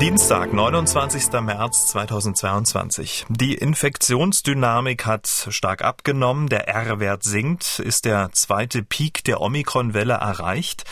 Dienstag, 0.00 0.52
29. 0.52 1.32
März 1.40 1.86
2022. 1.86 3.24
Die 3.30 3.54
Infektionsdynamik 3.54 5.06
hat 5.06 5.46
stark 5.48 5.82
abgenommen, 5.82 6.50
der 6.50 6.68
R-Wert 6.68 7.24
sinkt, 7.24 7.78
ist 7.78 8.04
der 8.04 8.30
zweite 8.32 8.82
Peak 8.82 9.24
der 9.24 9.40
Omikron-Welle 9.40 10.12
erreicht. 10.12 10.84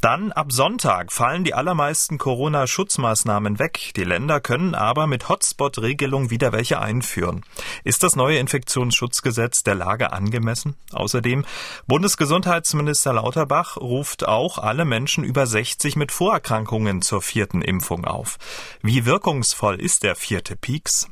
Dann 0.00 0.32
ab 0.32 0.50
Sonntag 0.50 1.12
fallen 1.12 1.44
die 1.44 1.54
allermeisten 1.54 2.18
Corona-Schutzmaßnahmen 2.18 3.60
weg. 3.60 3.92
Die 3.94 4.02
Länder 4.02 4.40
können 4.40 4.74
aber 4.74 5.06
mit 5.06 5.28
Hotspot-Regelung 5.28 6.30
wieder 6.30 6.50
welche 6.50 6.80
einführen. 6.80 7.44
Ist 7.84 8.02
das 8.02 8.16
neue 8.16 8.38
Infektionsschutzgesetz 8.38 9.62
der 9.62 9.76
Lage 9.76 10.12
angemessen? 10.12 10.74
Außerdem, 10.92 11.44
Bundesgesundheitsminister 11.86 13.12
Lauterbach 13.12 13.76
ruft 13.76 14.26
auch 14.26 14.58
alle 14.58 14.84
Menschen 14.84 15.22
über 15.22 15.46
60 15.46 15.94
mit 15.94 16.10
Vorerkrankungen 16.10 17.02
zur 17.02 17.22
vierten 17.22 17.62
Impfung 17.62 18.04
auf. 18.04 18.36
Wie 18.82 19.06
wirkungsvoll 19.06 19.80
ist 19.80 20.02
der 20.02 20.14
vierte 20.14 20.56
Peaks? 20.56 21.08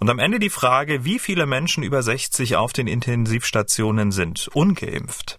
Und 0.00 0.10
am 0.10 0.18
Ende 0.18 0.38
die 0.38 0.50
Frage, 0.50 1.04
wie 1.04 1.18
viele 1.18 1.46
Menschen 1.46 1.82
über 1.82 2.02
60 2.02 2.56
auf 2.56 2.72
den 2.72 2.86
Intensivstationen 2.86 4.12
sind, 4.12 4.48
ungeimpft. 4.52 5.36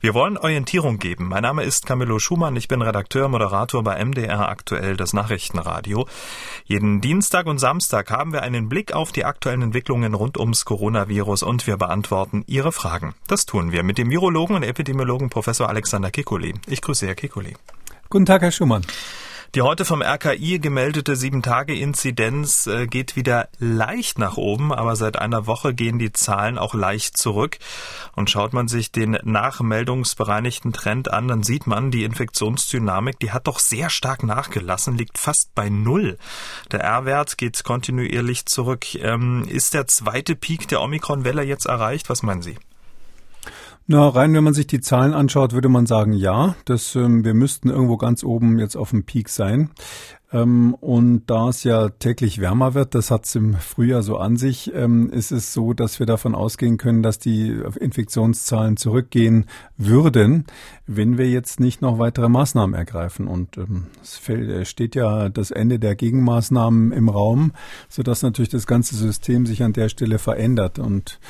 Wir 0.00 0.14
wollen 0.14 0.36
Orientierung 0.36 0.98
geben. 0.98 1.28
Mein 1.28 1.42
Name 1.42 1.62
ist 1.62 1.86
Camillo 1.86 2.18
Schumann. 2.18 2.56
Ich 2.56 2.68
bin 2.68 2.82
Redakteur, 2.82 3.28
Moderator 3.28 3.82
bei 3.82 4.04
MDR 4.04 4.48
aktuell, 4.48 4.96
das 4.96 5.12
Nachrichtenradio. 5.12 6.06
Jeden 6.64 7.00
Dienstag 7.00 7.46
und 7.46 7.58
Samstag 7.58 8.10
haben 8.10 8.32
wir 8.32 8.42
einen 8.42 8.68
Blick 8.68 8.92
auf 8.92 9.12
die 9.12 9.24
aktuellen 9.24 9.62
Entwicklungen 9.62 10.14
rund 10.14 10.38
ums 10.38 10.64
Coronavirus 10.64 11.42
und 11.44 11.66
wir 11.66 11.76
beantworten 11.76 12.44
Ihre 12.46 12.72
Fragen. 12.72 13.14
Das 13.28 13.46
tun 13.46 13.72
wir 13.72 13.82
mit 13.82 13.98
dem 13.98 14.10
Virologen 14.10 14.56
und 14.56 14.62
Epidemiologen 14.62 15.30
Professor 15.30 15.68
Alexander 15.68 16.10
Kikuli. 16.10 16.54
Ich 16.66 16.82
grüße 16.82 17.06
Herr 17.06 17.14
Kikuli. 17.14 17.56
Guten 18.10 18.26
Tag, 18.26 18.42
Herr 18.42 18.52
Schumann. 18.52 18.82
Die 19.54 19.60
heute 19.60 19.84
vom 19.84 20.00
RKI 20.00 20.60
gemeldete 20.60 21.12
7-Tage-Inzidenz 21.12 22.66
äh, 22.68 22.86
geht 22.86 23.16
wieder 23.16 23.50
leicht 23.58 24.18
nach 24.18 24.38
oben, 24.38 24.72
aber 24.72 24.96
seit 24.96 25.18
einer 25.18 25.46
Woche 25.46 25.74
gehen 25.74 25.98
die 25.98 26.10
Zahlen 26.10 26.56
auch 26.56 26.72
leicht 26.72 27.18
zurück. 27.18 27.58
Und 28.16 28.30
schaut 28.30 28.54
man 28.54 28.66
sich 28.66 28.92
den 28.92 29.18
nachmeldungsbereinigten 29.22 30.72
Trend 30.72 31.12
an, 31.12 31.28
dann 31.28 31.42
sieht 31.42 31.66
man, 31.66 31.90
die 31.90 32.04
Infektionsdynamik, 32.04 33.18
die 33.18 33.32
hat 33.32 33.46
doch 33.46 33.58
sehr 33.58 33.90
stark 33.90 34.22
nachgelassen, 34.22 34.96
liegt 34.96 35.18
fast 35.18 35.54
bei 35.54 35.68
Null. 35.68 36.16
Der 36.70 36.80
R-Wert 36.80 37.36
geht 37.36 37.62
kontinuierlich 37.62 38.46
zurück. 38.46 38.94
Ähm, 38.94 39.44
ist 39.46 39.74
der 39.74 39.86
zweite 39.86 40.34
Peak 40.34 40.66
der 40.68 40.80
Omikron-Welle 40.80 41.42
jetzt 41.42 41.66
erreicht? 41.66 42.08
Was 42.08 42.22
meinen 42.22 42.40
Sie? 42.40 42.56
Na, 43.86 44.08
rein, 44.08 44.32
wenn 44.32 44.44
man 44.44 44.54
sich 44.54 44.66
die 44.68 44.80
Zahlen 44.80 45.12
anschaut, 45.12 45.52
würde 45.52 45.68
man 45.68 45.86
sagen, 45.86 46.12
ja, 46.12 46.54
dass 46.64 46.94
ähm, 46.94 47.24
wir 47.24 47.34
müssten 47.34 47.68
irgendwo 47.68 47.96
ganz 47.96 48.22
oben 48.22 48.58
jetzt 48.58 48.76
auf 48.76 48.90
dem 48.90 49.04
Peak 49.04 49.28
sein. 49.28 49.70
Ähm, 50.32 50.74
und 50.74 51.24
da 51.26 51.48
es 51.48 51.62
ja 51.64 51.90
täglich 51.90 52.40
wärmer 52.40 52.74
wird, 52.74 52.94
das 52.94 53.10
hat 53.10 53.26
es 53.26 53.34
im 53.34 53.54
Frühjahr 53.54 54.02
so 54.02 54.16
an 54.16 54.36
sich, 54.36 54.72
ähm, 54.74 55.10
ist 55.10 55.30
es 55.30 55.52
so, 55.52 55.74
dass 55.74 55.98
wir 55.98 56.06
davon 56.06 56.34
ausgehen 56.34 56.78
können, 56.78 57.02
dass 57.02 57.18
die 57.18 57.60
Infektionszahlen 57.78 58.76
zurückgehen 58.76 59.46
würden, 59.76 60.46
wenn 60.86 61.18
wir 61.18 61.28
jetzt 61.28 61.60
nicht 61.60 61.82
noch 61.82 61.98
weitere 61.98 62.28
Maßnahmen 62.28 62.74
ergreifen. 62.74 63.28
Und 63.28 63.58
ähm, 63.58 63.86
es 64.02 64.16
fällt, 64.16 64.66
steht 64.66 64.94
ja 64.94 65.28
das 65.28 65.50
Ende 65.50 65.78
der 65.78 65.94
Gegenmaßnahmen 65.96 66.92
im 66.92 67.08
Raum, 67.08 67.52
sodass 67.88 68.22
natürlich 68.22 68.50
das 68.50 68.66
ganze 68.66 68.96
System 68.96 69.44
sich 69.44 69.62
an 69.62 69.74
der 69.74 69.88
Stelle 69.88 70.18
verändert. 70.18 70.78
Und 70.78 71.20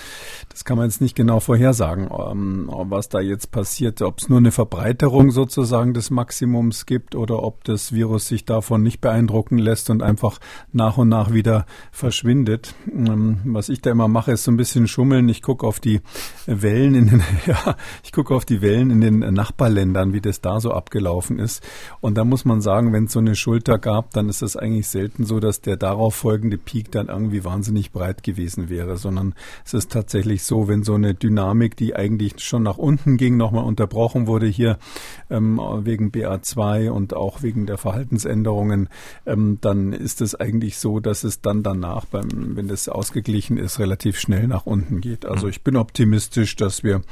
das 0.48 0.64
kann 0.64 0.76
man 0.76 0.86
jetzt 0.86 1.00
nicht 1.00 1.16
genau 1.16 1.40
vorhersagen, 1.40 2.08
was 2.10 3.08
da 3.08 3.20
jetzt 3.20 3.50
passiert, 3.50 4.00
ob 4.02 4.18
es 4.18 4.28
nur 4.28 4.38
eine 4.38 4.52
Verbreiterung 4.52 5.30
sozusagen 5.30 5.94
des 5.94 6.10
Maximums 6.10 6.86
gibt 6.86 7.14
oder 7.14 7.42
ob 7.42 7.64
das 7.64 7.92
Virus 7.92 8.28
sich 8.28 8.44
davon 8.44 8.82
nicht 8.82 8.91
nicht 8.92 9.00
beeindrucken 9.00 9.56
lässt 9.56 9.88
und 9.88 10.02
einfach 10.02 10.38
nach 10.72 10.98
und 10.98 11.08
nach 11.08 11.32
wieder 11.32 11.64
verschwindet. 11.92 12.74
Ähm, 12.92 13.38
was 13.44 13.70
ich 13.70 13.80
da 13.80 13.90
immer 13.90 14.08
mache, 14.08 14.32
ist 14.32 14.44
so 14.44 14.50
ein 14.50 14.58
bisschen 14.58 14.86
schummeln. 14.86 15.28
Ich 15.30 15.40
gucke 15.40 15.66
auf 15.66 15.80
die 15.80 16.02
Wellen 16.46 16.94
in 16.94 17.06
den, 17.06 17.22
ja, 17.46 17.76
ich 18.04 18.12
gucke 18.12 18.34
auf 18.34 18.44
die 18.44 18.60
Wellen 18.60 18.90
in 18.90 19.00
den 19.00 19.18
Nachbarländern, 19.20 20.12
wie 20.12 20.20
das 20.20 20.42
da 20.42 20.60
so 20.60 20.72
abgelaufen 20.72 21.38
ist. 21.38 21.66
Und 22.00 22.18
da 22.18 22.24
muss 22.24 22.44
man 22.44 22.60
sagen, 22.60 22.92
wenn 22.92 23.04
es 23.04 23.12
so 23.12 23.18
eine 23.18 23.34
Schulter 23.34 23.78
gab, 23.78 24.10
dann 24.10 24.28
ist 24.28 24.42
es 24.42 24.56
eigentlich 24.56 24.88
selten 24.88 25.24
so, 25.24 25.40
dass 25.40 25.62
der 25.62 25.78
darauf 25.78 26.14
folgende 26.14 26.58
Peak 26.58 26.90
dann 26.92 27.08
irgendwie 27.08 27.44
wahnsinnig 27.44 27.92
breit 27.92 28.22
gewesen 28.22 28.68
wäre, 28.68 28.98
sondern 28.98 29.34
es 29.64 29.72
ist 29.72 29.90
tatsächlich 29.90 30.44
so, 30.44 30.68
wenn 30.68 30.82
so 30.82 30.94
eine 30.94 31.14
Dynamik, 31.14 31.76
die 31.76 31.96
eigentlich 31.96 32.40
schon 32.44 32.62
nach 32.62 32.76
unten 32.76 33.16
ging, 33.16 33.38
nochmal 33.38 33.64
unterbrochen 33.64 34.26
wurde 34.26 34.46
hier 34.46 34.76
ähm, 35.30 35.58
wegen 35.82 36.10
BA2 36.10 36.90
und 36.90 37.14
auch 37.14 37.42
wegen 37.42 37.64
der 37.64 37.78
Verhaltensänderungen, 37.78 38.81
ähm, 39.26 39.58
dann 39.60 39.92
ist 39.92 40.20
es 40.20 40.34
eigentlich 40.34 40.78
so, 40.78 41.00
dass 41.00 41.24
es 41.24 41.40
dann 41.40 41.62
danach, 41.62 42.04
beim, 42.06 42.56
wenn 42.56 42.68
das 42.68 42.88
ausgeglichen 42.88 43.56
ist, 43.58 43.78
relativ 43.78 44.18
schnell 44.18 44.46
nach 44.46 44.66
unten 44.66 45.00
geht. 45.00 45.24
Also 45.24 45.48
ich 45.48 45.62
bin 45.62 45.76
optimistisch, 45.76 46.56
dass 46.56 46.82
wir 46.82 47.02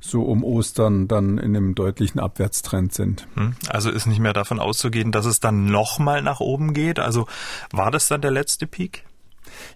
so 0.00 0.22
um 0.22 0.44
Ostern 0.44 1.08
dann 1.08 1.38
in 1.38 1.56
einem 1.56 1.74
deutlichen 1.74 2.20
Abwärtstrend 2.20 2.92
sind. 2.92 3.26
Hm. 3.34 3.54
Also 3.68 3.90
ist 3.90 4.06
nicht 4.06 4.20
mehr 4.20 4.32
davon 4.32 4.60
auszugehen, 4.60 5.12
dass 5.12 5.26
es 5.26 5.40
dann 5.40 5.66
nochmal 5.66 6.22
nach 6.22 6.40
oben 6.40 6.74
geht. 6.74 6.98
Also 6.98 7.26
war 7.72 7.90
das 7.90 8.08
dann 8.08 8.20
der 8.20 8.30
letzte 8.30 8.66
Peak? 8.66 9.04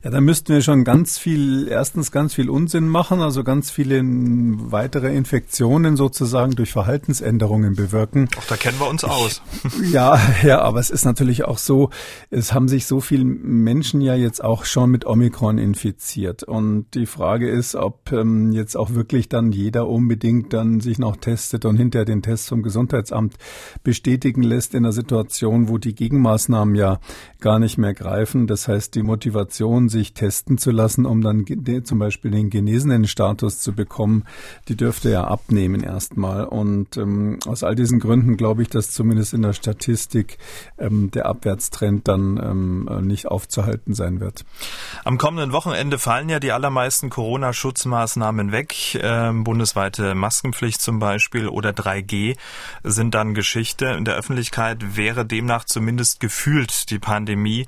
Ja, 0.03 0.11
da 0.11 0.21
müssten 0.21 0.53
wir 0.53 0.63
schon 0.63 0.85
ganz 0.85 1.19
viel, 1.19 1.69
erstens 1.69 2.13
ganz 2.13 2.35
viel 2.35 2.51
Unsinn 2.51 2.89
machen, 2.89 3.21
also 3.21 3.45
ganz 3.45 3.71
viele 3.71 4.03
weitere 4.05 5.15
Infektionen 5.15 5.97
sozusagen 5.97 6.53
durch 6.53 6.73
Verhaltensänderungen 6.73 7.75
bewirken. 7.75 8.29
Auch 8.39 8.47
da 8.47 8.57
kennen 8.57 8.79
wir 8.79 8.89
uns 8.89 9.05
aus. 9.05 9.43
ja, 9.93 10.19
ja, 10.43 10.61
aber 10.61 10.81
es 10.81 10.91
ist 10.91 11.05
natürlich 11.05 11.45
auch 11.45 11.59
so, 11.59 11.91
es 12.31 12.53
haben 12.53 12.69
sich 12.69 12.87
so 12.87 13.01
viele 13.01 13.25
Menschen 13.25 14.01
ja 14.01 14.15
jetzt 14.15 14.43
auch 14.43 14.65
schon 14.65 14.91
mit 14.91 15.07
Omikron 15.07 15.59
infiziert. 15.59 16.43
Und 16.43 16.87
die 16.95 17.07
Frage 17.07 17.49
ist, 17.49 17.75
ob 17.75 18.13
ähm, 18.13 18.53
jetzt 18.53 18.77
auch 18.77 18.95
wirklich 18.95 19.29
dann 19.29 19.53
jeder 19.53 19.89
unbedingt 19.89 20.53
dann 20.53 20.81
sich 20.81 20.99
noch 20.99 21.17
testet 21.17 21.65
und 21.65 21.77
hinter 21.77 22.05
den 22.05 22.23
Tests 22.23 22.49
vom 22.49 22.63
Gesundheitsamt 22.63 23.35
bestätigen 23.83 24.43
lässt 24.43 24.75
in 24.75 24.85
einer 24.85 24.93
Situation, 24.93 25.69
wo 25.69 25.79
die 25.79 25.95
Gegenmaßnahmen 25.95 26.75
ja 26.75 27.01
gar 27.41 27.59
nicht 27.59 27.79
mehr 27.79 27.95
greifen. 27.95 28.47
Das 28.47 28.69
heißt, 28.69 28.95
die 28.95 29.03
Motivation 29.03 29.64
Person 29.65 29.89
sich 29.89 30.13
testen 30.13 30.59
zu 30.59 30.71
lassen, 30.73 31.07
um 31.07 31.23
dann 31.23 31.47
zum 31.85 31.99
Beispiel 31.99 32.31
den 32.31 32.51
genesenen 32.51 33.07
Status 33.07 33.61
zu 33.61 33.73
bekommen, 33.73 34.25
die 34.69 34.77
dürfte 34.77 35.11
ja 35.11 35.25
abnehmen 35.25 35.83
erstmal. 35.83 36.45
Und 36.45 36.99
ähm, 36.99 37.39
aus 37.47 37.65
all 37.65 37.75
diesen 37.75 37.99
Gründen 37.99 38.37
glaube 38.37 38.61
ich, 38.61 38.69
dass 38.69 38.91
zumindest 38.91 39.33
in 39.33 39.41
der 39.41 39.55
Statistik 39.55 40.37
ähm, 40.77 41.11
der 41.13 41.25
Abwärtstrend 41.25 42.07
dann 42.07 42.37
ähm, 42.37 43.07
nicht 43.07 43.27
aufzuhalten 43.27 43.95
sein 43.95 44.21
wird. 44.21 44.45
Am 45.03 45.17
kommenden 45.17 45.53
Wochenende 45.53 45.99
fallen 45.99 46.29
ja 46.29 46.41
die 46.41 46.53
allermeisten 46.53 47.09
Corona-Schutzmaßnahmen 47.09 48.53
weg. 48.53 48.99
Ähm, 49.01 49.45
bundesweite 49.45 50.15
Maskenpflicht 50.15 50.83
zum 50.83 50.99
Beispiel 50.99 51.49
oder 51.49 51.71
3G 51.71 52.37
sind 52.83 53.15
dann 53.15 53.33
Geschichte. 53.33 53.87
In 53.87 54.05
der 54.05 54.17
Öffentlichkeit 54.17 54.95
wäre 54.99 55.25
demnach 55.25 55.65
zumindest 55.65 56.21
gefühlt 56.21 56.91
die 56.91 56.99
Pandemie 56.99 57.65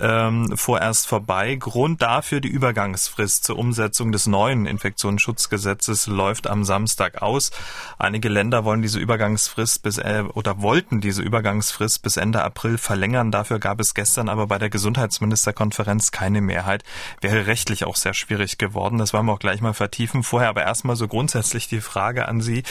ähm, 0.00 0.56
vorerst 0.56 1.06
vorbei. 1.06 1.56
Grund 1.56 2.02
dafür 2.02 2.40
die 2.40 2.48
Übergangsfrist 2.48 3.44
zur 3.44 3.58
Umsetzung 3.58 4.12
des 4.12 4.26
neuen 4.26 4.66
Infektionsschutzgesetzes 4.66 6.06
läuft 6.06 6.46
am 6.46 6.64
Samstag 6.64 7.22
aus. 7.22 7.50
Einige 7.98 8.28
Länder 8.28 8.64
wollen 8.64 8.82
diese 8.82 8.98
Übergangsfrist 8.98 9.82
bis 9.82 9.98
äh, 9.98 10.24
oder 10.34 10.62
wollten 10.62 11.00
diese 11.00 11.22
Übergangsfrist 11.22 12.02
bis 12.02 12.16
Ende 12.16 12.42
April 12.42 12.78
verlängern. 12.78 13.30
Dafür 13.30 13.58
gab 13.58 13.80
es 13.80 13.94
gestern 13.94 14.28
aber 14.28 14.46
bei 14.46 14.58
der 14.58 14.70
Gesundheitsministerkonferenz 14.70 16.10
keine 16.10 16.40
Mehrheit. 16.40 16.84
Wäre 17.20 17.46
rechtlich 17.46 17.84
auch 17.84 17.96
sehr 17.96 18.14
schwierig 18.14 18.58
geworden. 18.58 18.98
Das 18.98 19.12
wollen 19.12 19.26
wir 19.26 19.32
auch 19.32 19.38
gleich 19.38 19.60
mal 19.60 19.74
vertiefen. 19.74 20.22
Vorher 20.22 20.48
aber 20.48 20.62
erstmal 20.62 20.96
so 20.96 21.08
grundsätzlich 21.08 21.68
die 21.68 21.80
Frage 21.80 22.28
an 22.28 22.40
Sie. 22.40 22.62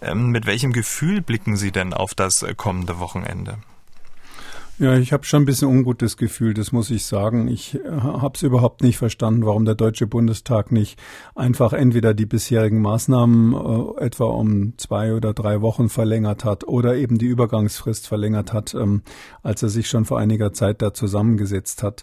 Ähm, 0.00 0.28
mit 0.28 0.46
welchem 0.46 0.72
Gefühl 0.72 1.20
blicken 1.20 1.56
Sie 1.56 1.72
denn 1.72 1.92
auf 1.92 2.14
das 2.14 2.44
kommende 2.56 2.98
Wochenende? 2.98 3.58
Ja, 4.80 4.96
ich 4.96 5.12
habe 5.12 5.24
schon 5.24 5.42
ein 5.42 5.46
bisschen 5.46 5.68
ungutes 5.68 6.16
Gefühl, 6.16 6.52
das 6.52 6.72
muss 6.72 6.90
ich 6.90 7.06
sagen. 7.06 7.46
Ich 7.46 7.76
äh, 7.76 7.88
habe 7.88 8.34
es 8.34 8.42
überhaupt 8.42 8.82
nicht 8.82 8.98
verstanden, 8.98 9.46
warum 9.46 9.64
der 9.64 9.76
Deutsche 9.76 10.08
Bundestag 10.08 10.72
nicht 10.72 10.98
einfach 11.36 11.72
entweder 11.72 12.12
die 12.12 12.26
bisherigen 12.26 12.80
Maßnahmen 12.80 13.54
äh, 13.54 14.04
etwa 14.04 14.24
um 14.24 14.76
zwei 14.76 15.14
oder 15.14 15.32
drei 15.32 15.60
Wochen 15.60 15.88
verlängert 15.88 16.44
hat 16.44 16.66
oder 16.66 16.96
eben 16.96 17.18
die 17.18 17.26
Übergangsfrist 17.26 18.08
verlängert 18.08 18.52
hat, 18.52 18.74
ähm, 18.74 19.02
als 19.44 19.62
er 19.62 19.68
sich 19.68 19.86
schon 19.86 20.06
vor 20.06 20.18
einiger 20.18 20.52
Zeit 20.52 20.82
da 20.82 20.92
zusammengesetzt 20.92 21.84
hat. 21.84 22.02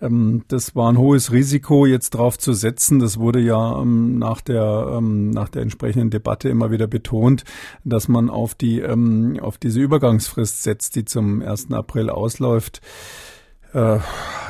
Ähm, 0.00 0.44
das 0.48 0.76
war 0.76 0.90
ein 0.90 0.98
hohes 0.98 1.32
Risiko, 1.32 1.86
jetzt 1.86 2.10
drauf 2.10 2.38
zu 2.38 2.52
setzen. 2.52 2.98
Das 2.98 3.18
wurde 3.18 3.40
ja 3.40 3.80
ähm, 3.80 4.18
nach 4.18 4.40
der 4.40 4.94
ähm, 4.98 5.30
nach 5.30 5.48
der 5.48 5.62
entsprechenden 5.62 6.10
Debatte 6.10 6.48
immer 6.48 6.70
wieder 6.70 6.86
betont, 6.86 7.44
dass 7.84 8.08
man 8.08 8.30
auf 8.30 8.54
die 8.54 8.80
ähm, 8.80 9.38
auf 9.40 9.58
diese 9.58 9.80
Übergangsfrist 9.80 10.62
setzt, 10.62 10.96
die 10.96 11.04
zum 11.04 11.42
1. 11.42 11.72
April 11.72 12.10
ausläuft. 12.10 12.80
Äh, 13.76 13.98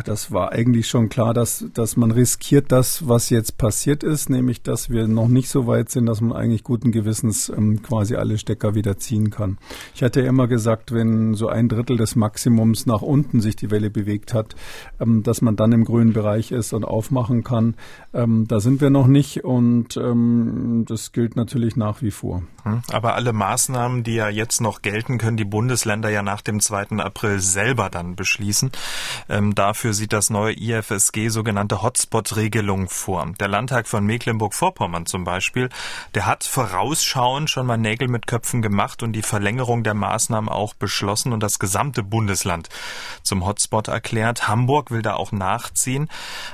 das 0.05 0.31
war 0.31 0.53
eigentlich 0.53 0.89
schon 0.89 1.09
klar, 1.09 1.35
dass, 1.35 1.65
dass 1.75 1.97
man 1.97 2.11
riskiert 2.11 2.71
das, 2.71 3.09
was 3.09 3.31
jetzt 3.31 3.59
passiert 3.59 4.05
ist, 4.05 4.31
nämlich 4.31 4.63
dass 4.63 4.91
wir 4.91 5.09
noch 5.09 5.27
nicht 5.27 5.49
so 5.49 5.67
weit 5.67 5.91
sind, 5.91 6.07
dass 6.07 6.21
man 6.21 6.37
eigentlich 6.37 6.63
guten 6.63 6.93
Gewissens 6.93 7.49
ähm, 7.49 7.83
quasi 7.83 8.15
alle 8.15 8.39
Stecker 8.39 8.75
wieder 8.75 8.99
ziehen 8.99 9.31
kann. 9.31 9.59
Ich 9.95 10.03
hatte 10.03 10.21
ja 10.21 10.29
immer 10.29 10.47
gesagt, 10.47 10.93
wenn 10.93 11.35
so 11.35 11.49
ein 11.49 11.69
Drittel 11.69 11.97
des 11.97 12.15
Maximums 12.15 12.87
nach 12.87 13.03
unten 13.03 13.41
sich 13.41 13.57
die 13.57 13.71
Welle 13.71 13.91
bewegt 13.91 14.33
hat, 14.33 14.55
ähm, 15.01 15.25
dass 15.25 15.43
man 15.43 15.57
dann 15.57 15.73
im 15.73 15.85
grünen 15.85 16.13
Bereich 16.13 16.53
ist 16.53 16.73
und 16.73 16.85
aufmachen 16.85 17.43
kann. 17.43 17.75
Ähm, 18.15 18.47
da 18.47 18.61
sind 18.61 18.81
wir 18.81 18.91
noch 18.91 19.09
nicht 19.09 19.45
und 19.45 19.97
ähm, 19.97 20.85
das 20.87 21.11
gilt 21.11 21.35
natürlich 21.35 21.75
nach 21.75 22.01
wie 22.01 22.13
vor. 22.13 22.43
Hm, 22.63 22.83
aber 22.93 23.15
alle 23.15 23.33
Maßnahmen, 23.33 24.05
die 24.05 24.15
ja 24.15 24.29
jetzt 24.29 24.61
noch 24.61 24.83
gelten, 24.83 25.19
können 25.19 25.37
die 25.37 25.45
Bundesländer 25.45 26.11
ja 26.11 26.23
nach 26.23 26.43
dem 26.43 26.61
2. 26.61 26.99
April 26.99 27.41
selber 27.41 27.91
dann 27.91 28.15
beschließen. 28.15 28.71
Ähm, 29.29 29.55
dafür 29.55 29.93
sieht 29.93 30.13
das 30.13 30.31
neue 30.31 30.55
IFSG 30.55 31.29
sogenannte 31.29 31.83
Hotspot-Regelung 31.83 32.89
vor. 32.89 33.27
Der 33.39 33.49
Landtag 33.49 33.89
von 33.89 34.05
Mecklenburg-Vorpommern 34.05 35.07
zum 35.07 35.25
Beispiel, 35.25 35.69
der 36.15 36.27
hat 36.27 36.45
vorausschauend 36.45 37.51
schon 37.51 37.67
mal 37.67 37.77
Nägel 37.77 38.09
mit 38.09 38.27
Köpfen 38.27 38.63
gemacht 38.63 39.03
und 39.03 39.13
die 39.13 39.23
Verlängerung 39.23 39.83
der 39.83 39.95
Maßnahmen 39.95 40.49
auch 40.49 40.75
beschlossen 40.75 41.33
und 41.33 41.43
das 41.43 41.59
gesamte 41.59 42.03
Bundesland 42.03 42.69
zum 43.23 43.47
Hotspot 43.47 43.89
erklärt. 43.89 44.49
Hamburg 44.49 44.91
will 44.91 45.03
da 45.03 45.15
auch 45.15 45.33
nachziehen. 45.33 46.09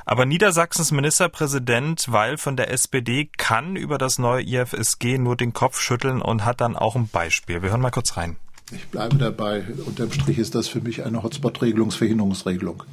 Aber 0.04 0.26
Niedersachsens 0.26 0.92
Ministerpräsident 0.92 2.06
Weil 2.08 2.38
von 2.38 2.56
der 2.56 2.70
SPD 2.70 3.30
kann 3.36 3.76
über 3.76 3.98
das 3.98 4.18
neue 4.18 4.42
IFSG 4.42 5.18
nur 5.18 5.36
den 5.36 5.52
Kopf 5.52 5.80
schütteln 5.80 6.22
und 6.22 6.44
hat 6.44 6.60
dann 6.60 6.76
auch 6.76 6.96
ein 6.96 7.08
Beispiel. 7.08 7.62
Wir 7.62 7.70
hören 7.70 7.80
mal 7.80 7.90
kurz 7.90 8.16
rein. 8.16 8.36
Ich 8.74 8.88
bleibe 8.88 9.16
dabei. 9.16 9.64
Unterm 9.86 10.10
Strich 10.12 10.38
ist 10.38 10.54
das 10.54 10.69
für 10.69 10.80
mich 10.80 11.04
eine 11.04 11.22
Hotspot-Regelungsverhinderungsregelung. 11.22 12.84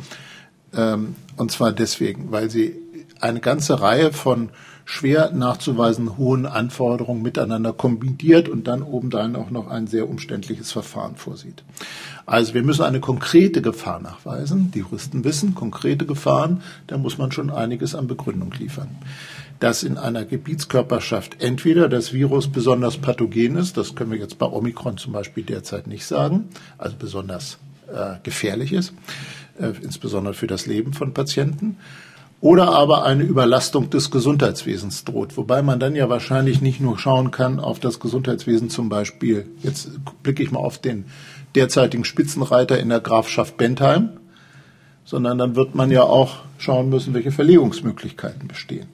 Ähm, 0.74 1.16
und 1.38 1.52
zwar 1.52 1.72
deswegen, 1.72 2.32
weil 2.32 2.50
sie 2.50 2.76
eine 3.20 3.40
ganze 3.40 3.82
Reihe 3.82 4.14
von 4.14 4.50
schwer 4.86 5.32
nachzuweisen 5.32 6.18
hohen 6.18 6.46
Anforderungen 6.46 7.22
miteinander 7.22 7.74
kombiniert 7.74 8.50
und 8.50 8.68
dann 8.68 8.82
obendrein 8.82 9.36
auch 9.36 9.52
noch 9.52 9.68
ein 9.68 9.86
sehr 9.88 10.10
umständliches 10.10 10.72
Verfahren 10.72 11.16
vorsieht. 11.16 11.64
Also 12.26 12.56
wir 12.56 12.64
müssen 12.64 12.84
eine 12.84 13.00
konkrete 13.00 13.62
Gefahr 13.62 14.00
nachweisen. 14.00 14.72
Die 14.72 14.80
Juristen 14.80 15.24
wissen, 15.24 15.54
konkrete 15.54 16.06
Gefahren, 16.06 16.64
da 16.88 16.98
muss 16.98 17.18
man 17.20 17.32
schon 17.32 17.52
einiges 17.52 17.94
an 17.94 18.08
Begründung 18.08 18.52
liefern 18.58 18.90
dass 19.60 19.84
in 19.84 19.98
einer 19.98 20.26
Gebietskörperschaft 20.26 21.42
entweder 21.42 21.90
das 21.90 22.14
Virus 22.14 22.48
besonders 22.48 22.98
pathogen 22.98 23.58
ist, 23.58 23.78
das 23.78 23.96
können 23.96 24.12
wir 24.12 24.18
jetzt 24.18 24.38
bei 24.38 24.46
Omikron 24.46 24.98
zum 24.98 25.14
Beispiel 25.14 25.44
derzeit 25.44 25.88
nicht 25.88 26.06
sagen, 26.06 26.50
also 26.78 26.96
besonders 26.98 27.58
äh, 27.94 28.16
gefährlich 28.24 28.72
ist, 28.72 28.94
äh, 29.60 29.72
insbesondere 29.82 30.34
für 30.34 30.48
das 30.48 30.66
Leben 30.66 30.94
von 30.94 31.14
Patienten, 31.14 31.78
oder 32.42 32.70
aber 32.70 33.04
eine 33.04 33.24
Überlastung 33.24 33.90
des 33.90 34.12
Gesundheitswesens 34.12 35.04
droht, 35.04 35.36
wobei 35.36 35.62
man 35.62 35.80
dann 35.82 35.96
ja 35.96 36.08
wahrscheinlich 36.08 36.62
nicht 36.62 36.80
nur 36.80 36.98
schauen 36.98 37.32
kann 37.32 37.60
auf 37.60 37.82
das 37.82 38.00
Gesundheitswesen 38.00 38.70
zum 38.70 38.88
Beispiel, 38.88 39.46
jetzt 39.62 39.90
blicke 40.24 40.42
ich 40.42 40.52
mal 40.52 40.60
auf 40.60 40.78
den 40.78 41.04
derzeitigen 41.56 42.06
Spitzenreiter 42.06 42.80
in 42.80 42.88
der 42.88 43.02
Grafschaft 43.02 43.58
Bentheim, 43.58 44.12
sondern 45.04 45.38
dann 45.38 45.58
wird 45.58 45.76
man 45.76 45.92
ja 45.92 46.04
auch 46.04 46.38
schauen 46.60 46.90
müssen, 46.90 47.14
welche 47.14 47.32
Verlegungsmöglichkeiten 47.32 48.48
bestehen. 48.48 48.88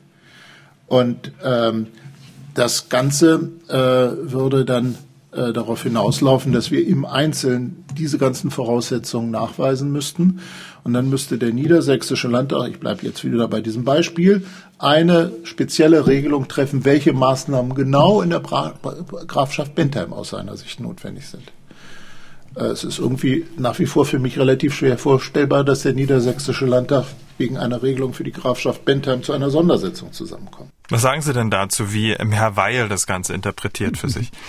Und 0.88 1.32
ähm, 1.44 1.88
das 2.54 2.90
Ganze 2.90 3.50
äh, 3.68 3.74
würde 3.76 4.66
dann 4.66 4.96
äh, 5.36 5.52
darauf 5.52 5.84
hinauslaufen, 5.84 6.54
dass 6.54 6.72
wir 6.72 6.88
im 6.88 7.06
Einzelnen 7.06 7.84
diese 7.98 8.18
ganzen 8.18 8.52
Voraussetzungen 8.52 9.32
nachweisen 9.32 9.92
müssten. 9.92 10.40
Und 10.84 10.94
dann 10.94 11.10
müsste 11.10 11.38
der 11.38 11.52
niedersächsische 11.52 12.28
Landtag, 12.28 12.70
ich 12.70 12.80
bleibe 12.80 13.06
jetzt 13.06 13.26
wieder 13.26 13.48
bei 13.48 13.60
diesem 13.60 13.84
Beispiel, 13.84 14.46
eine 14.78 15.32
spezielle 15.44 16.08
Regelung 16.08 16.48
treffen, 16.48 16.86
welche 16.86 17.12
Maßnahmen 17.12 17.76
genau 17.76 18.22
in 18.22 18.30
der 18.30 18.42
Grafschaft 18.42 19.76
Bentheim 19.76 20.14
aus 20.14 20.30
seiner 20.30 20.56
Sicht 20.56 20.80
notwendig 20.80 21.28
sind. 21.28 21.44
Äh, 22.56 22.66
es 22.66 22.84
ist 22.84 23.00
irgendwie 23.00 23.46
nach 23.58 23.80
wie 23.80 23.86
vor 23.86 24.06
für 24.06 24.20
mich 24.20 24.40
relativ 24.40 24.74
schwer 24.74 24.98
vorstellbar, 24.98 25.64
dass 25.64 25.84
der 25.84 25.94
niedersächsische 25.94 26.66
Landtag 26.66 27.06
wegen 27.38 27.58
einer 27.58 27.84
Regelung 27.84 28.14
für 28.14 28.24
die 28.24 28.32
Grafschaft 28.32 28.86
Bentheim 28.86 29.24
zu 29.24 29.34
einer 29.34 29.50
Sondersitzung 29.50 30.14
zusammenkommt. 30.14 30.70
Was 30.90 31.02
sagen 31.02 31.22
Sie 31.22 31.34
denn 31.34 31.50
dazu, 31.50 31.92
wie 31.92 32.14
Herr 32.14 32.56
Weil 32.56 32.88
das 32.88 33.08
Ganze 33.08 33.34
interpretiert 33.34 33.98
für 33.98 34.10
sich? 34.10 34.32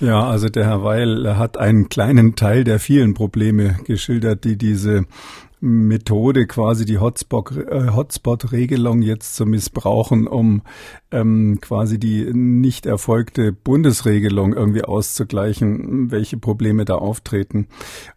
Ja, 0.00 0.28
also 0.28 0.48
der 0.48 0.66
Herr 0.66 0.82
Weil 0.82 1.38
hat 1.38 1.56
einen 1.56 1.88
kleinen 1.88 2.34
Teil 2.34 2.64
der 2.64 2.80
vielen 2.80 3.14
Probleme 3.14 3.78
geschildert, 3.84 4.42
die 4.42 4.58
diese 4.58 5.06
Methode, 5.64 6.46
quasi 6.46 6.84
die 6.84 6.98
Hotspot-Regelung 6.98 7.94
Hotspot 7.96 8.52
jetzt 9.02 9.34
zu 9.34 9.46
missbrauchen, 9.46 10.26
um 10.26 10.60
ähm, 11.10 11.58
quasi 11.60 11.98
die 11.98 12.30
nicht 12.34 12.84
erfolgte 12.84 13.52
Bundesregelung 13.52 14.52
irgendwie 14.52 14.84
auszugleichen, 14.84 16.10
welche 16.10 16.36
Probleme 16.36 16.84
da 16.84 16.96
auftreten. 16.96 17.68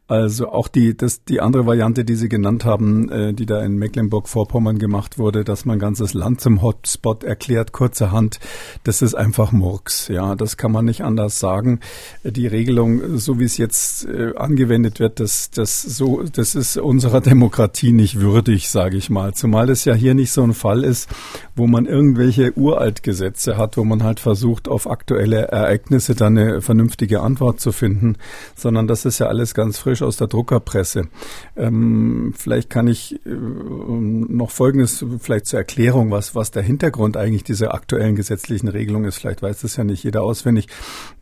Also 0.09 0.49
auch 0.49 0.69
die, 0.69 0.95
das, 0.95 1.25
die 1.25 1.41
andere 1.41 1.65
Variante, 1.65 2.05
die 2.05 2.15
Sie 2.15 2.29
genannt 2.29 2.63
haben, 2.63 3.09
äh, 3.09 3.33
die 3.33 3.45
da 3.45 3.61
in 3.61 3.75
Mecklenburg-Vorpommern 3.75 4.79
gemacht 4.79 5.17
wurde, 5.17 5.43
dass 5.43 5.65
man 5.65 5.79
ganzes 5.79 6.13
Land 6.13 6.39
zum 6.39 6.61
Hotspot 6.61 7.25
erklärt, 7.25 7.73
kurzerhand, 7.73 8.39
das 8.83 9.01
ist 9.01 9.15
einfach 9.15 9.51
Murks. 9.51 10.07
Ja, 10.07 10.35
das 10.35 10.55
kann 10.55 10.71
man 10.71 10.85
nicht 10.85 11.03
anders 11.03 11.39
sagen. 11.39 11.81
Die 12.23 12.47
Regelung, 12.47 13.17
so 13.17 13.37
wie 13.39 13.43
es 13.43 13.57
jetzt 13.57 14.05
äh, 14.05 14.33
angewendet 14.37 15.01
wird, 15.01 15.19
das, 15.19 15.51
das 15.51 15.81
so, 15.81 16.23
das 16.23 16.55
ist 16.55 16.77
unserer 16.77 17.19
Demokratie 17.36 17.36
nicht 17.83 18.19
würdig, 18.19 18.69
sage 18.69 18.97
ich 18.97 19.09
mal. 19.09 19.33
Zumal 19.33 19.69
es 19.69 19.85
ja 19.85 19.93
hier 19.93 20.13
nicht 20.13 20.31
so 20.31 20.43
ein 20.43 20.53
Fall 20.53 20.83
ist, 20.83 21.09
wo 21.55 21.67
man 21.67 21.85
irgendwelche 21.85 22.57
Uraltgesetze 22.57 23.57
hat, 23.57 23.77
wo 23.77 23.83
man 23.83 24.03
halt 24.03 24.19
versucht, 24.19 24.67
auf 24.67 24.89
aktuelle 24.89 25.47
Ereignisse 25.47 26.15
dann 26.15 26.37
eine 26.37 26.61
vernünftige 26.61 27.21
Antwort 27.21 27.59
zu 27.59 27.71
finden, 27.71 28.17
sondern 28.55 28.87
das 28.87 29.05
ist 29.05 29.19
ja 29.19 29.27
alles 29.27 29.53
ganz 29.53 29.77
frisch 29.77 30.01
aus 30.01 30.17
der 30.17 30.27
Druckerpresse. 30.27 31.07
Ähm, 31.55 32.33
vielleicht 32.37 32.69
kann 32.69 32.87
ich 32.87 33.19
äh, 33.25 33.29
noch 33.29 34.51
Folgendes 34.51 35.03
vielleicht 35.19 35.47
zur 35.47 35.59
Erklärung, 35.59 36.11
was, 36.11 36.35
was 36.35 36.51
der 36.51 36.63
Hintergrund 36.63 37.17
eigentlich 37.17 37.43
dieser 37.43 37.73
aktuellen 37.73 38.15
gesetzlichen 38.15 38.67
Regelung 38.67 39.05
ist. 39.05 39.17
Vielleicht 39.17 39.41
weiß 39.41 39.61
das 39.61 39.75
ja 39.75 39.83
nicht 39.83 40.03
jeder 40.03 40.23
auswendig. 40.23 40.67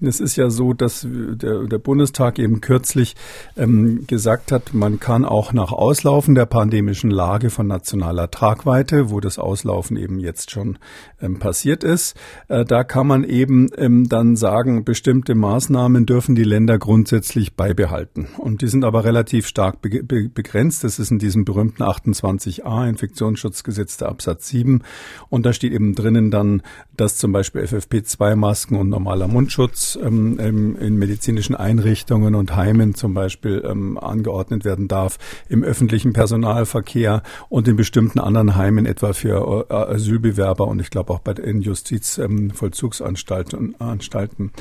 Es 0.02 0.20
ist 0.20 0.36
ja 0.36 0.50
so, 0.50 0.74
dass 0.74 1.08
der, 1.10 1.64
der 1.64 1.78
Bundestag 1.78 2.40
eben 2.40 2.62
kürzlich 2.62 3.16
ähm, 3.58 4.06
gesagt 4.08 4.52
hat, 4.52 4.74
man 4.74 5.00
kann 5.00 5.26
auch 5.26 5.54
nach 5.54 5.72
Auslaufen 5.96 6.36
der 6.36 6.46
pandemischen 6.46 7.10
Lage 7.10 7.50
von 7.50 7.68
nationaler 7.68 8.30
Tragweite, 8.30 9.12
wo 9.12 9.22
das 9.22 9.40
Auslaufen 9.40 9.96
eben 9.96 10.20
jetzt 10.20 10.52
schon 10.52 10.78
ähm, 11.22 11.40
passiert 11.40 11.86
ist. 11.86 12.18
Äh, 12.50 12.66
da 12.66 12.84
kann 12.84 13.08
man 13.08 13.24
eben 13.24 13.70
ähm, 13.78 14.10
dann 14.10 14.36
sagen, 14.36 14.84
bestimmte 14.84 15.36
Maßnahmen 15.36 16.06
dürfen 16.06 16.36
die 16.36 16.44
Länder 16.44 16.80
grundsätzlich 16.80 17.54
beibehalten. 17.54 18.28
Und 18.38 18.62
die 18.62 18.68
sind 18.68 18.84
aber 18.84 19.06
relativ 19.06 19.48
stark 19.48 19.82
be 19.82 20.04
be 20.04 20.28
begrenzt. 20.28 20.84
Das 20.84 21.00
ist 21.00 21.12
in 21.12 21.18
diesem 21.18 21.46
berühmten 21.46 21.82
28a 21.82 22.90
Infektionsschutzgesetz 22.90 23.96
der 23.96 24.10
Absatz 24.10 24.50
7. 24.50 24.84
Und 25.30 25.46
da 25.46 25.54
steht 25.54 25.72
eben 25.72 25.96
drinnen 25.96 26.30
dann, 26.30 26.62
dass 26.98 27.16
zum 27.16 27.32
Beispiel 27.32 27.62
FFP2-Masken 27.62 28.76
und 28.76 28.90
normaler 28.90 29.30
Mundschutz 29.30 29.98
ähm, 30.04 30.76
in 30.78 30.98
medizinischen 30.98 31.56
Einrichtungen 31.56 32.36
und 32.36 32.54
Heimen 32.54 32.96
zum 32.96 33.14
Beispiel 33.14 33.64
ähm, 33.66 33.98
angeordnet 33.98 34.66
werden 34.66 34.90
darf, 34.90 35.20
im 35.48 35.64
öffentlichen 35.64 35.85
Personalverkehr 35.88 37.24
und 37.50 37.68
in 37.68 37.76
bestimmten 37.76 38.20
anderen 38.20 38.56
Heimen, 38.56 38.86
etwa 38.86 39.14
für 39.14 39.68
äh, 39.70 39.74
Asylbewerber 39.74 40.68
und 40.68 40.80
ich 40.80 40.90
glaube 40.90 41.14
auch 41.14 41.20
bei 41.20 41.34
den 41.34 41.62
Justizvollzugsanstalten. 41.62 43.76
Ähm. 43.80 44.52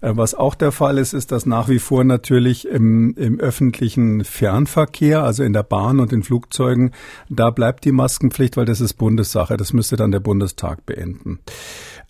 Äh, 0.00 0.12
was 0.16 0.34
auch 0.34 0.54
der 0.54 0.72
Fall 0.72 0.98
ist, 0.98 1.12
ist, 1.12 1.32
dass 1.32 1.46
nach 1.46 1.68
wie 1.68 1.78
vor 1.78 2.04
natürlich 2.04 2.66
im, 2.66 3.14
im 3.16 3.40
öffentlichen 3.40 4.24
Fernverkehr, 4.24 5.22
also 5.22 5.42
in 5.42 5.52
der 5.52 5.62
Bahn 5.62 6.00
und 6.00 6.12
in 6.12 6.22
Flugzeugen, 6.22 6.92
da 7.28 7.50
bleibt 7.50 7.84
die 7.84 7.92
Maskenpflicht, 7.92 8.56
weil 8.56 8.64
das 8.64 8.80
ist 8.80 8.94
Bundessache. 8.94 9.56
Das 9.56 9.72
müsste 9.72 9.96
dann 9.96 10.12
der 10.12 10.20
Bundestag 10.20 10.86
beenden. 10.86 11.40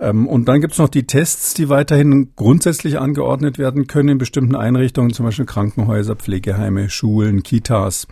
Ähm, 0.01 0.27
und 0.27 0.49
dann 0.49 0.61
gibt 0.61 0.75
es 0.75 0.79
noch 0.79 0.89
die 0.89 1.07
Tests, 1.07 1.55
die 1.55 1.69
weiterhin 1.69 2.33
grundsätzlich 2.37 2.99
angeordnet 2.99 3.59
werden 3.59 3.87
können 3.87 4.11
in 4.11 4.19
bestimmten 4.19 4.55
Einrichtungen, 4.55 5.13
zum 5.13 5.27
Beispiel 5.27 5.47
Krankenhäuser, 5.47 6.17
Pflegeheime, 6.17 6.89
Schulen, 6.89 7.43
Kitas. 7.43 8.07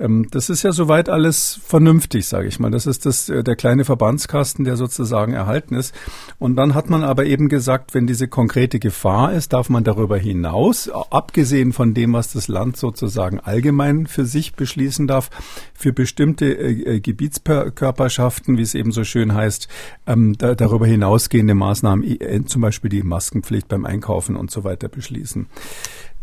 Ähm, 0.00 0.26
das 0.32 0.50
ist 0.50 0.64
ja 0.64 0.72
soweit 0.72 1.08
alles 1.08 1.60
vernünftig, 1.64 2.26
sage 2.26 2.48
ich 2.48 2.58
mal. 2.58 2.70
Das 2.70 2.86
ist 2.86 3.06
das, 3.06 3.28
äh, 3.28 3.44
der 3.44 3.54
kleine 3.54 3.84
Verbandskasten, 3.84 4.64
der 4.64 4.76
sozusagen 4.76 5.32
erhalten 5.32 5.76
ist. 5.76 5.94
Und 6.38 6.56
dann 6.56 6.74
hat 6.74 6.90
man 6.90 7.04
aber 7.04 7.26
eben 7.26 7.48
gesagt, 7.48 7.94
wenn 7.94 8.08
diese 8.08 8.26
konkrete 8.26 8.80
Gefahr 8.80 9.32
ist, 9.32 9.52
darf 9.52 9.68
man 9.68 9.84
darüber 9.84 10.18
hinaus, 10.18 10.88
abgesehen 10.88 11.72
von 11.72 11.94
dem, 11.94 12.12
was 12.12 12.32
das 12.32 12.48
Land 12.48 12.76
sozusagen 12.76 13.38
allgemein 13.38 14.08
für 14.08 14.24
sich 14.24 14.54
beschließen 14.54 15.06
darf, 15.06 15.30
für 15.74 15.92
bestimmte 15.92 16.46
äh, 16.46 16.96
äh 16.96 17.00
Gebietskörperschaften, 17.00 18.58
wie 18.58 18.62
es 18.62 18.74
eben 18.74 18.90
so 18.90 19.04
schön 19.04 19.34
heißt, 19.34 19.68
ähm, 20.06 20.36
da, 20.36 20.54
darüber 20.54 20.86
hinaus 20.86 21.20
ausgehende 21.20 21.54
Maßnahmen, 21.54 22.20
äh, 22.20 22.44
zum 22.46 22.62
Beispiel 22.62 22.88
die 22.88 23.02
Maskenpflicht 23.02 23.68
beim 23.68 23.84
Einkaufen 23.84 24.36
und 24.36 24.50
so 24.50 24.64
weiter 24.64 24.88
beschließen. 24.88 25.48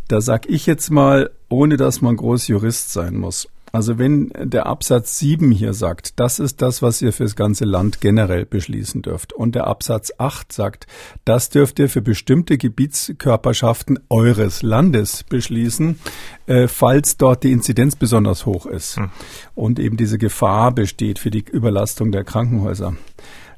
Da 0.07 0.21
sag 0.21 0.49
ich 0.49 0.65
jetzt 0.65 0.89
mal, 0.89 1.29
ohne 1.49 1.77
dass 1.77 2.01
man 2.01 2.15
groß 2.15 2.47
Jurist 2.47 2.91
sein 2.91 3.17
muss. 3.17 3.47
Also 3.77 3.99
wenn 3.99 4.31
der 4.35 4.65
Absatz 4.65 5.19
7 5.19 5.51
hier 5.51 5.75
sagt, 5.75 6.19
das 6.19 6.39
ist 6.39 6.63
das, 6.63 6.81
was 6.81 6.99
ihr 6.99 7.13
fürs 7.13 7.35
ganze 7.35 7.63
Land 7.63 8.01
generell 8.01 8.43
beschließen 8.43 9.03
dürft, 9.03 9.33
und 9.33 9.53
der 9.53 9.67
Absatz 9.67 10.11
8 10.17 10.51
sagt, 10.51 10.87
das 11.25 11.51
dürft 11.51 11.77
ihr 11.77 11.87
für 11.87 12.01
bestimmte 12.01 12.57
Gebietskörperschaften 12.57 13.99
eures 14.09 14.63
Landes 14.63 15.23
beschließen, 15.25 15.99
äh, 16.47 16.67
falls 16.67 17.17
dort 17.17 17.43
die 17.43 17.51
Inzidenz 17.51 17.95
besonders 17.95 18.47
hoch 18.47 18.65
ist. 18.65 18.97
Hm. 18.97 19.11
und 19.53 19.77
eben 19.77 19.95
diese 19.95 20.17
Gefahr 20.17 20.71
besteht 20.71 21.19
für 21.19 21.29
die 21.29 21.45
Überlastung 21.47 22.11
der 22.11 22.23
Krankenhäuser 22.23 22.95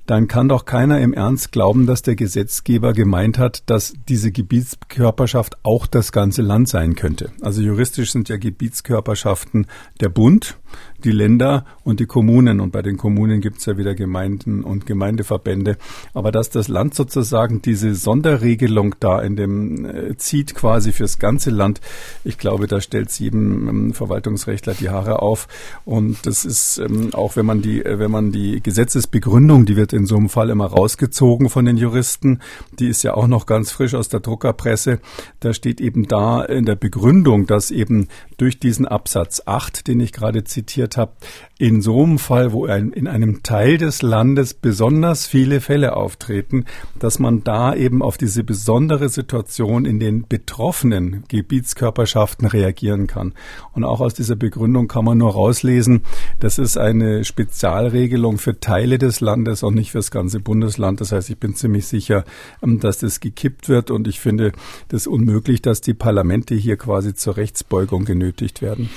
dann 0.09 0.27
kann 0.27 0.49
doch 0.49 0.65
keiner 0.65 0.99
im 1.01 1.13
Ernst 1.13 1.51
glauben, 1.51 1.85
dass 1.85 2.01
der 2.01 2.15
Gesetzgeber 2.15 2.93
gemeint 2.93 3.37
hat, 3.37 3.61
dass 3.67 3.93
diese 4.07 4.31
Gebietskörperschaft 4.31 5.57
auch 5.61 5.85
das 5.85 6.11
ganze 6.11 6.41
Land 6.41 6.67
sein 6.67 6.95
könnte. 6.95 7.31
Also 7.41 7.61
juristisch 7.61 8.11
sind 8.11 8.27
ja 8.27 8.37
Gebietskörperschaften 8.37 9.67
der 9.99 10.09
Bund 10.09 10.57
die 11.03 11.11
Länder 11.11 11.65
und 11.83 11.99
die 11.99 12.05
Kommunen. 12.05 12.59
Und 12.59 12.71
bei 12.71 12.81
den 12.81 12.97
Kommunen 12.97 13.41
gibt 13.41 13.59
es 13.59 13.65
ja 13.65 13.77
wieder 13.77 13.95
Gemeinden 13.95 14.63
und 14.63 14.85
Gemeindeverbände. 14.85 15.77
Aber 16.13 16.31
dass 16.31 16.49
das 16.49 16.67
Land 16.67 16.95
sozusagen 16.95 17.61
diese 17.61 17.95
Sonderregelung 17.95 18.95
da 18.99 19.21
in 19.21 19.35
dem 19.35 19.85
äh, 19.85 20.17
zieht 20.17 20.55
quasi 20.55 20.91
fürs 20.91 21.19
ganze 21.19 21.49
Land, 21.49 21.81
ich 22.23 22.37
glaube, 22.37 22.67
da 22.67 22.81
stellt 22.81 23.09
jedem 23.19 23.67
ähm, 23.67 23.93
Verwaltungsrechtler 23.93 24.73
die 24.73 24.89
Haare 24.89 25.21
auf. 25.21 25.47
Und 25.85 26.25
das 26.25 26.45
ist 26.45 26.77
ähm, 26.77 27.13
auch, 27.13 27.35
wenn 27.35 27.45
man 27.45 27.61
die, 27.61 27.83
äh, 27.83 27.99
wenn 27.99 28.11
man 28.11 28.31
die 28.31 28.61
Gesetzesbegründung, 28.61 29.65
die 29.65 29.75
wird 29.75 29.93
in 29.93 30.05
so 30.05 30.17
einem 30.17 30.29
Fall 30.29 30.49
immer 30.49 30.67
rausgezogen 30.67 31.49
von 31.49 31.65
den 31.65 31.77
Juristen, 31.77 32.39
die 32.79 32.87
ist 32.87 33.03
ja 33.03 33.13
auch 33.13 33.27
noch 33.27 33.45
ganz 33.45 33.71
frisch 33.71 33.93
aus 33.93 34.09
der 34.09 34.19
Druckerpresse. 34.19 34.99
Da 35.39 35.53
steht 35.53 35.81
eben 35.81 36.07
da 36.07 36.43
in 36.43 36.65
der 36.65 36.75
Begründung, 36.75 37.47
dass 37.47 37.71
eben 37.71 38.07
durch 38.39 38.59
diesen 38.59 38.87
Absatz 38.87 39.43
8, 39.45 39.87
den 39.87 39.99
ich 39.99 40.13
gerade 40.13 40.43
zitiert 40.43 40.97
habe, 40.97 41.11
in 41.57 41.81
so 41.81 42.03
einem 42.03 42.19
Fall, 42.19 42.53
wo 42.53 42.65
ein, 42.65 42.91
in 42.93 43.07
einem 43.07 43.43
Teil 43.43 43.77
des 43.77 44.01
Landes 44.01 44.53
besonders 44.53 45.27
viele 45.27 45.59
Fälle 45.59 45.97
auftreten, 45.97 46.65
dass 46.97 47.19
man 47.19 47.43
da 47.43 47.75
eben 47.75 48.01
auf 48.01 48.17
diese 48.17 48.45
besondere 48.45 49.09
Situation 49.09 49.83
in 49.83 49.99
den 49.99 50.25
betroffenen 50.27 51.25
Gebietskörperschaften 51.27 52.47
reagieren 52.47 53.07
kann. 53.07 53.33
Und 53.73 53.83
auch 53.83 53.99
aus 53.99 54.13
dieser 54.13 54.37
Begründung 54.37 54.87
kann 54.87 55.03
man 55.03 55.17
nur 55.17 55.33
rauslesen, 55.33 56.03
das 56.39 56.59
ist 56.59 56.77
eine 56.77 57.25
Spezialregelung 57.25 58.37
für 58.37 58.61
Teile 58.61 58.97
des 58.97 59.19
Landes 59.19 59.61
und 59.61 59.75
nicht 59.75 59.91
für 59.91 59.97
das 59.97 60.11
ganze 60.11 60.39
Bundesland. 60.39 61.01
Das 61.01 61.11
heißt, 61.11 61.29
ich 61.29 61.37
bin 61.37 61.55
ziemlich 61.55 61.87
sicher, 61.87 62.23
ähm, 62.63 62.79
dass 62.79 62.99
das 62.99 63.19
gekippt 63.19 63.67
wird 63.67 63.91
und 63.91 64.07
ich 64.07 64.21
finde 64.21 64.53
das 64.87 65.07
unmöglich, 65.07 65.61
dass 65.61 65.81
die 65.81 65.93
Parlamente 65.93 66.55
hier 66.55 66.77
quasi 66.77 67.13
zur 67.13 67.35
Rechtsbeugung 67.35 68.05
genötigt 68.29 68.61
werden. 68.61 68.89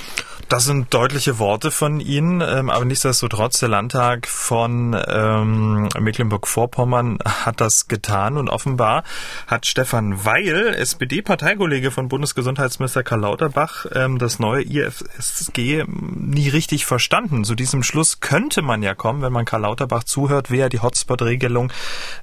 Das 0.49 0.65
sind 0.65 0.93
deutliche 0.93 1.39
Worte 1.39 1.71
von 1.71 1.99
Ihnen, 1.99 2.41
ähm, 2.41 2.69
aber 2.69 2.85
nichtsdestotrotz, 2.85 3.59
der 3.59 3.69
Landtag 3.69 4.27
von 4.27 4.95
ähm, 5.07 5.89
Mecklenburg-Vorpommern 5.99 7.17
hat 7.25 7.59
das 7.59 7.87
getan 7.87 8.37
und 8.37 8.49
offenbar 8.49 9.03
hat 9.47 9.65
Stefan 9.65 10.25
Weil, 10.25 10.75
SPD-Parteikollege 10.75 11.89
von 11.89 12.07
Bundesgesundheitsminister 12.07 13.03
Karl 13.03 13.21
Lauterbach, 13.21 13.87
ähm, 13.95 14.19
das 14.19 14.37
neue 14.37 14.63
IFSG 14.63 15.85
nie 15.87 16.49
richtig 16.49 16.85
verstanden. 16.85 17.45
Zu 17.45 17.55
diesem 17.55 17.81
Schluss 17.81 18.19
könnte 18.19 18.61
man 18.61 18.83
ja 18.83 18.93
kommen, 18.93 19.23
wenn 19.23 19.33
man 19.33 19.45
Karl 19.45 19.61
Lauterbach 19.61 20.03
zuhört, 20.03 20.51
wie 20.51 20.59
er 20.59 20.69
die 20.69 20.81
Hotspot-Regelung 20.81 21.71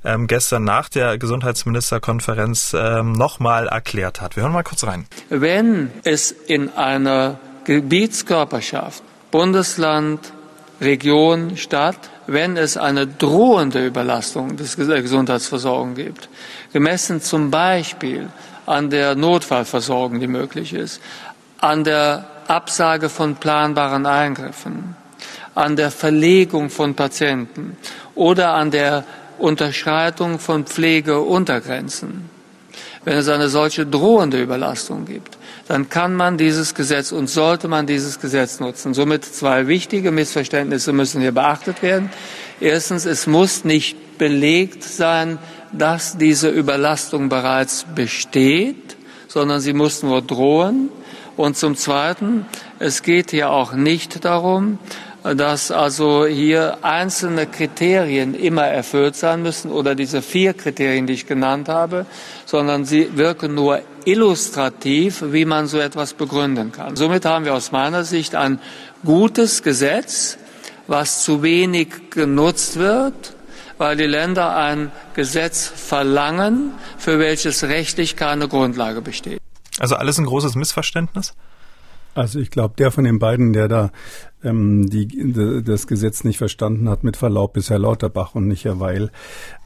ähm, 0.04 0.28
gestern 0.28 0.62
nach 0.62 0.88
der 0.88 1.18
Gesundheitsministerkonferenz 1.18 2.76
ähm, 2.78 3.12
nochmal 3.12 3.66
erklärt 3.66 4.20
hat. 4.20 4.36
Wir 4.36 4.44
hören 4.44 4.52
mal 4.52 4.62
kurz 4.62 4.84
rein. 4.84 5.06
Wenn 5.30 5.90
es 6.04 6.30
in 6.30 6.70
einer 7.06 7.38
Gebietskörperschaft, 7.64 9.02
Bundesland, 9.30 10.32
Region, 10.80 11.56
Stadt, 11.56 11.98
wenn 12.26 12.56
es 12.56 12.76
eine 12.76 13.06
drohende 13.06 13.86
Überlastung 13.86 14.56
des 14.56 14.76
Gesundheitsversorgung 14.76 15.94
gibt, 15.94 16.28
gemessen 16.72 17.20
zum 17.20 17.50
Beispiel 17.50 18.28
an 18.66 18.88
der 18.88 19.14
Notfallversorgung, 19.14 20.20
die 20.20 20.26
möglich 20.26 20.72
ist, 20.72 21.00
an 21.58 21.84
der 21.84 22.24
Absage 22.48 23.08
von 23.08 23.36
planbaren 23.36 24.06
Eingriffen, 24.06 24.96
an 25.54 25.76
der 25.76 25.90
Verlegung 25.90 26.70
von 26.70 26.94
Patienten 26.94 27.76
oder 28.14 28.54
an 28.54 28.70
der 28.70 29.04
Unterschreitung 29.38 30.38
von 30.38 30.64
Pflegeuntergrenzen. 30.64 32.30
Wenn 33.04 33.16
es 33.16 33.28
eine 33.28 33.48
solche 33.48 33.86
drohende 33.86 34.40
Überlastung 34.42 35.04
gibt, 35.04 35.38
dann 35.70 35.88
kann 35.88 36.16
man 36.16 36.36
dieses 36.36 36.74
Gesetz 36.74 37.12
und 37.12 37.30
sollte 37.30 37.68
man 37.68 37.86
dieses 37.86 38.18
Gesetz 38.18 38.58
nutzen. 38.58 38.92
Somit 38.92 39.24
zwei 39.24 39.68
wichtige 39.68 40.10
Missverständnisse 40.10 40.92
müssen 40.92 41.20
hier 41.20 41.30
beachtet 41.30 41.80
werden. 41.80 42.10
Erstens, 42.58 43.04
es 43.04 43.28
muss 43.28 43.64
nicht 43.64 44.18
belegt 44.18 44.82
sein, 44.82 45.38
dass 45.70 46.18
diese 46.18 46.48
Überlastung 46.48 47.28
bereits 47.28 47.86
besteht, 47.94 48.96
sondern 49.28 49.60
sie 49.60 49.72
muss 49.72 50.02
nur 50.02 50.22
drohen. 50.22 50.88
Und 51.36 51.56
zum 51.56 51.76
Zweiten, 51.76 52.46
es 52.80 53.04
geht 53.04 53.30
hier 53.30 53.50
auch 53.50 53.72
nicht 53.72 54.24
darum, 54.24 54.80
dass 55.22 55.70
also 55.70 56.26
hier 56.26 56.78
einzelne 56.82 57.46
Kriterien 57.46 58.34
immer 58.34 58.64
erfüllt 58.64 59.16
sein 59.16 59.42
müssen 59.42 59.70
oder 59.70 59.94
diese 59.94 60.22
vier 60.22 60.54
Kriterien, 60.54 61.06
die 61.06 61.12
ich 61.12 61.26
genannt 61.26 61.68
habe, 61.68 62.06
sondern 62.46 62.84
sie 62.84 63.16
wirken 63.16 63.54
nur 63.54 63.80
illustrativ, 64.04 65.22
wie 65.26 65.44
man 65.44 65.66
so 65.66 65.78
etwas 65.78 66.14
begründen 66.14 66.72
kann. 66.72 66.96
Somit 66.96 67.24
haben 67.24 67.44
wir 67.44 67.54
aus 67.54 67.70
meiner 67.70 68.04
Sicht 68.04 68.34
ein 68.34 68.60
gutes 69.04 69.62
Gesetz, 69.62 70.38
was 70.86 71.22
zu 71.22 71.42
wenig 71.42 72.10
genutzt 72.10 72.78
wird, 72.78 73.34
weil 73.78 73.96
die 73.96 74.06
Länder 74.06 74.56
ein 74.56 74.90
Gesetz 75.14 75.66
verlangen, 75.66 76.72
für 76.98 77.18
welches 77.18 77.64
rechtlich 77.64 78.16
keine 78.16 78.48
Grundlage 78.48 79.00
besteht. 79.00 79.40
Also 79.78 79.96
alles 79.96 80.18
ein 80.18 80.26
großes 80.26 80.54
Missverständnis? 80.54 81.34
Also 82.14 82.40
ich 82.40 82.50
glaube, 82.50 82.74
der 82.76 82.90
von 82.90 83.04
den 83.04 83.18
beiden, 83.18 83.52
der 83.52 83.68
da 83.68 83.90
ähm, 84.42 84.88
die, 84.88 85.06
die, 85.06 85.62
das 85.62 85.86
Gesetz 85.86 86.24
nicht 86.24 86.38
verstanden 86.38 86.88
hat, 86.88 87.04
mit 87.04 87.16
Verlaub 87.16 87.56
ist 87.56 87.70
Herr 87.70 87.78
Lauterbach 87.78 88.34
und 88.34 88.48
nicht 88.48 88.64
Herr 88.64 88.80
Weil. 88.80 89.10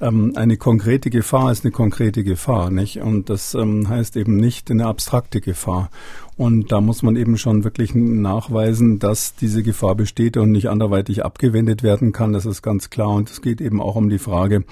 Ähm, 0.00 0.32
eine 0.34 0.56
konkrete 0.56 1.10
Gefahr 1.10 1.52
ist 1.52 1.64
eine 1.64 1.72
konkrete 1.72 2.24
Gefahr, 2.24 2.70
nicht? 2.70 2.98
Und 2.98 3.30
das 3.30 3.54
ähm, 3.54 3.88
heißt 3.88 4.16
eben 4.16 4.36
nicht 4.36 4.70
eine 4.70 4.86
abstrakte 4.86 5.40
Gefahr. 5.40 5.90
Und 6.36 6.72
da 6.72 6.80
muss 6.80 7.02
man 7.02 7.14
eben 7.14 7.38
schon 7.38 7.62
wirklich 7.62 7.94
nachweisen, 7.94 8.98
dass 8.98 9.36
diese 9.36 9.62
Gefahr 9.62 9.94
besteht 9.94 10.36
und 10.36 10.50
nicht 10.50 10.68
anderweitig 10.68 11.24
abgewendet 11.24 11.84
werden 11.84 12.10
kann. 12.12 12.32
Das 12.32 12.44
ist 12.44 12.60
ganz 12.60 12.90
klar. 12.90 13.10
Und 13.10 13.30
es 13.30 13.40
geht 13.40 13.60
eben 13.60 13.80
auch 13.80 13.94
um 13.94 14.08
die 14.08 14.18
Frage, 14.18 14.64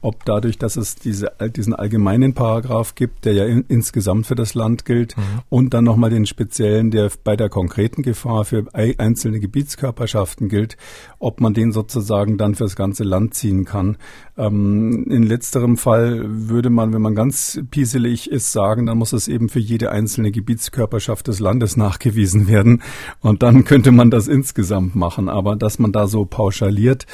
ob 0.00 0.24
dadurch, 0.24 0.58
dass 0.58 0.76
es 0.76 0.94
diese, 0.94 1.32
diesen 1.56 1.74
allgemeinen 1.74 2.34
Paragraph 2.34 2.94
gibt, 2.94 3.24
der 3.24 3.32
ja 3.32 3.44
in, 3.44 3.64
insgesamt 3.68 4.26
für 4.26 4.36
das 4.36 4.54
Land 4.54 4.84
gilt, 4.84 5.16
mhm. 5.16 5.22
und 5.48 5.74
dann 5.74 5.84
nochmal 5.84 6.10
den 6.10 6.26
speziellen, 6.26 6.90
der 6.90 7.10
bei 7.24 7.36
der 7.36 7.48
konkreten 7.48 8.02
Gefahr 8.02 8.44
für 8.44 8.66
einzelne 8.72 9.40
Gebietskörperschaften 9.40 10.48
gilt, 10.48 10.76
ob 11.18 11.40
man 11.40 11.52
den 11.52 11.72
sozusagen 11.72 12.38
dann 12.38 12.54
fürs 12.54 12.76
ganze 12.76 13.02
Land 13.02 13.34
ziehen 13.34 13.64
kann. 13.64 13.96
Ähm, 14.36 15.06
in 15.10 15.24
letzterem 15.24 15.76
Fall 15.76 16.22
würde 16.26 16.70
man, 16.70 16.92
wenn 16.92 17.02
man 17.02 17.16
ganz 17.16 17.60
pieselig 17.70 18.30
ist, 18.30 18.52
sagen, 18.52 18.86
dann 18.86 18.98
muss 18.98 19.12
es 19.12 19.26
eben 19.26 19.48
für 19.48 19.58
jede 19.58 19.90
einzelne 19.90 20.30
Gebietskörperschaft 20.30 21.26
des 21.26 21.40
Landes 21.40 21.76
nachgewiesen 21.76 22.46
werden. 22.46 22.82
Und 23.20 23.42
dann 23.42 23.64
könnte 23.64 23.90
man 23.90 24.10
das 24.12 24.28
insgesamt 24.28 24.94
machen. 24.94 25.28
Aber 25.28 25.56
dass 25.56 25.80
man 25.80 25.90
da 25.90 26.06
so 26.06 26.24
pauschaliert, 26.24 27.06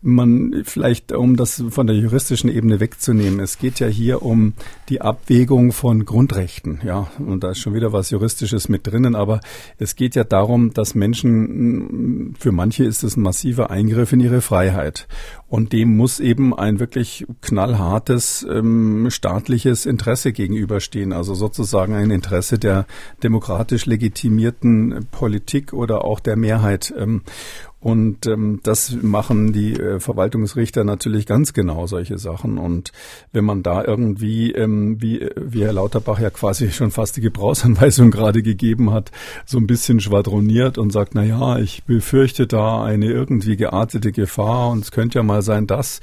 man 0.00 0.62
vielleicht, 0.64 1.12
um 1.12 1.36
das 1.36 1.62
von 1.68 1.86
der 1.86 1.96
juristischen 2.30 2.50
Ebene 2.50 2.78
wegzunehmen, 2.78 3.40
es 3.40 3.58
geht 3.58 3.80
ja 3.80 3.88
hier 3.88 4.22
um 4.22 4.52
die 4.88 5.00
Abwägung 5.00 5.72
von 5.72 6.04
Grundrechten. 6.04 6.80
Ja, 6.84 7.08
und 7.18 7.42
da 7.42 7.50
ist 7.50 7.58
schon 7.58 7.74
wieder 7.74 7.92
was 7.92 8.10
Juristisches 8.10 8.68
mit 8.68 8.86
drinnen. 8.86 9.16
Aber 9.16 9.40
es 9.78 9.96
geht 9.96 10.14
ja 10.14 10.22
darum, 10.22 10.72
dass 10.72 10.94
Menschen, 10.94 12.36
für 12.38 12.52
manche 12.52 12.84
ist 12.84 13.02
es 13.02 13.16
ein 13.16 13.22
massiver 13.22 13.70
Eingriff 13.70 14.12
in 14.12 14.20
ihre 14.20 14.42
Freiheit. 14.42 15.08
Und 15.48 15.72
dem 15.72 15.96
muss 15.96 16.20
eben 16.20 16.56
ein 16.56 16.78
wirklich 16.78 17.26
knallhartes 17.40 18.46
ähm, 18.48 19.08
staatliches 19.10 19.86
Interesse 19.86 20.30
gegenüberstehen, 20.32 21.12
also 21.12 21.34
sozusagen 21.34 21.94
ein 21.94 22.12
Interesse 22.12 22.60
der 22.60 22.86
demokratisch 23.24 23.86
legitimierten 23.86 25.08
Politik 25.10 25.72
oder 25.72 26.04
auch 26.04 26.20
der 26.20 26.36
Mehrheit. 26.36 26.94
Ähm, 26.96 27.22
Und 27.80 28.26
ähm, 28.26 28.60
das 28.62 28.94
machen 29.00 29.54
die 29.54 29.72
äh, 29.72 30.00
Verwaltungsrichter 30.00 30.84
natürlich 30.84 31.24
ganz 31.24 31.54
genau, 31.54 31.86
solche 31.86 32.18
Sachen. 32.18 32.58
Und 32.58 32.92
wenn 33.32 33.46
man 33.46 33.62
da 33.62 33.82
irgendwie, 33.82 34.52
ähm, 34.52 35.00
wie, 35.00 35.26
wie 35.34 35.64
Herr 35.64 35.72
Lauterbach 35.72 36.20
ja 36.20 36.28
quasi 36.28 36.70
schon 36.72 36.90
fast 36.90 37.16
die 37.16 37.22
Gebrauchsanweisung 37.22 38.10
gerade 38.10 38.42
gegeben 38.42 38.92
hat, 38.92 39.10
so 39.46 39.56
ein 39.56 39.66
bisschen 39.66 40.00
schwadroniert 40.00 40.76
und 40.76 40.92
sagt, 40.92 41.14
na 41.14 41.24
ja, 41.24 41.58
ich 41.58 41.84
befürchte 41.84 42.46
da 42.46 42.84
eine 42.84 43.06
irgendwie 43.06 43.56
geartete 43.56 44.12
Gefahr 44.12 44.68
und 44.70 44.84
es 44.84 44.90
könnte 44.90 45.18
ja 45.18 45.22
mal 45.22 45.40
sein, 45.40 45.66
dass. 45.66 46.00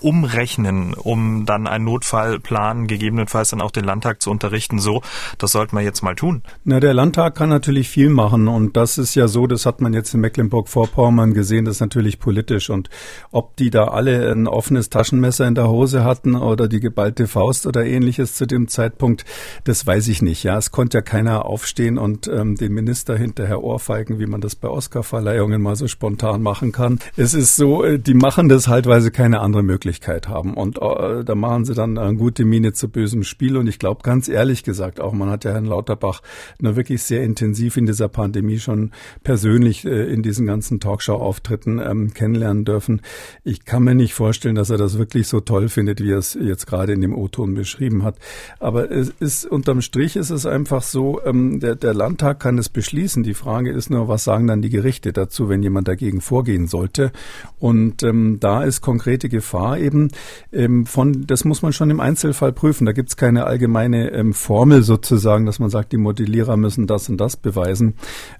umrechnen, 0.00 0.94
um 0.94 1.46
dann 1.46 1.66
einen 1.66 1.84
Notfallplan 1.84 2.86
gegebenenfalls 2.86 3.50
dann 3.50 3.60
auch 3.60 3.70
den 3.70 3.84
Landtag 3.84 4.22
zu 4.22 4.30
unterrichten. 4.30 4.78
So, 4.78 5.02
das 5.38 5.52
sollten 5.52 5.76
wir 5.76 5.82
jetzt 5.82 6.02
mal 6.02 6.14
tun. 6.14 6.42
Na, 6.64 6.80
der 6.80 6.94
Landtag 6.94 7.34
kann 7.34 7.48
natürlich 7.48 7.88
viel 7.88 8.10
machen 8.10 8.48
und 8.48 8.76
das 8.76 8.98
ist 8.98 9.14
ja 9.14 9.28
so, 9.28 9.46
das 9.46 9.66
hat 9.66 9.80
man 9.80 9.94
jetzt 9.94 10.14
in 10.14 10.20
Mecklenburg-Vorpommern 10.20 11.34
gesehen, 11.34 11.64
das 11.64 11.76
ist 11.76 11.80
natürlich 11.80 12.18
politisch 12.18 12.70
und 12.70 12.90
ob 13.30 13.56
die 13.56 13.70
da 13.70 13.88
alle 13.88 14.30
ein 14.32 14.46
offenes 14.46 14.90
Taschenmesser 14.90 15.46
in 15.46 15.54
der 15.54 15.68
Hose 15.68 16.04
hatten 16.04 16.34
oder 16.34 16.68
die 16.72 16.80
geballte 16.80 17.28
Faust 17.28 17.66
oder 17.66 17.84
ähnliches 17.84 18.34
zu 18.34 18.46
dem 18.46 18.68
Zeitpunkt, 18.68 19.24
das 19.64 19.86
weiß 19.86 20.08
ich 20.08 20.22
nicht. 20.22 20.42
Ja, 20.42 20.58
es 20.58 20.70
konnte 20.70 20.98
ja 20.98 21.02
keiner 21.02 21.46
aufstehen 21.46 21.98
und 21.98 22.28
ähm, 22.28 22.56
den 22.56 22.72
Minister 22.72 23.16
hinterher 23.16 23.62
ohrfeigen, 23.62 24.18
wie 24.18 24.26
man 24.26 24.40
das 24.40 24.56
bei 24.56 24.68
Oscarverleihungen 24.68 25.60
mal 25.60 25.76
so 25.76 25.86
spontan 25.86 26.42
machen 26.42 26.72
kann. 26.72 26.98
Es 27.16 27.34
ist 27.34 27.56
so, 27.56 27.84
äh, 27.84 27.98
die 27.98 28.14
machen 28.14 28.48
das 28.48 28.68
halt, 28.68 28.86
weil 28.86 29.00
sie 29.00 29.10
keine 29.10 29.40
andere 29.40 29.62
Möglichkeit 29.62 30.28
haben 30.28 30.54
und 30.54 30.78
äh, 30.80 31.24
da 31.24 31.34
machen 31.34 31.64
sie 31.64 31.74
dann 31.74 31.98
eine 31.98 32.16
gute 32.16 32.44
Miene 32.44 32.72
zu 32.72 32.88
bösem 32.88 33.22
Spiel 33.22 33.56
und 33.56 33.66
ich 33.68 33.78
glaube 33.78 34.02
ganz 34.02 34.28
ehrlich 34.28 34.64
gesagt 34.64 35.00
auch, 35.00 35.12
man 35.12 35.30
hat 35.30 35.44
ja 35.44 35.52
Herrn 35.52 35.66
Lauterbach 35.66 36.22
nur 36.58 36.76
wirklich 36.76 37.02
sehr 37.02 37.22
intensiv 37.22 37.76
in 37.76 37.86
dieser 37.86 38.08
Pandemie 38.08 38.58
schon 38.58 38.92
persönlich 39.22 39.84
äh, 39.84 40.12
in 40.12 40.22
diesen 40.22 40.46
ganzen 40.46 40.80
Talkshow-Auftritten 40.80 41.78
ähm, 41.78 42.14
kennenlernen 42.14 42.64
dürfen. 42.64 43.02
Ich 43.44 43.64
kann 43.64 43.84
mir 43.84 43.94
nicht 43.94 44.14
vorstellen, 44.14 44.54
dass 44.54 44.70
er 44.70 44.78
das 44.78 44.98
wirklich 44.98 45.28
so 45.28 45.40
toll 45.40 45.68
findet, 45.68 46.00
wie 46.00 46.12
er 46.12 46.18
es 46.18 46.34
jetzt 46.34 46.61
gerade 46.66 46.92
in 46.92 47.00
dem 47.00 47.14
O-Ton 47.14 47.54
beschrieben 47.54 48.04
hat. 48.04 48.16
Aber 48.60 48.90
es 48.90 49.10
ist 49.20 49.44
unterm 49.46 49.80
Strich 49.80 50.16
ist 50.16 50.30
es 50.30 50.46
einfach 50.46 50.82
so, 50.82 51.20
ähm, 51.24 51.60
der, 51.60 51.74
der 51.74 51.94
Landtag 51.94 52.40
kann 52.40 52.58
es 52.58 52.68
beschließen. 52.68 53.22
Die 53.22 53.34
Frage 53.34 53.70
ist 53.70 53.90
nur, 53.90 54.08
was 54.08 54.24
sagen 54.24 54.46
dann 54.46 54.62
die 54.62 54.70
Gerichte 54.70 55.12
dazu, 55.12 55.48
wenn 55.48 55.62
jemand 55.62 55.88
dagegen 55.88 56.20
vorgehen 56.20 56.66
sollte? 56.66 57.12
Und 57.58 58.02
ähm, 58.02 58.38
da 58.40 58.62
ist 58.62 58.80
konkrete 58.80 59.28
Gefahr 59.28 59.78
eben 59.78 60.08
ähm, 60.52 60.86
von, 60.86 61.26
das 61.26 61.44
muss 61.44 61.62
man 61.62 61.72
schon 61.72 61.90
im 61.90 62.00
Einzelfall 62.00 62.52
prüfen. 62.52 62.86
Da 62.86 62.92
gibt 62.92 63.10
es 63.10 63.16
keine 63.16 63.44
allgemeine 63.44 64.10
ähm, 64.12 64.32
Formel 64.32 64.82
sozusagen, 64.82 65.46
dass 65.46 65.58
man 65.58 65.70
sagt, 65.70 65.92
die 65.92 65.96
Modellierer 65.96 66.56
müssen 66.56 66.86
das 66.86 67.08
und 67.08 67.18
das 67.18 67.36
beweisen. 67.36 67.94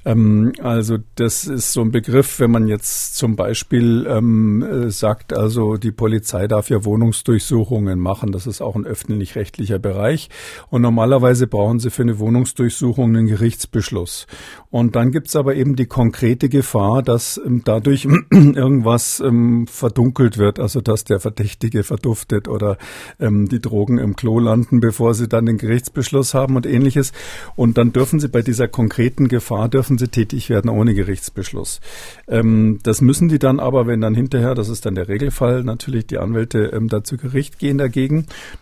Ähm, 0.04 0.52
also 0.62 0.98
das 1.16 1.44
ist 1.44 1.72
so 1.72 1.82
ein 1.82 1.90
Begriff, 1.90 2.40
wenn 2.40 2.50
man 2.50 2.68
jetzt 2.68 3.16
zum 3.16 3.36
Beispiel 3.36 4.06
ähm, 4.08 4.62
äh, 4.62 4.90
sagt, 4.90 5.32
also 5.32 5.76
die 5.76 5.92
Polizei 5.92 6.46
darf 6.46 6.70
ja 6.70 6.84
Wohnungsdurchsuchungen 6.84 7.98
machen. 7.98 8.11
Das 8.20 8.46
ist 8.46 8.60
auch 8.60 8.76
ein 8.76 8.84
öffentlich-rechtlicher 8.84 9.78
Bereich. 9.78 10.28
Und 10.70 10.82
normalerweise 10.82 11.46
brauchen 11.46 11.78
sie 11.78 11.90
für 11.90 12.02
eine 12.02 12.18
Wohnungsdurchsuchung 12.18 13.16
einen 13.16 13.26
Gerichtsbeschluss. 13.26 14.26
Und 14.70 14.96
dann 14.96 15.10
gibt's 15.10 15.36
aber 15.36 15.54
eben 15.54 15.76
die 15.76 15.86
konkrete 15.86 16.48
Gefahr, 16.48 17.02
dass 17.02 17.40
ähm, 17.44 17.62
dadurch 17.64 18.04
irgendwas 18.30 19.20
ähm, 19.20 19.66
verdunkelt 19.66 20.38
wird, 20.38 20.60
also 20.60 20.80
dass 20.80 21.04
der 21.04 21.20
Verdächtige 21.20 21.82
verduftet 21.82 22.48
oder 22.48 22.78
ähm, 23.18 23.48
die 23.48 23.60
Drogen 23.60 23.98
im 23.98 24.16
Klo 24.16 24.38
landen, 24.38 24.80
bevor 24.80 25.14
sie 25.14 25.28
dann 25.28 25.46
den 25.46 25.58
Gerichtsbeschluss 25.58 26.34
haben 26.34 26.56
und 26.56 26.66
ähnliches. 26.66 27.12
Und 27.56 27.78
dann 27.78 27.92
dürfen 27.92 28.20
sie 28.20 28.28
bei 28.28 28.42
dieser 28.42 28.68
konkreten 28.68 29.28
Gefahr, 29.28 29.68
dürfen 29.68 29.98
sie 29.98 30.08
tätig 30.08 30.50
werden 30.50 30.70
ohne 30.70 30.94
Gerichtsbeschluss. 30.94 31.80
Das 32.26 33.00
müssen 33.00 33.28
die 33.28 33.38
dann 33.38 33.60
aber, 33.60 33.86
wenn 33.86 34.00
dann 34.00 34.14
hinterher, 34.14 34.54
das 34.54 34.68
ist 34.68 34.86
dann 34.86 34.94
der 34.94 35.08
Regelfall, 35.08 35.64
natürlich 35.64 36.06
die 36.06 36.18
Anwälte 36.18 36.70
ähm, 36.72 36.88
dazu 36.88 37.16
Gericht 37.16 37.58
gehen 37.58 37.78
dagegen, 37.78 38.01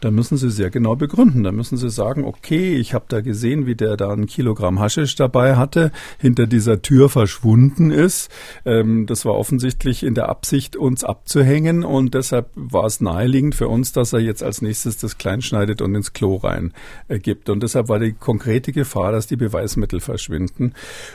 dann 0.00 0.14
müssen 0.14 0.36
sie 0.36 0.50
sehr 0.50 0.70
genau 0.70 0.96
begründen. 0.96 1.42
Da 1.42 1.52
müssen 1.52 1.76
sie 1.76 1.90
sagen, 1.90 2.24
okay, 2.24 2.74
ich 2.76 2.94
habe 2.94 3.04
da 3.08 3.20
gesehen, 3.20 3.66
wie 3.66 3.74
der 3.74 3.96
da 3.96 4.10
ein 4.10 4.26
Kilogramm 4.26 4.80
Haschisch 4.80 5.14
dabei 5.14 5.56
hatte 5.56 5.92
hinter 6.18 6.46
dieser 6.46 6.82
Tür 6.82 7.08
verschwunden 7.08 7.90
ist. 7.90 8.30
Ähm, 8.64 9.06
das 9.06 9.24
war 9.24 9.34
offensichtlich 9.34 10.02
in 10.02 10.14
der 10.14 10.28
Absicht, 10.28 10.76
uns 10.76 11.04
abzuhängen 11.04 11.84
und 11.84 12.14
deshalb 12.14 12.50
war 12.54 12.84
es 12.84 13.00
naheliegend 13.00 13.54
für 13.54 13.68
uns, 13.68 13.92
dass 13.92 14.12
er 14.12 14.20
jetzt 14.20 14.42
als 14.42 14.62
nächstes 14.62 14.96
das 14.98 15.18
kleinschneidet 15.18 15.82
und 15.82 15.94
ins 15.94 16.12
Klo 16.12 16.36
rein 16.36 16.72
äh, 17.08 17.18
gibt. 17.18 17.48
Und 17.48 17.62
deshalb 17.62 17.88
war 17.88 17.98
die 17.98 18.12
konkrete 18.12 18.72
Gefahr, 18.72 19.12
dass 19.12 19.26
die 19.26 19.36
Beweismittel 19.36 20.00
verschwinden. 20.00 20.74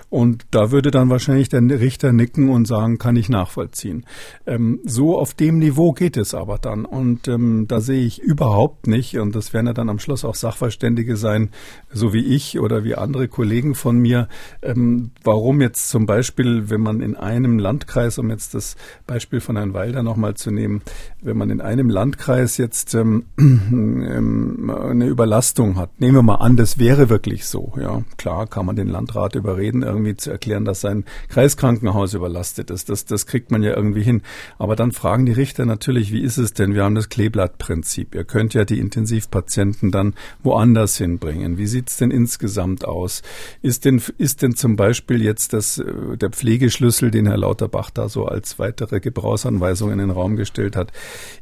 Und 0.10 0.46
da 0.52 0.72
würde 0.72 0.92
dann 0.92 1.10
wahrscheinlich 1.10 1.50
der 1.50 1.62
Richter 1.62 2.14
nicken 2.14 2.50
und 2.50 2.66
sagen, 2.66 2.98
kann 2.98 3.16
ich 3.16 3.30
nachvollziehen. 3.30 4.06
Ähm, 4.46 4.80
so 4.84 5.18
auf 5.18 5.34
dem 5.34 5.60
Niveau 5.60 5.94
geht 5.94 6.18
es 6.18 6.34
aber 6.34 6.58
dann. 6.58 6.86
Und 6.86 7.28
ähm, 7.28 7.66
da 7.68 7.82
sehe 7.82 8.06
ich 8.06 8.14
überhaupt 8.19 8.88
nicht, 8.88 9.17
und 9.17 9.36
das 9.36 9.54
werden 9.54 9.67
ja 9.67 9.73
dann 9.73 9.89
am 9.89 9.99
Schluss 9.99 10.25
auch 10.25 10.36
Sachverständige 10.36 11.17
sein, 11.17 11.49
so 11.91 12.13
wie 12.13 12.25
ich 12.25 12.60
oder 12.60 12.84
wie 12.84 12.95
andere 12.95 13.28
Kollegen 13.28 13.75
von 13.75 13.97
mir, 13.97 14.28
ähm, 14.62 15.12
warum 15.23 15.62
jetzt 15.62 15.89
zum 15.89 16.06
Beispiel, 16.06 16.69
wenn 16.69 16.82
man 16.82 17.01
in 17.01 17.15
einem 17.15 17.60
Landkreis, 17.60 18.17
um 18.17 18.30
jetzt 18.30 18.54
das 18.54 18.75
Beispiel 19.08 19.39
von 19.39 19.56
Herrn 19.56 19.73
Walder 19.73 20.04
nochmal 20.04 20.36
zu 20.36 20.51
nehmen, 20.51 20.82
wenn 21.21 21.38
man 21.38 21.49
in 21.49 21.62
einem 21.62 21.89
Landkreis 21.89 22.58
jetzt 22.58 22.93
ähm, 22.95 23.25
ähm, 23.39 24.69
eine 24.69 25.08
Überlastung 25.08 25.78
hat, 25.78 25.99
nehmen 25.99 26.15
wir 26.15 26.23
mal 26.23 26.36
an, 26.36 26.58
das 26.58 26.78
wäre 26.78 27.10
wirklich 27.10 27.45
so, 27.45 27.73
ja, 27.80 28.04
klar 28.17 28.47
kann 28.47 28.65
man 28.65 28.75
den 28.75 28.88
Landrat 28.88 29.36
überreden, 29.36 29.82
irgendwie 29.82 30.15
zu 30.15 30.32
erklären, 30.32 30.65
dass 30.65 30.82
sein 30.82 31.06
Kreiskrankenhaus 31.30 32.13
überlastet 32.13 32.69
ist, 32.69 32.89
das, 32.89 33.06
das 33.06 33.25
kriegt 33.25 33.51
man 33.51 33.63
ja 33.63 33.75
irgendwie 33.75 34.04
hin, 34.04 34.21
aber 34.58 34.75
dann 34.75 34.91
fragen 34.91 35.25
die 35.25 35.32
Richter 35.32 35.65
natürlich, 35.65 36.12
wie 36.12 36.21
ist 36.21 36.38
es 36.38 36.54
denn, 36.54 36.73
wir 36.73 36.84
haben 36.84 36.95
das 36.95 37.10
Kleeblattprinzip, 37.10 38.05
ihr 38.13 38.24
könnt 38.24 38.54
ja 38.54 38.65
die 38.65 38.80
Intensivpatienten 38.80 39.91
dann 39.91 40.13
woanders 40.44 40.98
hinbringen, 40.98 41.58
wie 41.58 41.68
sieht's 41.68 41.98
denn 41.98 42.12
insgesamt 42.12 42.86
aus, 42.86 43.22
ist 43.62 43.86
denn, 43.86 44.02
ist 44.18 44.41
denn 44.41 44.56
zum 44.56 44.76
Beispiel 44.76 45.22
jetzt 45.22 45.54
das, 45.54 45.78
äh, 45.78 46.18
der 46.18 46.30
Pflegeschlüssel, 46.30 47.12
den 47.12 47.28
Herr 47.28 47.38
Lauterbach 47.38 47.89
da 47.89 48.10
so 48.10 48.26
als 48.26 48.60
weitere 48.60 49.00
Gebrauchsanweisung 49.00 49.91
in 49.91 50.00
den 50.00 50.10
Raum 50.10 50.36
gestellt 50.36 50.76
hat, 50.76 50.91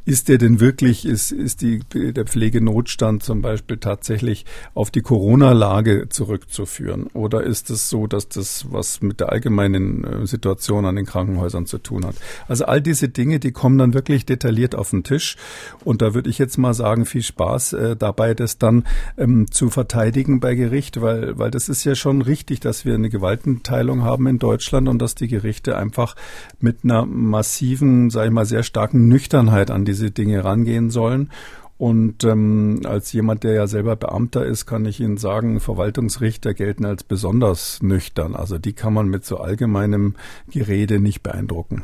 ist 0.06 0.30
der 0.30 0.38
denn 0.38 0.60
wirklich, 0.60 1.06
ist, 1.06 1.32
ist 1.32 1.62
die, 1.62 1.80
der 1.94 2.26
Pflegenotstand 2.26 3.24
zum 3.24 3.42
Beispiel 3.42 3.78
tatsächlich 3.78 4.46
auf 4.74 4.92
die 4.92 5.02
Corona-Lage 5.02 6.10
zurückzuführen? 6.10 7.08
Oder 7.14 7.44
ist 7.44 7.70
es 7.70 7.90
so, 7.90 8.08
dass 8.08 8.30
das 8.30 8.68
was 8.72 9.02
mit 9.02 9.20
der 9.20 9.32
allgemeinen 9.32 10.04
äh, 10.04 10.28
Situation 10.28 10.86
an 10.86 10.96
den 10.96 11.06
Krankenhäusern 11.06 11.66
zu 11.66 11.78
tun 11.78 12.06
hat? 12.06 12.16
Also 12.48 12.66
all 12.66 12.82
diese 12.82 13.10
Dinge, 13.10 13.40
die 13.40 13.52
kommen 13.52 13.78
dann 13.78 13.94
wirklich 13.94 14.26
detailliert 14.26 14.76
auf 14.76 14.90
den 14.90 15.04
Tisch. 15.04 15.38
Und 15.84 16.02
da 16.02 16.14
würde 16.14 16.30
ich 16.30 16.38
jetzt 16.44 16.58
mal 16.58 16.74
sagen, 16.74 17.06
viel 17.06 17.24
Spaß 17.24 17.74
äh, 17.74 17.96
dabei, 17.96 18.34
das 18.34 18.58
dann 18.58 18.84
ähm, 19.18 19.50
zu 19.50 19.70
verteidigen 19.70 20.40
bei 20.40 20.56
Gericht, 20.56 21.02
weil, 21.02 21.38
weil 21.38 21.52
das 21.52 21.70
ist 21.70 21.84
ja 21.84 21.96
schon 21.96 22.22
richtig, 22.22 22.60
dass 22.60 22.86
wir 22.86 22.96
eine 22.96 23.10
Gewaltenteilung 23.10 24.04
haben 24.04 24.28
in 24.28 24.40
Deutschland 24.40 24.88
und 24.88 25.02
dass 25.02 25.16
die 25.16 25.28
Gerichte 25.28 25.78
einfach 25.78 26.16
mit 26.60 26.84
einer 26.84 27.06
massiven, 27.06 28.10
sage 28.10 28.28
ich 28.28 28.34
mal, 28.34 28.46
sehr 28.46 28.64
starken 28.64 29.08
Nüchternheit 29.08 29.72
an 29.72 29.86
diese 29.86 30.12
Dinge 30.12 30.44
rangehen 30.44 30.90
sollen. 30.90 31.30
Und 31.78 32.24
ähm, 32.24 32.82
als 32.86 33.12
jemand, 33.14 33.44
der 33.44 33.54
ja 33.54 33.68
selber 33.68 33.96
Beamter 33.96 34.46
ist, 34.46 34.66
kann 34.66 34.86
ich 34.86 35.00
Ihnen 35.00 35.18
sagen, 35.18 35.60
Verwaltungsrichter 35.60 36.54
gelten 36.54 36.86
als 36.86 37.04
besonders 37.04 37.82
nüchtern. 37.82 38.36
Also 38.36 38.58
die 38.58 38.74
kann 38.74 38.94
man 38.94 39.08
mit 39.08 39.26
so 39.26 39.38
allgemeinem 39.38 40.16
Gerede 40.50 41.00
nicht 41.00 41.24
beeindrucken. 41.24 41.84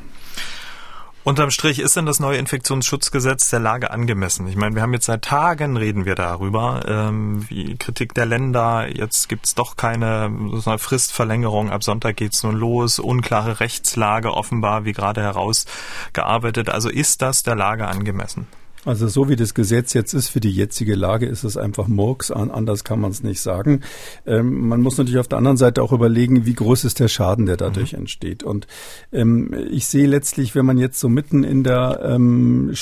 Unterm 1.30 1.52
Strich 1.52 1.78
ist 1.78 1.96
denn 1.96 2.08
das 2.08 2.20
neue 2.20 2.39
Infektionsschutzgesetz 2.39 3.52
der 3.52 3.60
Lage 3.60 3.92
angemessen? 3.92 4.48
Ich 4.48 4.56
meine, 4.56 4.74
wir 4.74 4.82
haben 4.82 4.94
jetzt 4.94 5.06
seit 5.06 5.22
Tagen 5.22 5.78
reden 5.78 6.06
wir 6.06 6.15
darüber, 6.15 6.82
ähm, 6.88 7.48
wie 7.48 7.76
Kritik 7.78 8.15
der 8.15 8.26
Länder, 8.26 8.88
jetzt 8.88 9.30
gibt's 9.30 9.54
doch 9.54 9.76
keine 9.76 10.32
Fristverlängerung, 10.80 11.70
ab 11.70 11.84
Sonntag 11.84 12.15
geht's 12.18 12.42
nun 12.42 12.56
los, 12.56 12.98
unklare 12.98 13.60
Rechtslage 13.60 14.34
offenbar, 14.34 14.86
wie 14.86 14.92
gerade 14.92 15.22
herausgearbeitet. 15.22 16.68
Also 16.68 16.89
ist 16.89 17.22
das 17.22 17.44
der 17.44 17.56
Lage 17.56 17.88
angemessen? 17.88 18.48
Also 18.86 19.10
so 19.10 19.28
wie 19.28 19.36
das 19.36 19.54
Gesetz 19.54 19.94
jetzt 19.94 20.13
ist 20.13 20.30
für 20.30 20.39
die 20.39 20.52
jetzige 20.52 20.96
Lage, 20.96 21.26
ist 21.26 21.44
es 21.44 21.58
einfach 21.58 21.88
Murks, 21.88 22.32
anders 22.32 22.86
kann 22.86 23.02
man 23.02 23.12
es 23.12 23.24
nicht 23.24 23.42
sagen. 23.42 23.82
Ähm, 24.26 24.68
man 24.70 24.82
muss 24.82 24.98
natürlich 24.98 25.20
auf 25.20 25.28
der 25.28 25.38
anderen 25.38 25.58
Seite 25.58 25.84
auch 25.84 25.92
überlegen, 25.92 26.46
wie 26.46 26.54
groß 26.54 26.86
ist 26.86 27.00
der 27.02 27.10
Schaden, 27.10 27.46
der 27.46 27.58
dadurch 27.58 27.92
mhm. 27.92 28.00
entsteht. 28.00 28.44
Und 28.44 28.68
ähm, 29.12 29.54
ich 29.70 29.88
sehe 29.88 30.08
letztlich, 30.08 30.56
wenn 30.56 30.65
man 30.65 30.78
jetzt 30.78 31.00
so 31.00 31.10
mitten 31.10 31.44
in 31.44 31.63
der 31.63 32.00
ähm, 32.04 32.74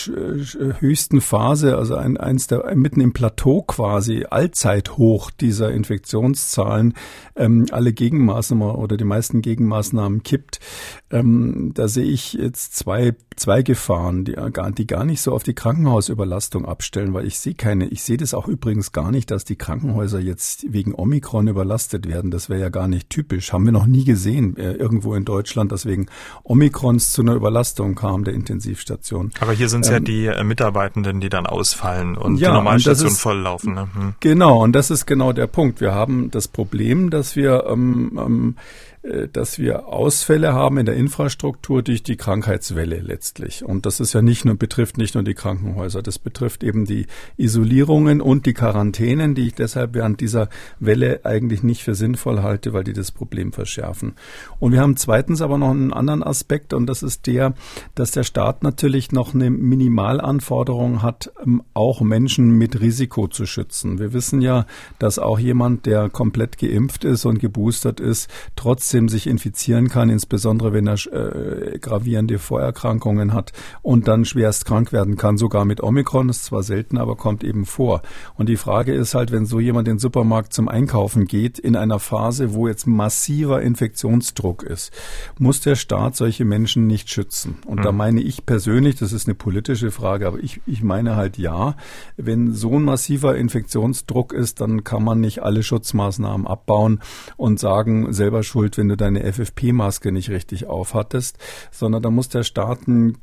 höchsten 0.79 1.19
Phase, 1.19 1.77
also 1.77 1.95
ein, 1.95 2.17
eins 2.17 2.45
der 2.45 2.75
mitten 2.75 3.01
im 3.01 3.13
Plateau 3.13 3.63
quasi, 3.63 4.25
Allzeithoch 4.29 5.31
dieser 5.31 5.71
Infektionszahlen, 5.71 6.93
ähm, 7.36 7.65
alle 7.71 7.91
Gegenmaßnahmen 7.91 8.75
oder 8.75 8.97
die 8.97 9.03
meisten 9.03 9.41
Gegenmaßnahmen 9.41 10.21
kippt, 10.21 10.60
ähm, 11.09 11.71
da 11.73 11.87
sehe 11.87 12.05
ich 12.05 12.33
jetzt 12.33 12.75
zwei, 12.75 13.15
zwei 13.37 13.61
Gefahren, 13.61 14.25
die, 14.25 14.35
die 14.77 14.87
gar 14.87 15.05
nicht 15.05 15.21
so 15.21 15.31
auf 15.31 15.43
die 15.43 15.53
Krankenhausüberlastung 15.53 16.65
abstellen, 16.65 17.13
weil 17.13 17.25
ich 17.25 17.39
sehe 17.39 17.53
keine, 17.53 17.87
ich 17.87 18.03
sehe 18.03 18.17
das 18.17 18.33
auch 18.33 18.47
übrigens 18.47 18.91
gar 18.91 19.11
nicht, 19.11 19.31
dass 19.31 19.45
die 19.45 19.55
Krankenhäuser 19.55 20.19
jetzt 20.19 20.65
wegen 20.73 20.93
Omikron 20.93 21.47
überlastet 21.47 22.07
werden. 22.07 22.29
Das 22.29 22.49
wäre 22.49 22.59
ja 22.59 22.69
gar 22.69 22.89
nicht 22.89 23.09
typisch. 23.09 23.53
Haben 23.53 23.65
wir 23.65 23.71
noch 23.71 23.85
nie 23.85 24.03
gesehen, 24.03 24.57
äh, 24.57 24.73
irgendwo 24.73 25.15
in 25.15 25.23
Deutschland, 25.23 25.71
dass 25.71 25.85
wegen 25.85 26.07
Omikrons 26.43 27.13
zu 27.13 27.21
einer 27.21 27.35
Überlastung 27.35 27.95
kam 27.95 28.25
der 28.25 28.33
Intensivstation. 28.33 29.31
Aber 29.39 29.53
hier 29.53 29.69
sind 29.69 29.85
es 29.85 29.87
ähm, 29.87 29.93
ja 29.93 29.99
die 30.01 30.25
äh, 30.25 30.43
Mitarbeitenden, 30.43 31.21
die 31.21 31.29
dann 31.29 31.45
ausfallen 31.45 32.17
und 32.17 32.37
ja, 32.37 32.49
die 32.49 32.55
Normalstation 32.55 33.11
volllaufen. 33.11 33.75
Ne? 33.75 33.87
Hm. 33.93 34.13
Genau, 34.19 34.61
und 34.61 34.73
das 34.73 34.91
ist 34.91 35.05
genau 35.05 35.31
der 35.31 35.47
Punkt. 35.47 35.79
Wir 35.79 35.93
haben 35.93 36.31
das 36.31 36.49
Problem, 36.49 37.09
dass 37.11 37.37
wir 37.37 37.65
ähm, 37.69 38.19
ähm, 38.21 38.55
äh, 38.57 38.96
dass 39.31 39.59
wir 39.59 39.87
Ausfälle 39.87 40.53
haben 40.53 40.77
in 40.77 40.85
der 40.85 40.95
Infrastruktur 40.95 41.81
durch 41.81 42.03
die 42.03 42.17
Krankheitswelle 42.17 42.99
letztlich. 42.99 43.63
Und 43.63 43.85
das 43.85 43.99
ist 43.99 44.13
ja 44.13 44.21
nicht 44.21 44.43
nur, 44.43 44.55
betrifft 44.55 44.97
nicht 44.97 45.15
nur 45.15 45.23
die 45.23 45.33
Krankenhäuser, 45.33 46.01
das 46.01 46.19
betrifft 46.19 46.63
eben 46.63 46.85
die 46.85 47.07
Isolierungen 47.37 48.21
und 48.21 48.45
die 48.45 48.53
Quarantänen, 48.53 49.35
die 49.35 49.47
ich 49.47 49.55
deshalb 49.55 49.93
während 49.93 50.19
dieser 50.19 50.49
Welle 50.79 51.21
eigentlich 51.23 51.63
nicht 51.63 51.83
für 51.83 51.95
sinnvoll 51.95 52.41
halte, 52.41 52.73
weil 52.73 52.83
die 52.83 52.93
das 52.93 53.11
Problem 53.11 53.53
verschärfen. 53.53 54.13
Und 54.59 54.73
wir 54.73 54.81
haben 54.81 54.97
zweitens 54.97 55.41
aber 55.41 55.57
noch 55.57 55.71
einen 55.71 55.93
anderen 55.93 56.23
Aspekt 56.23 56.73
und 56.73 56.87
das 56.87 57.03
ist 57.03 57.27
der, 57.27 57.53
dass 57.95 58.11
der 58.11 58.23
Staat 58.23 58.63
natürlich 58.63 59.11
noch 59.11 59.33
eine 59.33 59.49
Minimalanforderung 59.49 61.01
hat, 61.01 61.31
ähm, 61.43 61.63
auch 61.73 62.01
Menschen 62.01 62.57
mit 62.57 62.81
Risiko 62.81 63.27
zu 63.27 63.45
schützen. 63.45 63.99
Wir 63.99 64.11
wissen 64.13 64.41
ja, 64.41 64.65
dass 64.99 65.17
auch 65.19 65.39
jemand, 65.39 65.85
der 65.85 66.09
komplett 66.09 66.57
geimpft 66.57 67.05
ist 67.05 67.25
und 67.25 67.39
geboostert 67.39 67.99
ist, 67.99 68.29
trotzdem 68.55 68.96
trotzdem 68.97 69.10
sich 69.10 69.27
infizieren 69.27 69.89
kann, 69.89 70.10
insbesondere 70.10 70.73
wenn 70.73 70.88
er 70.88 70.97
äh, 71.13 71.77
gravierende 71.77 72.39
Vorerkrankungen 72.39 73.31
hat 73.33 73.53
und 73.83 74.07
dann 74.07 74.25
schwerst 74.25 74.65
krank 74.65 74.91
werden 74.91 75.17
kann, 75.17 75.38
sogar 75.38 75.65
mit 75.65 75.83
Omikron. 75.83 76.27
Das 76.27 76.38
ist 76.38 76.45
zwar 76.45 76.63
selten, 76.63 76.97
aber 76.97 77.15
kommt 77.15 77.43
eben 77.43 77.65
vor. 77.65 78.01
Und 78.36 78.49
die 78.49 78.57
Frage 78.57 78.93
ist 78.93 79.13
halt, 79.13 79.31
wenn 79.31 79.45
so 79.45 79.60
jemand 79.60 79.88
in 79.88 79.95
den 79.95 79.99
Supermarkt 79.99 80.51
zum 80.51 80.67
Einkaufen 80.67 81.25
geht, 81.25 81.60
in 81.60 81.75
einer 81.75 81.99
Phase, 81.99 82.55
wo 82.55 82.67
jetzt 82.67 82.88
massiver 82.88 83.62
Infektionsdruck 83.62 84.63
ist, 84.63 84.91
muss 85.38 85.62
der 85.62 85.75
Staat 85.75 86.15
solche 86.15 86.43
Menschen 86.43 86.88
nicht 86.88 87.12
schützen. 87.12 87.60
Und 87.67 87.79
mhm. 87.79 87.83
da 87.83 87.91
meine 87.91 88.21
ich 88.21 88.47
persönlich, 88.47 88.95
das 88.95 89.13
ist 89.13 89.27
eine 89.27 89.36
politische 89.36 89.91
Frage, 89.91 90.25
aber 90.25 90.39
ich, 90.39 90.62
ich 90.65 90.81
meine 90.81 91.15
halt 91.15 91.38
ja, 91.38 91.75
wenn 92.15 92.53
so 92.53 92.77
ein 92.77 92.83
massiver 92.83 93.36
Infektionsdruck 93.36 94.33
ist, 94.33 94.60
dann 94.60 94.83
kann 94.83 95.03
man 95.03 95.19
nicht 95.19 95.43
alle 95.43 95.62
Schutzmaßnahmen 95.62 96.47
abbauen 96.47 96.99
und 97.36 97.60
sagen, 97.60 98.12
selber 98.12 98.41
schuld, 98.41 98.77
wenn 98.77 98.87
wenn 98.88 98.97
du 98.97 98.97
deine 98.97 99.34
FFP-Maske 99.34 100.13
nicht 100.13 100.30
richtig 100.30 100.67
aufhattest, 100.67 101.38
sondern 101.71 102.02
da 102.02 102.10
muss 102.10 102.30
der 102.30 102.43
Staat 102.43 102.88
einen 102.88 103.17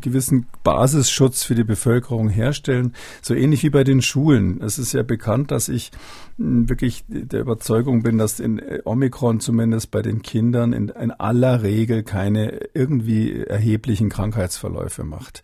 gewissen 0.00 0.46
Basisschutz 0.62 1.42
für 1.42 1.54
die 1.54 1.64
Bevölkerung 1.64 2.28
herstellen. 2.28 2.94
So 3.22 3.34
ähnlich 3.34 3.62
wie 3.62 3.70
bei 3.70 3.82
den 3.82 4.02
Schulen. 4.02 4.60
Es 4.60 4.78
ist 4.78 4.92
ja 4.92 5.02
bekannt, 5.02 5.50
dass 5.50 5.70
ich 5.70 5.90
wirklich 6.38 7.04
der 7.08 7.40
Überzeugung 7.40 8.02
bin, 8.02 8.18
dass 8.18 8.40
in 8.40 8.60
Omikron 8.84 9.40
zumindest 9.40 9.90
bei 9.90 10.02
den 10.02 10.20
Kindern 10.20 10.74
in, 10.74 10.88
in 10.88 11.10
aller 11.10 11.62
Regel 11.62 12.02
keine 12.02 12.60
irgendwie 12.74 13.42
erheblichen 13.42 14.10
Krankheitsverläufe 14.10 15.02
macht. 15.02 15.42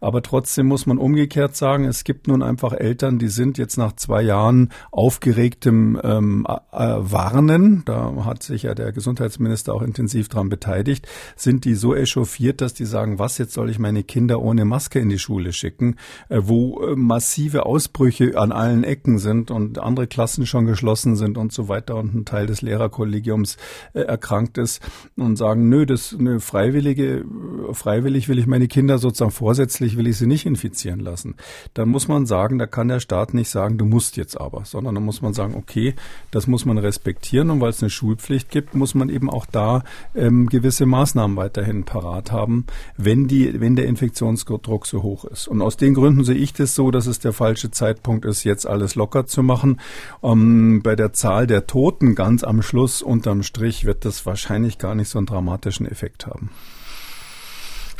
Aber 0.00 0.20
trotzdem 0.22 0.66
muss 0.66 0.84
man 0.86 0.98
umgekehrt 0.98 1.54
sagen, 1.54 1.84
es 1.84 2.02
gibt 2.02 2.26
nun 2.26 2.42
einfach 2.42 2.72
Eltern, 2.72 3.20
die 3.20 3.28
sind 3.28 3.56
jetzt 3.56 3.76
nach 3.76 3.92
zwei 3.92 4.22
Jahren 4.22 4.70
aufgeregtem 4.90 6.00
ähm, 6.02 6.44
äh, 6.72 6.76
Warnen, 6.76 7.82
da 7.84 8.12
hat 8.24 8.42
sich 8.42 8.64
ja 8.64 8.74
der 8.74 8.90
Gesundheitsminister 8.90 9.72
auch 9.72 9.82
intensiv 9.82 10.28
daran 10.28 10.48
beteiligt, 10.48 11.06
sind 11.36 11.64
die 11.64 11.74
so 11.74 11.94
echauffiert, 11.94 12.60
dass 12.60 12.74
die 12.74 12.84
sagen, 12.84 13.20
was, 13.20 13.38
jetzt 13.38 13.54
soll 13.54 13.70
ich 13.70 13.78
meine 13.78 14.02
Kinder 14.02 14.42
ohne 14.42 14.64
Maske 14.64 14.98
in 14.98 15.08
die 15.08 15.20
Schule 15.20 15.52
schicken, 15.52 15.96
äh, 16.28 16.40
wo 16.42 16.82
äh, 16.82 16.96
massive 16.96 17.64
Ausbrüche 17.64 18.36
an 18.36 18.50
allen 18.50 18.82
Ecken 18.82 19.18
sind 19.18 19.52
und 19.52 19.78
andere 19.78 20.08
Klassen 20.08 20.31
schon 20.46 20.64
geschlossen 20.64 21.14
sind 21.14 21.36
und 21.36 21.52
so 21.52 21.68
weiter 21.68 21.96
und 21.96 22.14
ein 22.14 22.24
Teil 22.24 22.46
des 22.46 22.62
Lehrerkollegiums 22.62 23.58
äh, 23.92 24.00
erkrankt 24.00 24.56
ist 24.56 24.80
und 25.16 25.36
sagen, 25.36 25.68
nö, 25.68 25.84
das 25.84 26.16
eine 26.18 26.40
freiwillige, 26.40 27.24
freiwillig 27.72 28.28
will 28.28 28.38
ich 28.38 28.46
meine 28.46 28.68
Kinder 28.68 28.98
sozusagen 28.98 29.30
vorsätzlich 29.30 29.98
will 29.98 30.06
ich 30.06 30.16
sie 30.16 30.26
nicht 30.26 30.46
infizieren 30.46 31.00
lassen. 31.00 31.34
Dann 31.74 31.90
muss 31.90 32.08
man 32.08 32.24
sagen, 32.24 32.58
da 32.58 32.66
kann 32.66 32.88
der 32.88 33.00
Staat 33.00 33.34
nicht 33.34 33.50
sagen, 33.50 33.76
du 33.76 33.84
musst 33.84 34.16
jetzt 34.16 34.40
aber, 34.40 34.64
sondern 34.64 34.94
dann 34.94 35.04
muss 35.04 35.20
man 35.20 35.34
sagen, 35.34 35.54
okay, 35.54 35.94
das 36.30 36.46
muss 36.46 36.64
man 36.64 36.78
respektieren 36.78 37.50
und 37.50 37.60
weil 37.60 37.70
es 37.70 37.82
eine 37.82 37.90
Schulpflicht 37.90 38.50
gibt, 38.50 38.74
muss 38.74 38.94
man 38.94 39.02
man 39.02 39.14
eben 39.14 39.30
auch 39.30 39.46
da 39.46 39.82
ähm, 40.14 40.48
gewisse 40.48 40.86
Maßnahmen 40.86 41.36
weiterhin 41.36 41.84
parat 41.84 42.30
haben, 42.30 42.66
wenn 42.96 43.26
die, 43.26 43.60
wenn 43.60 43.74
der 43.74 43.86
Infektionsdruck 43.86 44.86
so 44.86 45.02
hoch 45.02 45.24
ist. 45.24 45.48
Und 45.48 45.60
aus 45.60 45.76
den 45.76 45.94
Gründen 45.94 46.24
sehe 46.24 46.36
ich 46.36 46.52
das 46.52 46.74
so, 46.74 46.90
dass 46.90 47.06
es 47.06 47.18
der 47.18 47.32
falsche 47.32 47.70
Zeitpunkt 47.70 48.24
ist, 48.24 48.44
jetzt 48.44 48.66
alles 48.66 48.94
locker 48.94 49.26
zu 49.26 49.42
machen. 49.42 49.80
Ähm, 50.22 50.82
bei 50.82 50.94
der 50.96 51.12
Zahl 51.12 51.46
der 51.46 51.66
Toten 51.66 52.14
ganz 52.14 52.44
am 52.44 52.62
Schluss 52.62 53.02
unterm 53.02 53.42
Strich 53.42 53.84
wird 53.84 54.04
das 54.04 54.24
wahrscheinlich 54.24 54.78
gar 54.78 54.94
nicht 54.94 55.08
so 55.08 55.18
einen 55.18 55.26
dramatischen 55.26 55.86
Effekt 55.86 56.26
haben. 56.26 56.50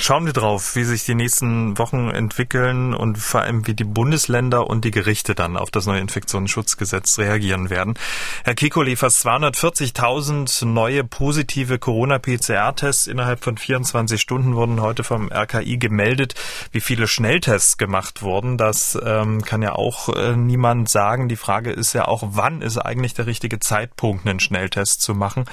Schauen 0.03 0.27
wir 0.27 0.33
drauf, 0.33 0.75
wie 0.75 0.83
sich 0.83 1.05
die 1.05 1.15
nächsten 1.15 1.79
Wochen 1.79 2.11
entwickeln 2.11 2.93
und 2.93 3.19
vor 3.19 3.43
allem, 3.43 3.69
wie 3.69 3.75
die 3.75 3.85
Bundesländer 3.85 4.67
und 4.67 4.85
die 4.85 4.91
Gerichte 4.91 5.37
dann 5.37 5.57
auf 5.57 5.71
das 5.71 5.87
neue 5.87 6.01
Infektionsschutzgesetz 6.01 7.21
reagieren 7.21 7.71
werden. 7.71 7.95
Herr 8.43 8.57
Kikoli, 8.57 8.97
fast 8.97 9.25
240.000 9.25 10.65
neue 10.65 11.05
positive 11.05 11.79
Corona-PCR-Tests 11.79 13.07
innerhalb 13.07 13.45
von 13.45 13.57
24 13.57 14.21
Stunden 14.21 14.57
wurden 14.57 14.81
heute 14.81 15.05
vom 15.05 15.31
RKI 15.31 15.79
gemeldet. 15.79 16.35
Wie 16.73 16.81
viele 16.81 17.07
Schnelltests 17.07 17.79
gemacht 17.79 18.23
wurden, 18.23 18.59
das 18.59 18.99
ähm, 19.01 19.43
kann 19.43 19.63
ja 19.63 19.77
auch 19.77 20.09
äh, 20.09 20.35
niemand 20.35 20.89
sagen. 20.89 21.29
Die 21.29 21.37
Frage 21.37 21.71
ist 21.71 21.93
ja 21.93 22.09
auch, 22.09 22.25
wann 22.27 22.61
ist 22.61 22.77
eigentlich 22.77 23.15
der 23.15 23.27
richtige 23.29 23.61
Zeitpunkt, 23.61 24.27
einen 24.27 24.41
Schnelltest 24.41 25.01
zu 25.01 25.15
machen? 25.15 25.45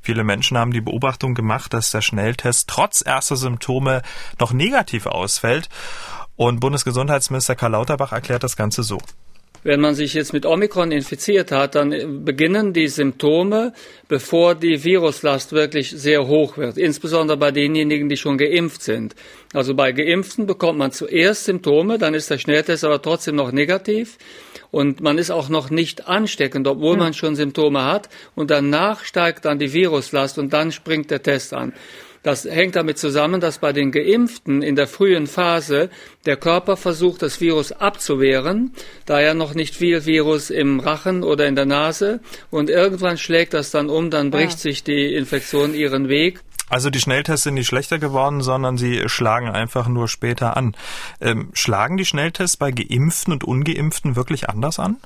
Viele 0.00 0.24
Menschen 0.24 0.56
haben 0.56 0.72
die 0.72 0.80
Beobachtung 0.80 1.34
gemacht, 1.34 1.74
dass 1.74 1.90
der 1.90 2.00
Schnelltest 2.00 2.70
trotz 2.70 3.04
erster 3.04 3.36
Symptome 3.36 3.97
noch 4.38 4.52
negativ 4.52 5.06
ausfällt. 5.06 5.68
Und 6.36 6.60
Bundesgesundheitsminister 6.60 7.56
Karl 7.56 7.72
Lauterbach 7.72 8.12
erklärt 8.12 8.44
das 8.44 8.56
Ganze 8.56 8.82
so. 8.82 8.98
Wenn 9.64 9.80
man 9.80 9.94
sich 9.94 10.14
jetzt 10.14 10.32
mit 10.32 10.46
Omikron 10.46 10.92
infiziert 10.92 11.50
hat, 11.50 11.74
dann 11.74 12.24
beginnen 12.24 12.72
die 12.72 12.86
Symptome, 12.86 13.72
bevor 14.06 14.54
die 14.54 14.84
Viruslast 14.84 15.52
wirklich 15.52 15.90
sehr 15.90 16.28
hoch 16.28 16.56
wird, 16.58 16.78
insbesondere 16.78 17.36
bei 17.36 17.50
denjenigen, 17.50 18.08
die 18.08 18.16
schon 18.16 18.38
geimpft 18.38 18.82
sind. 18.82 19.16
Also 19.52 19.74
bei 19.74 19.90
Geimpften 19.92 20.46
bekommt 20.46 20.78
man 20.78 20.92
zuerst 20.92 21.44
Symptome, 21.44 21.98
dann 21.98 22.14
ist 22.14 22.30
der 22.30 22.38
Schnelltest 22.38 22.84
aber 22.84 23.02
trotzdem 23.02 23.34
noch 23.34 23.50
negativ 23.50 24.16
und 24.70 25.00
man 25.00 25.18
ist 25.18 25.30
auch 25.30 25.48
noch 25.48 25.70
nicht 25.70 26.06
ansteckend, 26.06 26.68
obwohl 26.68 26.96
man 26.96 27.14
schon 27.14 27.34
Symptome 27.34 27.84
hat 27.84 28.08
und 28.36 28.50
danach 28.50 29.04
steigt 29.04 29.44
dann 29.44 29.58
die 29.58 29.72
Viruslast 29.72 30.38
und 30.38 30.52
dann 30.52 30.70
springt 30.70 31.10
der 31.10 31.22
Test 31.22 31.52
an. 31.52 31.72
Das 32.22 32.44
hängt 32.44 32.76
damit 32.76 32.98
zusammen, 32.98 33.40
dass 33.40 33.58
bei 33.58 33.72
den 33.72 33.92
Geimpften 33.92 34.62
in 34.62 34.76
der 34.76 34.86
frühen 34.86 35.26
Phase 35.26 35.90
der 36.26 36.36
Körper 36.36 36.76
versucht, 36.76 37.22
das 37.22 37.40
Virus 37.40 37.72
abzuwehren, 37.72 38.72
da 39.06 39.20
ja 39.20 39.34
noch 39.34 39.54
nicht 39.54 39.74
viel 39.74 40.04
Virus 40.04 40.50
im 40.50 40.80
Rachen 40.80 41.22
oder 41.22 41.46
in 41.46 41.56
der 41.56 41.66
Nase 41.66 42.20
und 42.50 42.70
irgendwann 42.70 43.18
schlägt 43.18 43.54
das 43.54 43.70
dann 43.70 43.88
um, 43.88 44.10
dann 44.10 44.30
bricht 44.30 44.52
ja. 44.52 44.58
sich 44.58 44.84
die 44.84 45.14
Infektion 45.14 45.74
ihren 45.74 46.08
Weg. 46.08 46.40
Also 46.70 46.90
die 46.90 47.00
Schnelltests 47.00 47.44
sind 47.44 47.54
nicht 47.54 47.66
schlechter 47.66 47.98
geworden, 47.98 48.42
sondern 48.42 48.76
sie 48.76 49.08
schlagen 49.08 49.48
einfach 49.48 49.88
nur 49.88 50.06
später 50.08 50.56
an. 50.56 50.76
Ähm, 51.20 51.48
schlagen 51.54 51.96
die 51.96 52.04
Schnelltests 52.04 52.56
bei 52.56 52.70
Geimpften 52.70 53.32
und 53.32 53.44
Ungeimpften 53.44 54.16
wirklich 54.16 54.48
anders 54.48 54.78
an? 54.78 54.96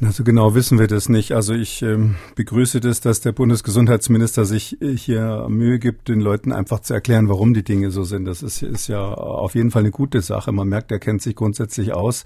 Also 0.00 0.22
genau 0.22 0.54
wissen 0.54 0.78
wir 0.78 0.86
das 0.86 1.08
nicht. 1.08 1.32
Also 1.32 1.54
ich 1.54 1.82
ähm, 1.82 2.14
begrüße 2.36 2.78
das, 2.78 3.00
dass 3.00 3.20
der 3.20 3.32
Bundesgesundheitsminister 3.32 4.44
sich 4.44 4.80
äh, 4.80 4.96
hier 4.96 5.46
Mühe 5.48 5.80
gibt, 5.80 6.08
den 6.08 6.20
Leuten 6.20 6.52
einfach 6.52 6.80
zu 6.80 6.94
erklären, 6.94 7.28
warum 7.28 7.52
die 7.52 7.64
Dinge 7.64 7.90
so 7.90 8.04
sind. 8.04 8.24
Das 8.24 8.44
ist, 8.44 8.62
ist 8.62 8.86
ja 8.86 9.00
auf 9.12 9.56
jeden 9.56 9.72
Fall 9.72 9.82
eine 9.82 9.90
gute 9.90 10.20
Sache. 10.20 10.52
Man 10.52 10.68
merkt, 10.68 10.92
er 10.92 11.00
kennt 11.00 11.22
sich 11.22 11.34
grundsätzlich 11.34 11.94
aus. 11.94 12.22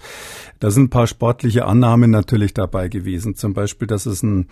Da 0.59 0.69
sind 0.69 0.83
ein 0.83 0.89
paar 0.91 1.07
sportliche 1.07 1.65
Annahmen 1.65 2.11
natürlich 2.11 2.53
dabei 2.53 2.89
gewesen. 2.89 3.35
Zum 3.35 3.55
Beispiel, 3.55 3.87
dass 3.87 4.05
es 4.05 4.21
ein 4.21 4.49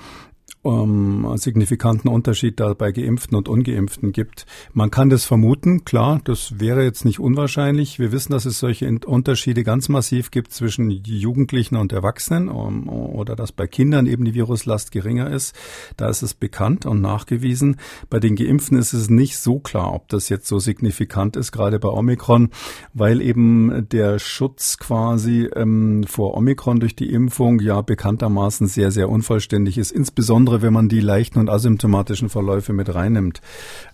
ähm, 0.64 1.28
signifikanten 1.38 2.10
Unterschied 2.10 2.60
da 2.60 2.74
bei 2.74 2.92
Geimpften 2.92 3.36
und 3.36 3.50
Ungeimpften 3.50 4.12
gibt. 4.12 4.46
Man 4.74 4.92
kann 4.92 5.10
das 5.10 5.26
vermuten, 5.26 5.86
klar, 5.86 6.22
das 6.24 6.60
wäre 6.60 6.84
jetzt 6.84 7.06
nicht 7.06 7.20
unwahrscheinlich. 7.20 8.00
Wir 8.00 8.12
wissen, 8.12 8.32
dass 8.32 8.46
es 8.46 8.60
solche 8.60 8.88
Unterschiede 9.06 9.64
ganz 9.64 9.90
massiv 9.90 10.32
gibt 10.32 10.54
zwischen 10.54 10.92
Jugendlichen 10.92 11.76
und 11.76 11.94
Erwachsenen 11.94 12.50
um, 12.50 12.88
oder 12.90 13.36
dass 13.36 13.52
bei 13.52 13.68
Kindern 13.68 14.06
eben 14.06 14.26
die 14.26 14.34
Viruslast 14.34 14.92
geringer 14.92 15.32
ist. 15.32 15.56
Da 15.98 16.10
ist 16.10 16.22
es 16.22 16.34
bekannt 16.34 16.86
und 16.86 17.02
nachgewiesen. 17.02 17.78
Bei 18.10 18.20
den 18.20 18.36
Geimpften 18.36 18.78
ist 18.78 18.94
es 18.94 19.10
nicht 19.10 19.38
so 19.38 19.60
klar, 19.60 19.94
ob 19.94 20.10
das 20.10 20.30
jetzt 20.30 20.48
so 20.48 20.60
signifikant 20.60 21.36
ist, 21.36 21.52
gerade 21.52 21.80
bei 21.80 21.90
Omikron, 21.90 22.50
weil 22.94 23.22
eben 23.22 23.88
der 23.90 24.20
Schutz 24.20 24.78
quasi 24.78 25.50
ähm, 25.56 26.04
vor 26.08 26.36
Omikron 26.36 26.80
durch 26.80 26.96
die 26.96 27.12
Impfung 27.12 27.60
ja 27.60 27.82
bekanntermaßen 27.82 28.68
sehr, 28.68 28.92
sehr 28.92 29.10
unvollständig 29.10 29.78
ist, 29.78 29.92
insbesondere 29.92 30.51
insbesondere 30.52 30.62
wenn 30.62 30.74
man 30.74 30.90
die 30.90 31.00
leichten 31.00 31.40
und 31.40 31.50
asymptomatischen 31.50 32.30
Verläufe 32.30 32.74
mit 32.74 32.94
reinnimmt. 32.94 33.42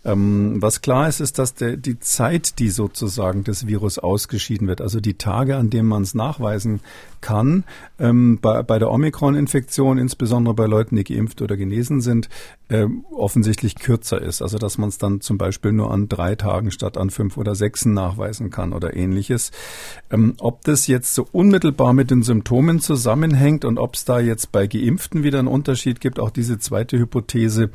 Ähm, 0.03 0.61
was 0.61 0.81
klar 0.81 1.07
ist, 1.07 1.19
ist, 1.19 1.39
dass 1.39 1.53
der, 1.53 1.77
die 1.77 1.99
Zeit, 1.99 2.59
die 2.59 2.69
sozusagen 2.69 3.43
das 3.43 3.67
Virus 3.67 3.99
ausgeschieden 3.99 4.67
wird, 4.67 4.81
also 4.81 4.99
die 4.99 5.15
Tage, 5.15 5.55
an 5.55 5.69
denen 5.69 5.87
man 5.87 6.03
es 6.03 6.13
nachweisen 6.15 6.81
kann, 7.21 7.63
ähm, 7.99 8.39
bei, 8.41 8.63
bei 8.63 8.79
der 8.79 8.91
Omikron-Infektion, 8.91 9.97
insbesondere 9.97 10.53
bei 10.53 10.65
Leuten, 10.65 10.95
die 10.95 11.03
geimpft 11.03 11.41
oder 11.41 11.57
genesen 11.57 12.01
sind, 12.01 12.29
äh, 12.69 12.85
offensichtlich 13.11 13.75
kürzer 13.75 14.21
ist. 14.21 14.41
Also 14.41 14.57
dass 14.57 14.77
man 14.77 14.89
es 14.89 14.97
dann 14.97 15.21
zum 15.21 15.37
Beispiel 15.37 15.71
nur 15.71 15.91
an 15.91 16.09
drei 16.09 16.35
Tagen 16.35 16.71
statt 16.71 16.97
an 16.97 17.09
fünf 17.09 17.37
oder 17.37 17.55
sechs 17.55 17.85
nachweisen 17.85 18.49
kann 18.49 18.73
oder 18.73 18.95
ähnliches. 18.95 19.51
Ähm, 20.09 20.35
ob 20.39 20.63
das 20.63 20.87
jetzt 20.87 21.13
so 21.13 21.27
unmittelbar 21.31 21.93
mit 21.93 22.11
den 22.11 22.23
Symptomen 22.23 22.79
zusammenhängt 22.79 23.65
und 23.65 23.79
ob 23.79 23.95
es 23.95 24.05
da 24.05 24.19
jetzt 24.19 24.51
bei 24.51 24.67
Geimpften 24.67 25.23
wieder 25.23 25.39
einen 25.39 25.47
Unterschied 25.47 26.01
gibt, 26.01 26.19
auch 26.19 26.29
diese 26.29 26.59
zweite 26.59 26.97
Hypothese 26.97 27.71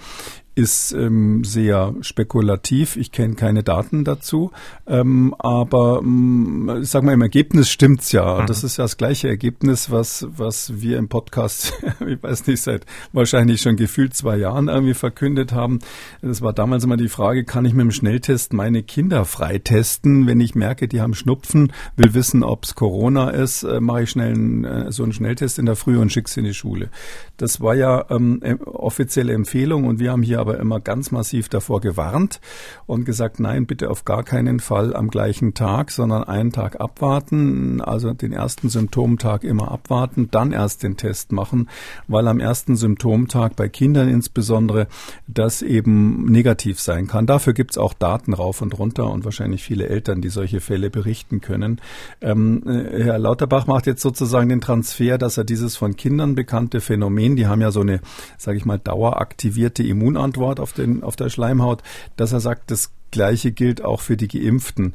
ist 0.54 0.92
ähm, 0.92 1.44
sehr 1.44 1.94
spekulativ. 2.02 2.96
Ich 2.96 3.10
kenne 3.10 3.34
keine 3.34 3.62
Daten 3.62 4.04
dazu, 4.04 4.50
ähm, 4.86 5.34
aber 5.38 6.00
ähm, 6.02 6.80
ich 6.82 6.90
sag 6.90 7.02
mal 7.02 7.14
im 7.14 7.22
Ergebnis 7.22 7.70
stimmt's 7.70 8.12
ja. 8.12 8.42
Mhm. 8.42 8.46
Das 8.46 8.62
ist 8.62 8.76
ja 8.76 8.84
das 8.84 8.98
gleiche 8.98 9.28
Ergebnis, 9.28 9.90
was 9.90 10.26
was 10.36 10.82
wir 10.82 10.98
im 10.98 11.08
Podcast, 11.08 11.72
ich 12.06 12.22
weiß 12.22 12.46
nicht 12.46 12.62
seit 12.62 12.84
wahrscheinlich 13.12 13.62
schon 13.62 13.76
gefühlt 13.76 14.14
zwei 14.14 14.36
Jahren 14.36 14.68
irgendwie 14.68 14.94
verkündet 14.94 15.52
haben. 15.52 15.78
Das 16.20 16.42
war 16.42 16.52
damals 16.52 16.84
immer 16.84 16.98
die 16.98 17.08
Frage: 17.08 17.44
Kann 17.44 17.64
ich 17.64 17.72
mit 17.72 17.84
dem 17.84 17.92
Schnelltest 17.92 18.52
meine 18.52 18.82
Kinder 18.82 19.24
freitesten, 19.24 20.26
wenn 20.26 20.40
ich 20.40 20.54
merke, 20.54 20.86
die 20.86 21.00
haben 21.00 21.14
Schnupfen, 21.14 21.72
will 21.96 22.12
wissen, 22.12 22.42
ob's 22.42 22.74
Corona 22.74 23.30
ist, 23.30 23.62
äh, 23.62 23.80
mache 23.80 24.02
ich 24.02 24.10
schnell 24.10 24.34
einen, 24.34 24.64
äh, 24.64 24.92
so 24.92 25.02
einen 25.02 25.12
Schnelltest 25.12 25.58
in 25.58 25.66
der 25.66 25.76
Früh 25.76 25.98
und 25.98 26.12
schicke 26.12 26.28
sie 26.28 26.40
in 26.40 26.46
die 26.46 26.54
Schule. 26.54 26.90
Das 27.38 27.60
war 27.60 27.74
ja 27.74 28.04
ähm, 28.10 28.42
offizielle 28.66 29.32
Empfehlung 29.32 29.84
und 29.86 29.98
wir 29.98 30.12
haben 30.12 30.22
hier 30.22 30.41
aber 30.42 30.58
immer 30.58 30.80
ganz 30.80 31.10
massiv 31.10 31.48
davor 31.48 31.80
gewarnt 31.80 32.40
und 32.86 33.06
gesagt, 33.06 33.40
nein, 33.40 33.66
bitte 33.66 33.88
auf 33.88 34.04
gar 34.04 34.24
keinen 34.24 34.60
Fall 34.60 34.94
am 34.94 35.08
gleichen 35.08 35.54
Tag, 35.54 35.90
sondern 35.90 36.24
einen 36.24 36.52
Tag 36.52 36.80
abwarten, 36.80 37.80
also 37.80 38.12
den 38.12 38.32
ersten 38.32 38.68
Symptomtag 38.68 39.44
immer 39.44 39.72
abwarten, 39.72 40.28
dann 40.30 40.52
erst 40.52 40.82
den 40.82 40.96
Test 40.96 41.32
machen, 41.32 41.70
weil 42.08 42.28
am 42.28 42.40
ersten 42.40 42.76
Symptomtag 42.76 43.56
bei 43.56 43.68
Kindern 43.68 44.08
insbesondere 44.08 44.88
das 45.26 45.62
eben 45.62 46.26
negativ 46.26 46.80
sein 46.80 47.06
kann. 47.06 47.26
Dafür 47.26 47.52
gibt 47.54 47.70
es 47.70 47.78
auch 47.78 47.94
Daten 47.94 48.34
rauf 48.34 48.60
und 48.60 48.78
runter 48.78 49.10
und 49.10 49.24
wahrscheinlich 49.24 49.62
viele 49.62 49.88
Eltern, 49.88 50.20
die 50.20 50.28
solche 50.28 50.60
Fälle 50.60 50.90
berichten 50.90 51.40
können. 51.40 51.80
Ähm, 52.20 52.62
äh, 52.66 53.04
Herr 53.04 53.18
Lauterbach 53.18 53.66
macht 53.66 53.86
jetzt 53.86 54.02
sozusagen 54.02 54.48
den 54.48 54.60
Transfer, 54.60 55.18
dass 55.18 55.38
er 55.38 55.44
dieses 55.44 55.76
von 55.76 55.96
Kindern 55.96 56.34
bekannte 56.34 56.80
Phänomen, 56.80 57.36
die 57.36 57.46
haben 57.46 57.60
ja 57.60 57.70
so 57.70 57.80
eine, 57.80 58.00
sage 58.38 58.58
ich 58.58 58.64
mal, 58.64 58.78
daueraktivierte 58.78 59.82
Immunantwort, 59.82 60.31
Antwort 60.32 60.60
auf, 60.60 60.72
den, 60.72 61.02
auf 61.02 61.16
der 61.16 61.28
Schleimhaut, 61.28 61.82
dass 62.16 62.32
er 62.32 62.40
sagt, 62.40 62.70
das 62.70 62.90
Gleiche 63.10 63.52
gilt 63.52 63.84
auch 63.84 64.00
für 64.00 64.16
die 64.16 64.28
Geimpften. 64.28 64.94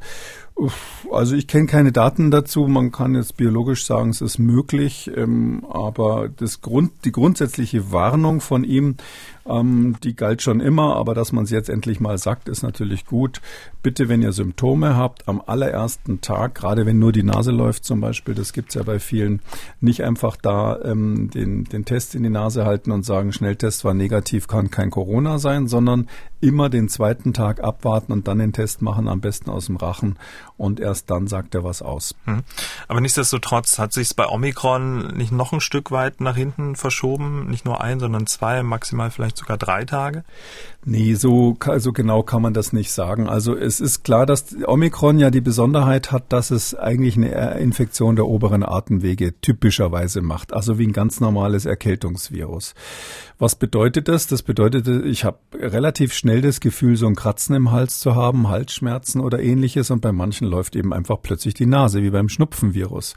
Also 1.11 1.35
ich 1.35 1.45
kenne 1.45 1.67
keine 1.67 1.91
Daten 1.91 2.31
dazu. 2.31 2.67
Man 2.67 2.91
kann 2.91 3.13
jetzt 3.13 3.37
biologisch 3.37 3.85
sagen, 3.85 4.09
es 4.09 4.21
ist 4.21 4.39
möglich, 4.39 5.11
ähm, 5.15 5.63
aber 5.69 6.27
das 6.27 6.61
Grund, 6.61 6.91
die 7.05 7.11
grundsätzliche 7.11 7.91
Warnung 7.91 8.41
von 8.41 8.63
ihm, 8.63 8.95
ähm, 9.49 9.95
die 10.03 10.15
galt 10.15 10.41
schon 10.41 10.59
immer, 10.59 10.95
aber 10.95 11.13
dass 11.13 11.31
man 11.31 11.43
es 11.43 11.51
jetzt 11.51 11.69
endlich 11.69 11.99
mal 11.99 12.17
sagt, 12.17 12.49
ist 12.49 12.63
natürlich 12.63 13.05
gut. 13.05 13.41
Bitte, 13.81 14.09
wenn 14.09 14.21
ihr 14.21 14.33
Symptome 14.33 14.95
habt, 14.95 15.27
am 15.27 15.41
allerersten 15.45 16.21
Tag, 16.21 16.55
gerade 16.55 16.85
wenn 16.85 16.99
nur 16.99 17.11
die 17.11 17.23
Nase 17.23 17.51
läuft 17.51 17.85
zum 17.85 18.01
Beispiel, 18.01 18.33
das 18.33 18.53
gibt's 18.53 18.75
ja 18.75 18.83
bei 18.83 18.99
vielen, 18.99 19.41
nicht 19.79 20.03
einfach 20.03 20.35
da 20.35 20.79
ähm, 20.83 21.29
den, 21.29 21.65
den 21.65 21.85
Test 21.85 22.15
in 22.15 22.23
die 22.23 22.29
Nase 22.29 22.65
halten 22.65 22.91
und 22.91 23.03
sagen, 23.03 23.31
Schnelltest 23.31 23.85
war 23.85 23.93
negativ, 23.93 24.47
kann 24.47 24.71
kein 24.71 24.91
Corona 24.91 25.39
sein, 25.39 25.67
sondern 25.67 26.07
immer 26.39 26.69
den 26.69 26.89
zweiten 26.89 27.33
Tag 27.33 27.63
abwarten 27.63 28.11
und 28.11 28.27
dann 28.27 28.39
den 28.39 28.53
Test 28.53 28.81
machen, 28.81 29.07
am 29.07 29.21
besten 29.21 29.49
aus 29.49 29.67
dem 29.67 29.77
Rachen 29.77 30.17
und 30.57 30.79
erst 30.79 31.09
dann 31.09 31.27
sagt 31.27 31.55
er 31.55 31.63
was 31.63 31.81
aus. 31.81 32.15
Hm. 32.25 32.43
Aber 32.87 33.01
nichtsdestotrotz 33.01 33.79
hat 33.79 33.93
sich 33.93 34.07
es 34.07 34.13
bei 34.13 34.27
Omikron 34.27 35.15
nicht 35.15 35.31
noch 35.31 35.53
ein 35.53 35.61
Stück 35.61 35.91
weit 35.91 36.21
nach 36.21 36.35
hinten 36.35 36.75
verschoben, 36.75 37.47
nicht 37.49 37.65
nur 37.65 37.81
ein, 37.81 37.99
sondern 37.99 38.27
zwei, 38.27 38.63
maximal 38.63 39.11
vielleicht 39.11 39.36
sogar 39.37 39.57
drei 39.57 39.85
Tage? 39.85 40.23
Nee, 40.89 41.15
so, 41.15 41.57
so 41.79 41.91
genau 41.91 42.23
kann 42.23 42.41
man 42.41 42.53
das 42.53 42.71
nicht 42.71 42.91
sagen. 42.91 43.27
Also 43.27 43.57
es 43.57 43.81
ist 43.81 44.03
klar, 44.03 44.25
dass 44.25 44.55
Omikron 44.65 45.19
ja 45.19 45.31
die 45.31 45.41
Besonderheit 45.41 46.13
hat, 46.13 46.31
dass 46.31 46.49
es 46.49 46.75
eigentlich 46.75 47.17
eine 47.17 47.59
Infektion 47.59 48.15
der 48.15 48.25
oberen 48.25 48.63
Atemwege 48.63 49.39
typischerweise 49.41 50.21
macht, 50.21 50.53
also 50.53 50.79
wie 50.79 50.87
ein 50.87 50.93
ganz 50.93 51.19
normales 51.19 51.65
Erkältungsvirus. 51.65 52.73
Was 53.39 53.55
bedeutet 53.55 54.07
das? 54.07 54.27
Das 54.27 54.41
bedeutet, 54.41 54.87
ich 55.05 55.23
habe 55.23 55.37
relativ 55.53 56.13
schnell 56.13 56.41
das 56.41 56.59
Gefühl, 56.59 56.95
so 56.95 57.05
ein 57.05 57.15
Kratzen 57.15 57.55
im 57.55 57.71
Hals 57.71 57.99
zu 57.99 58.15
haben, 58.15 58.47
Halsschmerzen 58.47 59.21
oder 59.21 59.39
ähnliches 59.41 59.91
und 59.91 60.01
bei 60.01 60.11
manchen 60.11 60.47
läuft 60.47 60.75
eben 60.75 60.93
einfach 60.93 61.21
plötzlich 61.21 61.53
die 61.53 61.67
Nase, 61.67 62.01
wie 62.01 62.09
beim 62.09 62.29
Schnupfenvirus. 62.29 63.15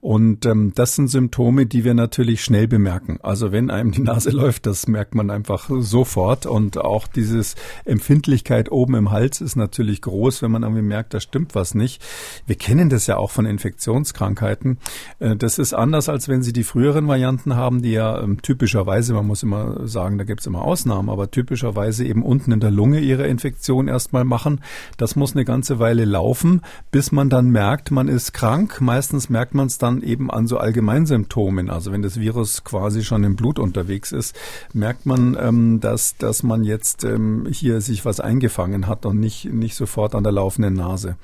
Und 0.00 0.44
ähm, 0.44 0.72
das 0.74 0.96
sind 0.96 1.08
Symptome, 1.08 1.66
die 1.66 1.84
wir 1.84 1.94
natürlich 1.94 2.44
schnell 2.44 2.68
bemerken. 2.68 3.18
Also 3.22 3.52
wenn 3.52 3.70
einem 3.70 3.92
die 3.92 4.02
Nase 4.02 4.30
läuft, 4.32 4.66
das 4.66 4.88
merkt 4.88 5.14
man 5.14 5.30
einfach 5.30 5.61
sofort 5.68 6.46
und 6.46 6.78
auch 6.78 7.06
dieses 7.06 7.54
Empfindlichkeit 7.84 8.70
oben 8.70 8.94
im 8.94 9.10
Hals 9.10 9.40
ist 9.40 9.56
natürlich 9.56 10.02
groß, 10.02 10.42
wenn 10.42 10.50
man 10.50 10.62
irgendwie 10.62 10.82
merkt, 10.82 11.14
da 11.14 11.20
stimmt 11.20 11.54
was 11.54 11.74
nicht. 11.74 12.02
Wir 12.46 12.56
kennen 12.56 12.88
das 12.88 13.06
ja 13.06 13.16
auch 13.16 13.30
von 13.30 13.46
Infektionskrankheiten. 13.46 14.78
Äh, 15.18 15.36
das 15.36 15.58
ist 15.58 15.74
anders, 15.74 16.08
als 16.08 16.28
wenn 16.28 16.42
Sie 16.42 16.52
die 16.52 16.64
früheren 16.64 17.08
Varianten 17.08 17.56
haben, 17.56 17.82
die 17.82 17.92
ja 17.92 18.20
ähm, 18.20 18.42
typischerweise, 18.42 19.14
man 19.14 19.26
muss 19.26 19.42
immer 19.42 19.86
sagen, 19.86 20.18
da 20.18 20.24
gibt 20.24 20.40
es 20.40 20.46
immer 20.46 20.62
Ausnahmen, 20.62 21.08
aber 21.08 21.30
typischerweise 21.30 22.04
eben 22.04 22.22
unten 22.22 22.52
in 22.52 22.60
der 22.60 22.70
Lunge 22.70 23.00
ihre 23.00 23.26
Infektion 23.26 23.88
erstmal 23.88 24.24
machen. 24.24 24.60
Das 24.96 25.16
muss 25.16 25.34
eine 25.34 25.44
ganze 25.44 25.78
Weile 25.78 26.04
laufen, 26.04 26.62
bis 26.90 27.12
man 27.12 27.30
dann 27.30 27.50
merkt, 27.50 27.90
man 27.90 28.08
ist 28.08 28.32
krank. 28.32 28.80
Meistens 28.80 29.28
merkt 29.30 29.54
man 29.54 29.66
es 29.66 29.78
dann 29.78 30.02
eben 30.02 30.30
an 30.30 30.46
so 30.46 30.58
Allgemeinsymptomen. 30.58 31.70
Also 31.70 31.92
wenn 31.92 32.02
das 32.02 32.18
Virus 32.18 32.64
quasi 32.64 33.04
schon 33.04 33.24
im 33.24 33.36
Blut 33.36 33.58
unterwegs 33.58 34.12
ist, 34.12 34.36
merkt 34.72 35.06
man, 35.06 35.36
ähm, 35.52 35.80
dass, 35.80 36.16
dass 36.16 36.42
man 36.42 36.64
jetzt 36.64 37.04
ähm, 37.04 37.46
hier 37.50 37.80
sich 37.80 38.04
was 38.04 38.20
eingefangen 38.20 38.86
hat 38.86 39.06
und 39.06 39.20
nicht, 39.20 39.44
nicht 39.52 39.74
sofort 39.74 40.14
an 40.14 40.24
der 40.24 40.32
laufenden 40.32 40.74
Nase. 40.74 41.16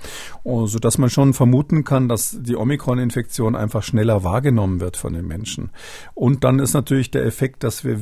Oh, 0.44 0.66
so 0.66 0.78
dass 0.78 0.98
man 0.98 1.10
schon 1.10 1.34
vermuten 1.34 1.84
kann, 1.84 2.08
dass 2.08 2.36
die 2.40 2.56
Omikron-Infektion 2.56 3.56
einfach 3.56 3.82
schneller 3.82 4.24
wahrgenommen 4.24 4.80
wird 4.80 4.96
von 4.96 5.12
den 5.12 5.26
Menschen. 5.26 5.70
Und 6.14 6.44
dann 6.44 6.58
ist 6.58 6.74
natürlich 6.74 7.10
der 7.10 7.24
Effekt, 7.24 7.64
dass 7.64 7.84
wir 7.84 8.00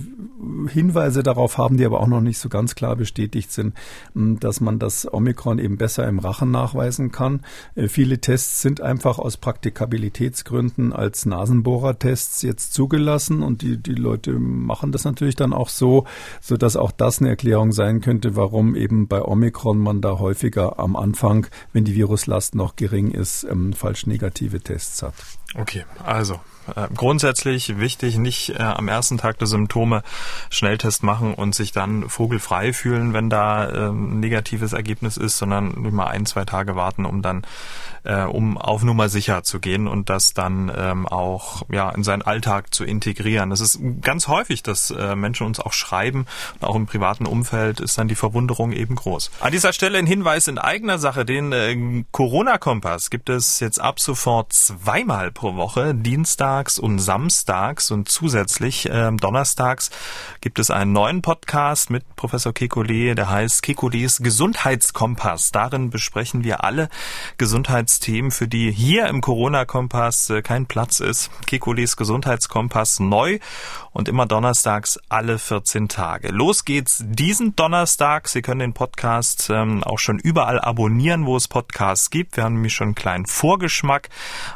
Hinweise 0.68 1.22
darauf 1.22 1.58
haben, 1.58 1.76
die 1.76 1.84
aber 1.84 2.00
auch 2.00 2.06
noch 2.06 2.20
nicht 2.20 2.38
so 2.38 2.48
ganz 2.48 2.74
klar 2.74 2.96
bestätigt 2.96 3.52
sind, 3.52 3.74
dass 4.14 4.60
man 4.60 4.78
das 4.78 5.12
Omikron 5.12 5.58
eben 5.58 5.76
besser 5.76 6.06
im 6.08 6.18
Rachen 6.18 6.50
nachweisen 6.50 7.12
kann. 7.12 7.40
Äh, 7.74 7.88
viele 7.88 8.20
Tests 8.20 8.62
sind 8.62 8.80
einfach 8.80 9.18
aus 9.18 9.36
Praktikabilitätsgründen 9.36 10.92
als 10.92 11.26
Nasenbohrertests 11.26 12.42
jetzt 12.42 12.74
zugelassen 12.74 13.42
und 13.42 13.62
die, 13.62 13.76
die 13.76 13.94
Leute 13.94 14.32
machen 14.32 14.92
das 14.92 15.04
natürlich 15.04 15.36
dann 15.36 15.52
auch 15.52 15.68
so, 15.68 16.04
so 16.40 16.56
dass 16.56 16.76
auch 16.76 16.90
das 16.90 17.20
eine 17.20 17.28
Erklärung 17.28 17.72
sein 17.72 18.00
könnte, 18.00 18.36
warum 18.36 18.74
eben 18.74 19.08
bei 19.08 19.22
Omikron 19.22 19.78
man 19.78 20.00
da 20.00 20.18
häufiger 20.18 20.78
am 20.78 20.96
Anfang, 20.96 21.46
wenn 21.72 21.84
die 21.84 21.94
Viruslast 21.94 22.54
noch 22.54 22.76
gering 22.76 23.10
ist, 23.10 23.44
ähm, 23.44 23.72
falsch 23.72 24.06
negative 24.06 24.60
Tests 24.60 25.02
hat. 25.02 25.14
Okay, 25.54 25.84
also 26.04 26.40
äh, 26.74 26.88
grundsätzlich 26.94 27.78
wichtig, 27.78 28.18
nicht 28.18 28.50
äh, 28.50 28.62
am 28.62 28.88
ersten 28.88 29.18
Tag 29.18 29.38
der 29.38 29.46
Symptome 29.46 30.02
Schnelltest 30.50 31.02
machen 31.02 31.34
und 31.34 31.54
sich 31.54 31.72
dann 31.72 32.08
vogelfrei 32.08 32.72
fühlen, 32.72 33.12
wenn 33.12 33.30
da 33.30 33.68
äh, 33.68 33.88
ein 33.88 34.20
negatives 34.20 34.72
Ergebnis 34.72 35.16
ist, 35.16 35.38
sondern 35.38 35.74
mal 35.92 36.08
ein, 36.08 36.26
zwei 36.26 36.44
Tage 36.44 36.76
warten, 36.76 37.04
um 37.04 37.22
dann 37.22 37.42
äh, 38.06 38.22
um 38.22 38.56
auf 38.56 38.82
Nummer 38.82 39.08
sicher 39.08 39.42
zu 39.42 39.60
gehen 39.60 39.88
und 39.88 40.08
das 40.08 40.32
dann 40.32 40.72
ähm, 40.74 41.06
auch 41.06 41.62
ja 41.70 41.90
in 41.90 42.04
seinen 42.04 42.22
Alltag 42.22 42.72
zu 42.72 42.84
integrieren. 42.84 43.50
Das 43.50 43.60
ist 43.60 43.80
ganz 44.00 44.28
häufig, 44.28 44.62
dass 44.62 44.90
äh, 44.90 45.16
Menschen 45.16 45.46
uns 45.46 45.60
auch 45.60 45.72
schreiben, 45.72 46.26
auch 46.60 46.76
im 46.76 46.86
privaten 46.86 47.26
Umfeld 47.26 47.80
ist 47.80 47.98
dann 47.98 48.08
die 48.08 48.14
Verwunderung 48.14 48.72
eben 48.72 48.94
groß. 48.94 49.30
An 49.40 49.52
dieser 49.52 49.72
Stelle 49.72 49.98
ein 49.98 50.06
Hinweis 50.06 50.48
in 50.48 50.58
eigener 50.58 50.98
Sache, 50.98 51.24
den 51.24 51.52
äh, 51.52 52.04
Corona-Kompass 52.12 53.10
gibt 53.10 53.28
es 53.28 53.60
jetzt 53.60 53.80
ab 53.80 54.00
sofort 54.00 54.52
zweimal 54.52 55.32
pro 55.32 55.56
Woche, 55.56 55.94
Dienstag 55.94 56.55
montags 56.56 56.78
und 56.78 56.98
samstags 56.98 57.90
und 57.90 58.08
zusätzlich 58.08 58.88
äh, 58.88 59.12
donnerstags 59.12 59.90
gibt 60.40 60.58
es 60.58 60.70
einen 60.70 60.92
neuen 60.92 61.20
Podcast 61.20 61.90
mit 61.90 62.16
Professor 62.16 62.52
Kekulé, 62.52 63.14
der 63.14 63.28
heißt 63.28 63.62
Kekulés 63.62 64.22
Gesundheitskompass. 64.22 65.52
Darin 65.52 65.90
besprechen 65.90 66.44
wir 66.44 66.64
alle 66.64 66.88
Gesundheitsthemen, 67.36 68.30
für 68.30 68.48
die 68.48 68.72
hier 68.72 69.06
im 69.08 69.20
Corona-Kompass 69.20 70.30
äh, 70.30 70.40
kein 70.40 70.64
Platz 70.64 71.00
ist. 71.00 71.30
Kekulés 71.46 71.96
Gesundheitskompass 71.96 73.00
neu 73.00 73.38
und 73.92 74.08
immer 74.08 74.26
donnerstags 74.26 74.98
alle 75.08 75.38
14 75.38 75.88
Tage. 75.88 76.28
Los 76.28 76.64
geht's 76.64 77.02
diesen 77.04 77.54
Donnerstag. 77.54 78.28
Sie 78.28 78.40
können 78.40 78.60
den 78.60 78.72
Podcast 78.72 79.50
ähm, 79.50 79.84
auch 79.84 79.98
schon 79.98 80.18
überall 80.18 80.58
abonnieren, 80.58 81.26
wo 81.26 81.36
es 81.36 81.48
Podcasts 81.48 82.10
gibt. 82.10 82.36
Wir 82.36 82.44
haben 82.44 82.54
nämlich 82.54 82.74
schon 82.74 82.88
einen 82.88 82.94
kleinen 82.94 83.26
Vorgeschmack 83.26 84.08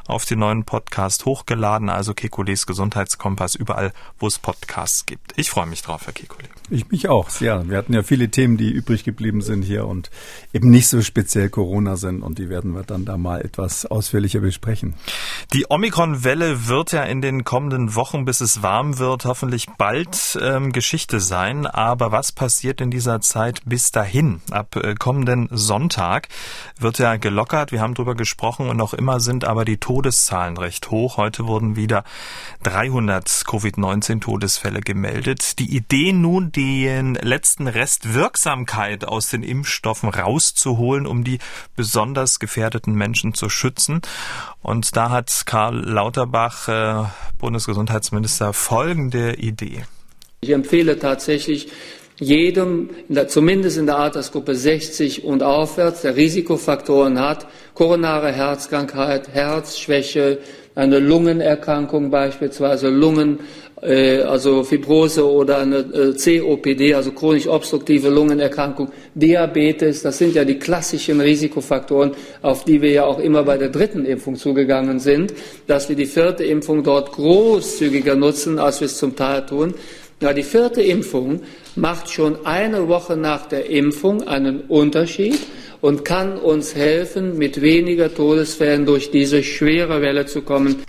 auf 0.07 0.25
den 0.25 0.39
neuen 0.39 0.65
Podcast 0.65 1.27
hochgeladen. 1.27 1.90
Also 1.95 2.15
Kekules 2.15 2.67
Gesundheitskompass 2.67 3.55
überall, 3.55 3.93
wo 4.19 4.27
es 4.27 4.39
Podcasts 4.39 5.07
gibt. 5.07 5.33
Ich 5.37 5.51
freue 5.51 5.67
mich 5.67 5.83
drauf, 5.83 6.07
Herr 6.07 6.13
Kekule. 6.13 6.49
Ich 6.71 6.89
mich 6.91 7.09
auch, 7.09 7.29
ja. 7.41 7.69
Wir 7.69 7.77
hatten 7.77 7.93
ja 7.93 8.03
viele 8.03 8.31
Themen, 8.31 8.57
die 8.57 8.71
übrig 8.71 9.03
geblieben 9.03 9.43
sind 9.43 9.63
hier 9.63 9.87
und 9.87 10.11
eben 10.53 10.71
nicht 10.71 10.89
so 10.89 11.03
speziell 11.03 11.49
Corona 11.49 11.97
sind 11.97 12.23
und 12.23 12.39
die 12.39 12.49
werden 12.49 12.75
wir 12.75 12.85
dann 12.85 13.05
da 13.05 13.17
mal 13.17 13.41
etwas 13.41 13.87
ausführlicher 13.87 14.41
besprechen. 14.41 14.95
Die 15.53 15.67
Omikron-Welle 15.69 16.69
wird 16.69 16.93
ja 16.93 17.03
in 17.03 17.21
den 17.21 17.43
kommenden 17.45 17.95
Wochen, 17.97 18.25
bis 18.25 18.41
es 18.41 18.63
warm 18.63 18.99
wird, 18.99 19.25
hoffentlich 19.25 19.67
bald 19.79 20.39
ähm, 20.41 20.73
Geschichte 20.73 21.19
sein. 21.19 21.67
Aber 21.67 22.13
was 22.13 22.31
passiert 22.31 22.81
in 22.81 22.91
dieser 22.91 23.21
Zeit 23.21 23.63
bis 23.65 23.91
dahin? 23.91 24.41
Ab 24.51 24.77
äh, 24.77 24.95
kommenden 24.95 25.49
Sonntag 25.51 26.29
wird 26.79 26.99
ja 26.99 27.17
gelockert. 27.17 27.73
Wir 27.73 27.81
haben 27.81 27.95
darüber 27.95 28.15
gesprochen 28.15 28.69
und 28.69 28.77
noch 28.77 28.95
immer 28.95 29.19
sind 29.19 29.45
aber 29.45 29.65
die 29.65 29.79
Todeszahlen 29.79 30.57
recht 30.57 30.91
hoch. 30.91 31.17
Heute 31.17 31.47
wurden 31.47 31.75
wieder 31.81 32.05
300 32.63 33.27
Covid-19-Todesfälle 33.27 34.81
gemeldet. 34.81 35.59
Die 35.59 35.75
Idee 35.75 36.13
nun, 36.13 36.53
den 36.53 37.15
letzten 37.15 37.67
Rest 37.67 38.15
Wirksamkeit 38.15 39.05
aus 39.05 39.31
den 39.31 39.43
Impfstoffen 39.43 40.11
rauszuholen, 40.11 41.07
um 41.07 41.25
die 41.25 41.39
besonders 41.75 42.39
gefährdeten 42.39 42.95
Menschen 42.95 43.35
zu 43.35 43.49
schützen. 43.49 44.03
Und 44.63 44.95
da 44.97 45.11
hat 45.11 45.43
Karl 45.47 45.77
Lauterbach, 45.77 46.69
äh, 46.69 47.05
Bundesgesundheitsminister, 47.39 48.53
folgende 48.53 49.35
Idee. 49.35 49.85
Ich 50.43 50.51
empfehle 50.51 50.99
tatsächlich 50.99 51.69
jedem, 52.21 52.91
zumindest 53.29 53.79
in 53.79 53.87
der 53.87 53.99
Altersgruppe 53.99 54.55
60 54.55 55.25
und 55.25 55.43
aufwärts, 55.43 56.03
der 56.03 56.17
Risikofaktoren 56.17 57.19
hat, 57.19 57.47
koronare 57.75 58.31
Herzkrankheit, 58.31 59.29
Herzschwäche, 59.29 60.39
eine 60.81 60.99
Lungenerkrankung 60.99 62.11
beispielsweise, 62.11 62.89
Lungen, 62.89 63.41
äh, 63.83 64.23
also 64.23 64.63
Fibrose 64.63 65.31
oder 65.31 65.59
eine 65.59 65.79
äh, 65.79 66.15
COPD, 66.15 66.95
also 66.95 67.13
chronisch 67.13 67.47
obstruktive 67.47 68.09
Lungenerkrankung, 68.09 68.91
Diabetes, 69.15 70.03
das 70.03 70.17
sind 70.17 70.35
ja 70.35 70.45
die 70.45 70.59
klassischen 70.59 71.21
Risikofaktoren, 71.21 72.13
auf 72.41 72.65
die 72.65 72.81
wir 72.81 72.93
ja 72.93 73.05
auch 73.05 73.19
immer 73.19 73.43
bei 73.43 73.59
der 73.59 73.69
dritten 73.69 74.07
Impfung 74.07 74.37
zugegangen 74.37 75.01
sind, 75.01 75.35
dass 75.67 75.89
wir 75.91 75.97
die 75.97 76.07
vierte 76.07 76.45
Impfung 76.45 76.83
dort 76.83 77.13
großzügiger 77.13 78.17
nutzen, 78.17 78.59
als 78.59 78.81
wir 78.81 78.87
es 78.87 78.97
zum 78.97 79.15
Teil 79.15 79.45
tun. 79.45 79.75
Ja, 80.23 80.33
die 80.33 80.43
vierte 80.43 80.83
Impfung 80.83 81.41
macht 81.77 82.11
schon 82.11 82.45
eine 82.47 82.89
Woche 82.89 83.17
nach 83.17 83.47
der 83.47 83.69
Impfung 83.69 84.27
einen 84.27 84.63
Unterschied 84.63 85.39
und 85.81 86.05
kann 86.05 86.39
uns 86.39 86.75
helfen, 86.75 87.39
mit 87.39 87.63
weniger 87.63 88.13
Todesfällen 88.15 88.87
durch 88.87 89.11
diese 89.11 89.43
schwere 89.43 90.03
Welle 90.03 90.27
zu 90.27 90.43
kommen. 90.43 90.83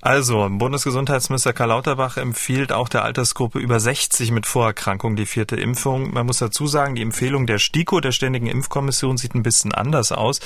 Also, 0.00 0.46
Bundesgesundheitsminister 0.48 1.52
Karl 1.52 1.70
Lauterbach 1.70 2.18
empfiehlt 2.18 2.72
auch 2.72 2.88
der 2.88 3.02
Altersgruppe 3.02 3.58
über 3.58 3.80
60 3.80 4.30
mit 4.30 4.46
Vorerkrankung 4.46 5.16
die 5.16 5.26
vierte 5.26 5.56
Impfung. 5.56 6.14
Man 6.14 6.24
muss 6.24 6.38
dazu 6.38 6.68
sagen, 6.68 6.94
die 6.94 7.02
Empfehlung 7.02 7.48
der 7.48 7.58
STIKO, 7.58 7.98
der 7.98 8.12
Ständigen 8.12 8.46
Impfkommission, 8.46 9.16
sieht 9.16 9.34
ein 9.34 9.42
bisschen 9.42 9.74
anders 9.74 10.12
aus. 10.12 10.38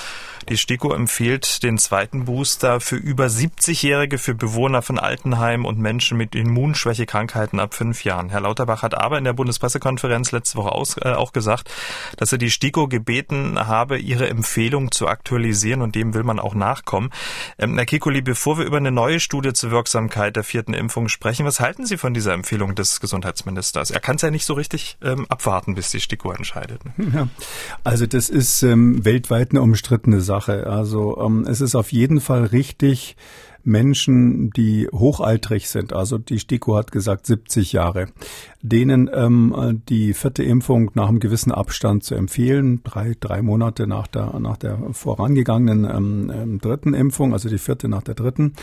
Die 0.49 0.57
STIKO 0.57 0.95
empfiehlt 0.95 1.62
den 1.62 1.77
zweiten 1.77 2.25
Booster 2.25 2.81
für 2.81 2.97
über 2.97 3.27
70-Jährige, 3.27 4.17
für 4.17 4.35
Bewohner 4.35 4.81
von 4.81 4.99
Altenheimen 4.99 5.67
und 5.67 5.79
Menschen 5.79 6.17
mit 6.17 6.35
Immunschwächekrankheiten 6.35 7.61
ab 7.61 7.75
fünf 7.75 8.05
Jahren. 8.05 8.31
Herr 8.31 8.41
Lauterbach 8.41 8.83
hat 8.83 8.95
aber 8.95 9.19
in 9.19 9.25
der 9.25 9.35
Bundespressekonferenz 9.35 10.33
letzte 10.33 10.57
Woche 10.57 10.73
aus, 10.73 10.97
äh, 10.97 11.11
auch 11.11 11.35
gesagt, 11.35 11.71
dass 12.17 12.33
er 12.33 12.38
die 12.38 12.51
STIKO 12.51 12.88
gebeten 12.88 13.59
habe, 13.59 13.99
ihre 13.99 14.31
Empfehlung 14.31 14.93
zu 14.93 15.09
aktualisieren 15.09 15.83
und 15.83 15.95
dem 15.95 16.15
will 16.15 16.25
man 16.25 16.41
auch 16.41 16.55
nachkommen. 16.55 17.11
Ähm, 17.59 17.77
Herr 17.77 17.85
Kikuli, 17.85 18.23
bevor 18.23 18.57
wir 18.57 18.65
über 18.65 18.79
eine 18.79 18.91
neue 18.91 19.21
Studie 19.21 19.42
Studie 19.43 19.55
zur 19.55 19.73
Wirksamkeit 19.73 20.37
der 20.37 20.45
vierten 20.45 20.73
Impfung 20.73 21.09
sprechen. 21.09 21.45
Was 21.45 21.59
halten 21.59 21.85
Sie 21.85 21.97
von 21.97 22.15
dieser 22.15 22.33
Empfehlung 22.33 22.77
des 22.77 23.01
Gesundheitsministers? 23.01 23.91
Er 23.91 23.99
kann 23.99 24.15
es 24.15 24.23
ja 24.23 24.31
nicht 24.31 24.45
so 24.45 24.55
richtig 24.55 24.99
ähm, 25.03 25.27
abwarten, 25.29 25.75
bis 25.75 25.91
die 25.91 26.01
STIKO 26.01 26.31
entscheidet. 26.31 26.81
Ja, 27.13 27.27
also 27.83 28.07
das 28.07 28.29
ist 28.29 28.63
ähm, 28.63 29.05
weltweit 29.05 29.51
eine 29.51 29.63
umstrittene 29.63 30.21
Sache. 30.21 30.69
Also 30.69 31.21
ähm, 31.21 31.45
es 31.49 31.61
ist 31.61 31.75
auf 31.75 31.91
jeden 31.91 32.21
Fall 32.21 32.45
richtig, 32.45 33.17
Menschen, 33.65 34.51
die 34.51 34.89
hochaltrig 34.93 35.69
sind, 35.69 35.93
also 35.93 36.19
die 36.19 36.39
STIKO 36.39 36.77
hat 36.77 36.91
gesagt 36.93 37.27
70 37.27 37.73
Jahre, 37.73 38.07
denen 38.62 39.11
ähm, 39.12 39.83
die 39.88 40.14
vierte 40.14 40.44
Impfung 40.44 40.92
nach 40.94 41.09
einem 41.09 41.18
gewissen 41.18 41.51
Abstand 41.51 42.05
zu 42.05 42.14
empfehlen, 42.14 42.81
drei, 42.85 43.14
drei 43.18 43.42
Monate 43.42 43.88
nach 43.88 44.07
der, 44.07 44.38
nach 44.38 44.57
der 44.57 44.79
vorangegangenen 44.92 45.85
ähm, 45.85 46.33
ähm 46.35 46.59
dritten 46.61 46.94
Impfung, 46.94 47.33
also 47.33 47.48
die 47.48 47.59
vierte 47.59 47.88
nach 47.88 48.03
der 48.03 48.14
dritten. 48.14 48.55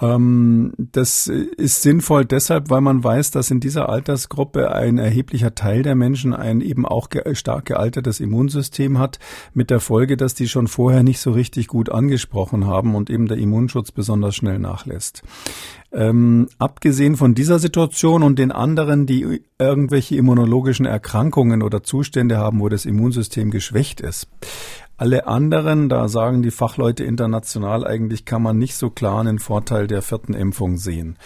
Ähm, 0.00 0.74
das 0.76 1.26
ist 1.26 1.82
sinnvoll 1.82 2.26
deshalb, 2.26 2.68
weil 2.68 2.82
man 2.82 3.02
weiß, 3.02 3.30
dass 3.30 3.50
in 3.50 3.58
dieser 3.58 3.88
Altersgruppe 3.88 4.70
ein 4.70 4.98
erheblicher 4.98 5.54
Teil 5.54 5.82
der 5.82 5.94
Menschen 5.94 6.34
ein 6.34 6.60
eben 6.60 6.86
auch 6.86 7.08
ge 7.08 7.34
stark 7.34 7.64
gealtertes 7.64 8.20
Immunsystem 8.20 8.98
hat, 8.98 9.18
mit 9.54 9.70
der 9.70 9.80
Folge, 9.80 10.18
dass 10.18 10.34
die 10.34 10.48
schon 10.48 10.68
vorher 10.68 11.02
nicht 11.02 11.20
so 11.20 11.32
richtig 11.32 11.68
gut 11.68 11.90
angesprochen 11.90 12.66
haben 12.66 12.94
und 12.94 13.08
eben 13.08 13.26
der 13.26 13.38
Immunschutz 13.38 13.92
besonders 13.92 14.36
schnell 14.36 14.58
nachlässt. 14.58 15.22
Ähm, 15.90 16.48
abgesehen 16.58 17.16
von 17.16 17.34
dieser 17.34 17.58
Situation 17.58 18.22
und 18.22 18.38
den 18.38 18.52
anderen, 18.52 19.06
die 19.06 19.42
irgendwelche 19.58 20.16
immunologischen 20.16 20.84
Erkrankungen 20.84 21.62
oder 21.62 21.82
Zustände 21.82 22.36
haben, 22.36 22.60
wo 22.60 22.68
das 22.68 22.84
Immunsystem 22.84 23.50
geschwächt 23.50 24.00
ist, 24.00 24.28
alle 24.98 25.28
anderen, 25.28 25.88
da 25.88 26.08
sagen 26.08 26.42
die 26.42 26.50
Fachleute 26.50 27.04
international, 27.04 27.86
eigentlich 27.86 28.24
kann 28.24 28.42
man 28.42 28.58
nicht 28.58 28.74
so 28.74 28.90
klar 28.90 29.20
einen 29.20 29.38
Vorteil 29.38 29.86
der 29.86 30.02
vierten 30.02 30.34
Impfung 30.34 30.76
sehen. 30.76 31.16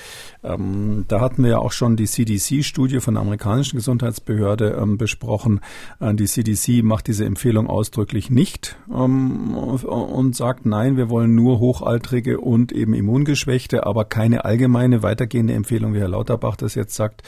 Ähm, 0.45 1.05
da 1.09 1.21
hatten 1.21 1.43
wir 1.43 1.51
ja 1.51 1.59
auch 1.59 1.73
schon 1.73 1.97
die 1.97 2.07
CDC-Studie 2.07 3.01
von 3.01 3.15
der 3.15 3.23
amerikanischen 3.23 3.77
Gesundheitsbehörde 3.77 4.79
ähm, 4.81 4.99
besprochen. 4.99 5.61
Äh, 6.01 6.15
die 6.15 6.27
CDC 6.27 6.83
macht 6.85 7.07
diese 7.07 7.25
Empfehlung 7.25 7.69
ausdrücklich 7.69 8.31
nicht 8.31 8.77
ähm, 8.93 9.55
und 9.55 10.37
sagt, 10.37 10.67
nein, 10.67 10.97
wir 10.97 11.09
wollen 11.11 11.35
nur 11.35 11.59
Hochaltrige 11.59 12.41
und 12.41 12.73
eben 12.73 12.95
Immungeschwächte, 12.95 13.87
aber 13.87 14.05
keine 14.05 14.45
allgemeine 14.45 15.03
weitergehende 15.03 15.55
Empfehlung, 15.55 15.95
wie 15.95 16.01
Herr 16.01 16.09
Lauterbach 16.09 16.57
das 16.57 16.75
jetzt 16.75 16.95
sagt, 16.95 17.23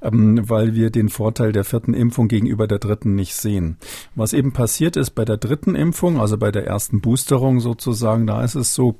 ähm, 0.00 0.48
weil 0.48 0.74
wir 0.74 0.90
den 0.90 1.08
Vorteil 1.08 1.52
der 1.52 1.64
vierten 1.64 1.94
Impfung 1.94 2.28
gegenüber 2.28 2.66
der 2.66 2.78
dritten 2.78 3.14
nicht 3.14 3.34
sehen. 3.34 3.76
Was 4.14 4.32
eben 4.32 4.52
passiert 4.52 4.96
ist 4.96 5.10
bei 5.10 5.24
der 5.24 5.36
dritten 5.36 5.74
Impfung, 5.74 5.88
Impfung, 5.98 6.20
also 6.20 6.36
bei 6.38 6.52
der 6.52 6.66
ersten 6.66 7.00
Boosterung 7.00 7.60
sozusagen, 7.60 8.26
da 8.26 8.44
ist 8.44 8.54
es 8.54 8.74
so, 8.74 8.96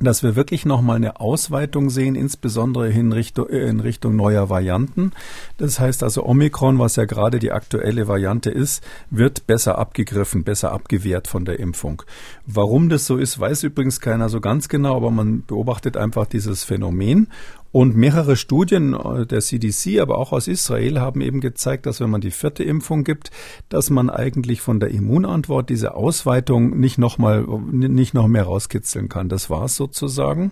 dass 0.00 0.22
wir 0.22 0.34
wirklich 0.34 0.64
nochmal 0.64 0.96
eine 0.96 1.20
Ausweitung 1.20 1.90
sehen, 1.90 2.14
insbesondere 2.14 2.90
in 2.90 3.12
Richtung, 3.12 3.48
in 3.48 3.80
Richtung 3.80 4.16
neuer 4.16 4.48
Varianten. 4.48 5.12
Das 5.58 5.78
heißt 5.78 6.02
also 6.02 6.24
Omikron, 6.24 6.78
was 6.78 6.96
ja 6.96 7.04
gerade 7.04 7.38
die 7.38 7.52
aktuelle 7.52 8.08
Variante 8.08 8.50
ist, 8.50 8.82
wird 9.10 9.46
besser 9.46 9.78
abgegriffen, 9.78 10.42
besser 10.42 10.72
abgewehrt 10.72 11.28
von 11.28 11.44
der 11.44 11.60
Impfung. 11.60 12.02
Warum 12.46 12.88
das 12.88 13.06
so 13.06 13.18
ist, 13.18 13.38
weiß 13.38 13.62
übrigens 13.64 14.00
keiner 14.00 14.28
so 14.28 14.40
ganz 14.40 14.68
genau, 14.68 14.96
aber 14.96 15.10
man 15.10 15.44
beobachtet 15.44 15.96
einfach 15.96 16.26
dieses 16.26 16.64
Phänomen. 16.64 17.28
Und 17.72 17.96
mehrere 17.96 18.36
Studien 18.36 18.94
äh, 18.94 19.26
der 19.26 19.40
CDC, 19.40 20.00
aber 20.00 20.18
auch 20.18 20.32
aus 20.32 20.48
Israel 20.48 21.00
haben 21.00 21.20
eben 21.20 21.40
gezeigt, 21.40 21.86
dass 21.86 22.00
wenn 22.00 22.10
man 22.10 22.20
die 22.20 22.32
vierte 22.32 22.64
Impfung 22.64 23.04
gibt, 23.04 23.30
dass 23.68 23.90
man 23.90 24.10
eigentlich 24.10 24.60
von 24.60 24.80
der 24.80 24.90
Immunantwort 24.90 25.70
diese 25.70 25.94
Ausweitung 25.94 26.80
nicht 26.80 26.98
noch 26.98 27.18
mal, 27.18 27.42
nicht 27.70 28.12
noch 28.12 28.26
mehr 28.26 28.44
rauskitzeln 28.44 29.08
kann. 29.08 29.28
Das 29.28 29.50
war's 29.50 29.76
sozusagen. 29.76 30.50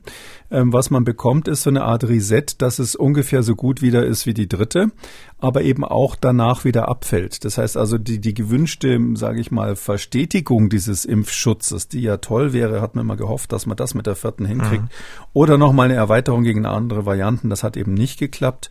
Ähm, 0.50 0.72
was 0.72 0.90
man 0.90 1.04
bekommt, 1.04 1.48
ist 1.48 1.62
so 1.62 1.70
eine 1.70 1.84
Art 1.84 2.04
Reset, 2.04 2.44
dass 2.58 2.78
es 2.78 2.94
ungefähr 2.94 3.42
so 3.42 3.54
gut 3.54 3.82
wieder 3.82 4.06
ist 4.06 4.26
wie 4.26 4.34
die 4.34 4.48
dritte 4.48 4.90
aber 5.40 5.62
eben 5.62 5.84
auch 5.84 6.16
danach 6.16 6.64
wieder 6.64 6.88
abfällt. 6.88 7.44
Das 7.44 7.58
heißt 7.58 7.76
also, 7.76 7.96
die, 7.96 8.20
die 8.20 8.34
gewünschte, 8.34 9.00
sage 9.14 9.40
ich 9.40 9.50
mal, 9.50 9.76
Verstetigung 9.76 10.68
dieses 10.68 11.04
Impfschutzes, 11.04 11.88
die 11.88 12.00
ja 12.00 12.16
toll 12.16 12.52
wäre, 12.52 12.80
hat 12.80 12.96
man 12.96 13.04
immer 13.04 13.16
gehofft, 13.16 13.52
dass 13.52 13.64
man 13.64 13.76
das 13.76 13.94
mit 13.94 14.06
der 14.06 14.16
vierten 14.16 14.44
hinkriegt. 14.44 14.82
Mhm. 14.82 14.88
Oder 15.32 15.56
nochmal 15.56 15.86
eine 15.86 15.94
Erweiterung 15.94 16.42
gegen 16.42 16.66
andere 16.66 17.06
Varianten, 17.06 17.50
das 17.50 17.62
hat 17.62 17.76
eben 17.76 17.94
nicht 17.94 18.18
geklappt. 18.18 18.68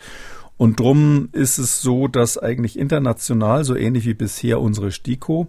Und 0.58 0.80
drum 0.80 1.30
ist 1.34 1.60
es 1.60 1.82
so, 1.82 2.08
dass 2.08 2.38
eigentlich 2.38 2.78
international, 2.78 3.64
so 3.64 3.76
ähnlich 3.76 4.06
wie 4.06 4.16
bisher 4.16 4.60
unsere 4.60 4.92
STIKO, 4.92 5.48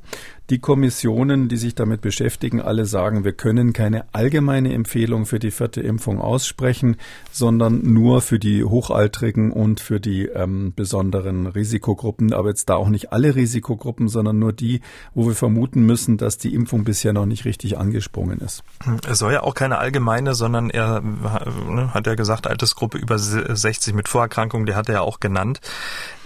Die 0.50 0.60
Kommissionen, 0.60 1.48
die 1.48 1.58
sich 1.58 1.74
damit 1.74 2.00
beschäftigen, 2.00 2.62
alle 2.62 2.86
sagen, 2.86 3.22
wir 3.22 3.32
können 3.32 3.74
keine 3.74 4.06
allgemeine 4.14 4.72
Empfehlung 4.72 5.26
für 5.26 5.38
die 5.38 5.50
vierte 5.50 5.82
Impfung 5.82 6.20
aussprechen, 6.20 6.96
sondern 7.30 7.82
nur 7.82 8.22
für 8.22 8.38
die 8.38 8.64
Hochaltrigen 8.64 9.52
und 9.52 9.80
für 9.80 10.00
die 10.00 10.24
ähm, 10.24 10.72
besonderen 10.74 11.46
Risikogruppen. 11.46 12.32
Aber 12.32 12.48
jetzt 12.48 12.70
da 12.70 12.76
auch 12.76 12.88
nicht 12.88 13.12
alle 13.12 13.34
Risikogruppen, 13.34 14.08
sondern 14.08 14.38
nur 14.38 14.54
die, 14.54 14.80
wo 15.14 15.26
wir 15.26 15.34
vermuten 15.34 15.84
müssen, 15.84 16.16
dass 16.16 16.38
die 16.38 16.54
Impfung 16.54 16.84
bisher 16.84 17.12
noch 17.12 17.26
nicht 17.26 17.44
richtig 17.44 17.76
angesprungen 17.76 18.40
ist. 18.40 18.62
Es 19.06 19.18
soll 19.18 19.34
ja 19.34 19.42
auch 19.42 19.54
keine 19.54 19.76
allgemeine, 19.76 20.34
sondern 20.34 20.70
er 20.70 21.02
ne, 21.02 21.92
hat 21.92 22.06
ja 22.06 22.14
gesagt, 22.14 22.46
Altersgruppe 22.46 22.96
über 22.96 23.18
60 23.18 23.92
mit 23.92 24.08
Vorerkrankungen, 24.08 24.64
die 24.64 24.74
hat 24.74 24.88
er 24.88 24.94
ja 24.94 25.00
auch 25.02 25.20
genannt. 25.20 25.60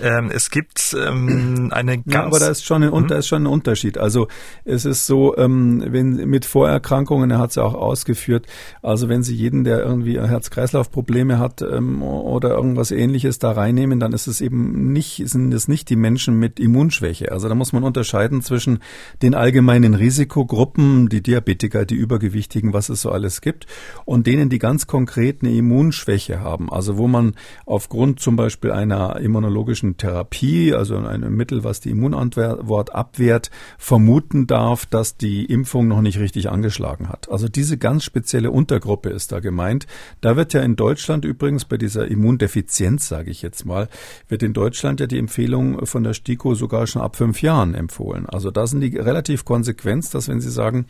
Ähm, 0.00 0.30
es 0.32 0.50
gibt 0.50 0.94
ähm, 0.96 1.70
eine 1.72 1.98
ganz... 1.98 2.14
Ja, 2.14 2.24
aber 2.26 2.38
da 2.38 2.48
ist 2.48 2.64
schon 2.64 2.84
ein, 2.84 2.92
hm? 2.92 3.08
da 3.08 3.16
ist 3.16 3.26
schon 3.26 3.42
ein 3.42 3.46
Unterschied. 3.46 3.98
Also 3.98 4.11
es 4.64 4.84
ist 4.84 5.06
so, 5.06 5.36
ähm, 5.36 5.82
wenn 5.86 6.16
mit 6.28 6.44
Vorerkrankungen, 6.44 7.30
er 7.30 7.38
hat 7.38 7.50
es 7.50 7.56
ja 7.56 7.62
auch 7.62 7.74
ausgeführt, 7.74 8.46
also 8.82 9.08
wenn 9.08 9.22
Sie 9.22 9.34
jeden, 9.34 9.64
der 9.64 9.80
irgendwie 9.82 10.20
Herz-Kreislauf-Probleme 10.20 11.38
hat 11.38 11.62
ähm, 11.62 12.02
oder 12.02 12.50
irgendwas 12.50 12.90
ähnliches 12.90 13.38
da 13.38 13.52
reinnehmen, 13.52 14.00
dann 14.00 14.12
ist 14.12 14.26
es 14.26 14.40
eben 14.40 14.92
nicht, 14.92 15.28
sind 15.28 15.52
es 15.52 15.68
nicht 15.68 15.90
die 15.90 15.96
Menschen 15.96 16.38
mit 16.38 16.60
Immunschwäche. 16.60 17.32
Also 17.32 17.48
da 17.48 17.54
muss 17.54 17.72
man 17.72 17.84
unterscheiden 17.84 18.42
zwischen 18.42 18.80
den 19.22 19.34
allgemeinen 19.34 19.94
Risikogruppen, 19.94 21.08
die 21.08 21.22
Diabetiker, 21.22 21.84
die 21.84 21.94
Übergewichtigen, 21.94 22.72
was 22.72 22.88
es 22.88 23.02
so 23.02 23.10
alles 23.10 23.40
gibt, 23.40 23.66
und 24.04 24.26
denen, 24.26 24.48
die 24.48 24.58
ganz 24.58 24.86
konkret 24.86 25.42
eine 25.42 25.52
Immunschwäche 25.52 26.40
haben. 26.40 26.72
Also 26.72 26.98
wo 26.98 27.08
man 27.08 27.34
aufgrund 27.66 28.20
zum 28.20 28.36
Beispiel 28.36 28.72
einer 28.72 29.16
immunologischen 29.20 29.96
Therapie, 29.96 30.74
also 30.74 30.96
einem 30.96 31.34
Mittel, 31.34 31.64
was 31.64 31.80
die 31.80 31.90
Immunantwort 31.90 32.94
abwehrt, 32.94 33.50
vermuten 34.02 34.48
darf, 34.48 34.84
dass 34.84 35.16
die 35.16 35.44
Impfung 35.44 35.86
noch 35.86 36.00
nicht 36.00 36.18
richtig 36.18 36.50
angeschlagen 36.50 37.08
hat. 37.08 37.30
Also 37.30 37.46
diese 37.46 37.78
ganz 37.78 38.02
spezielle 38.02 38.50
Untergruppe 38.50 39.10
ist 39.10 39.30
da 39.30 39.38
gemeint. 39.38 39.86
Da 40.20 40.34
wird 40.34 40.54
ja 40.54 40.60
in 40.62 40.74
Deutschland 40.74 41.24
übrigens 41.24 41.64
bei 41.64 41.76
dieser 41.76 42.08
Immundefizienz, 42.08 43.06
sage 43.06 43.30
ich 43.30 43.42
jetzt 43.42 43.64
mal, 43.64 43.88
wird 44.26 44.42
in 44.42 44.54
Deutschland 44.54 44.98
ja 44.98 45.06
die 45.06 45.20
Empfehlung 45.20 45.86
von 45.86 46.02
der 46.02 46.14
STIKO 46.14 46.56
sogar 46.56 46.88
schon 46.88 47.00
ab 47.00 47.14
fünf 47.14 47.42
Jahren 47.42 47.76
empfohlen. 47.76 48.26
Also 48.26 48.50
da 48.50 48.66
sind 48.66 48.80
die 48.80 48.96
relativ 48.96 49.44
konsequent, 49.44 50.12
dass 50.12 50.26
wenn 50.26 50.40
Sie 50.40 50.50
sagen, 50.50 50.86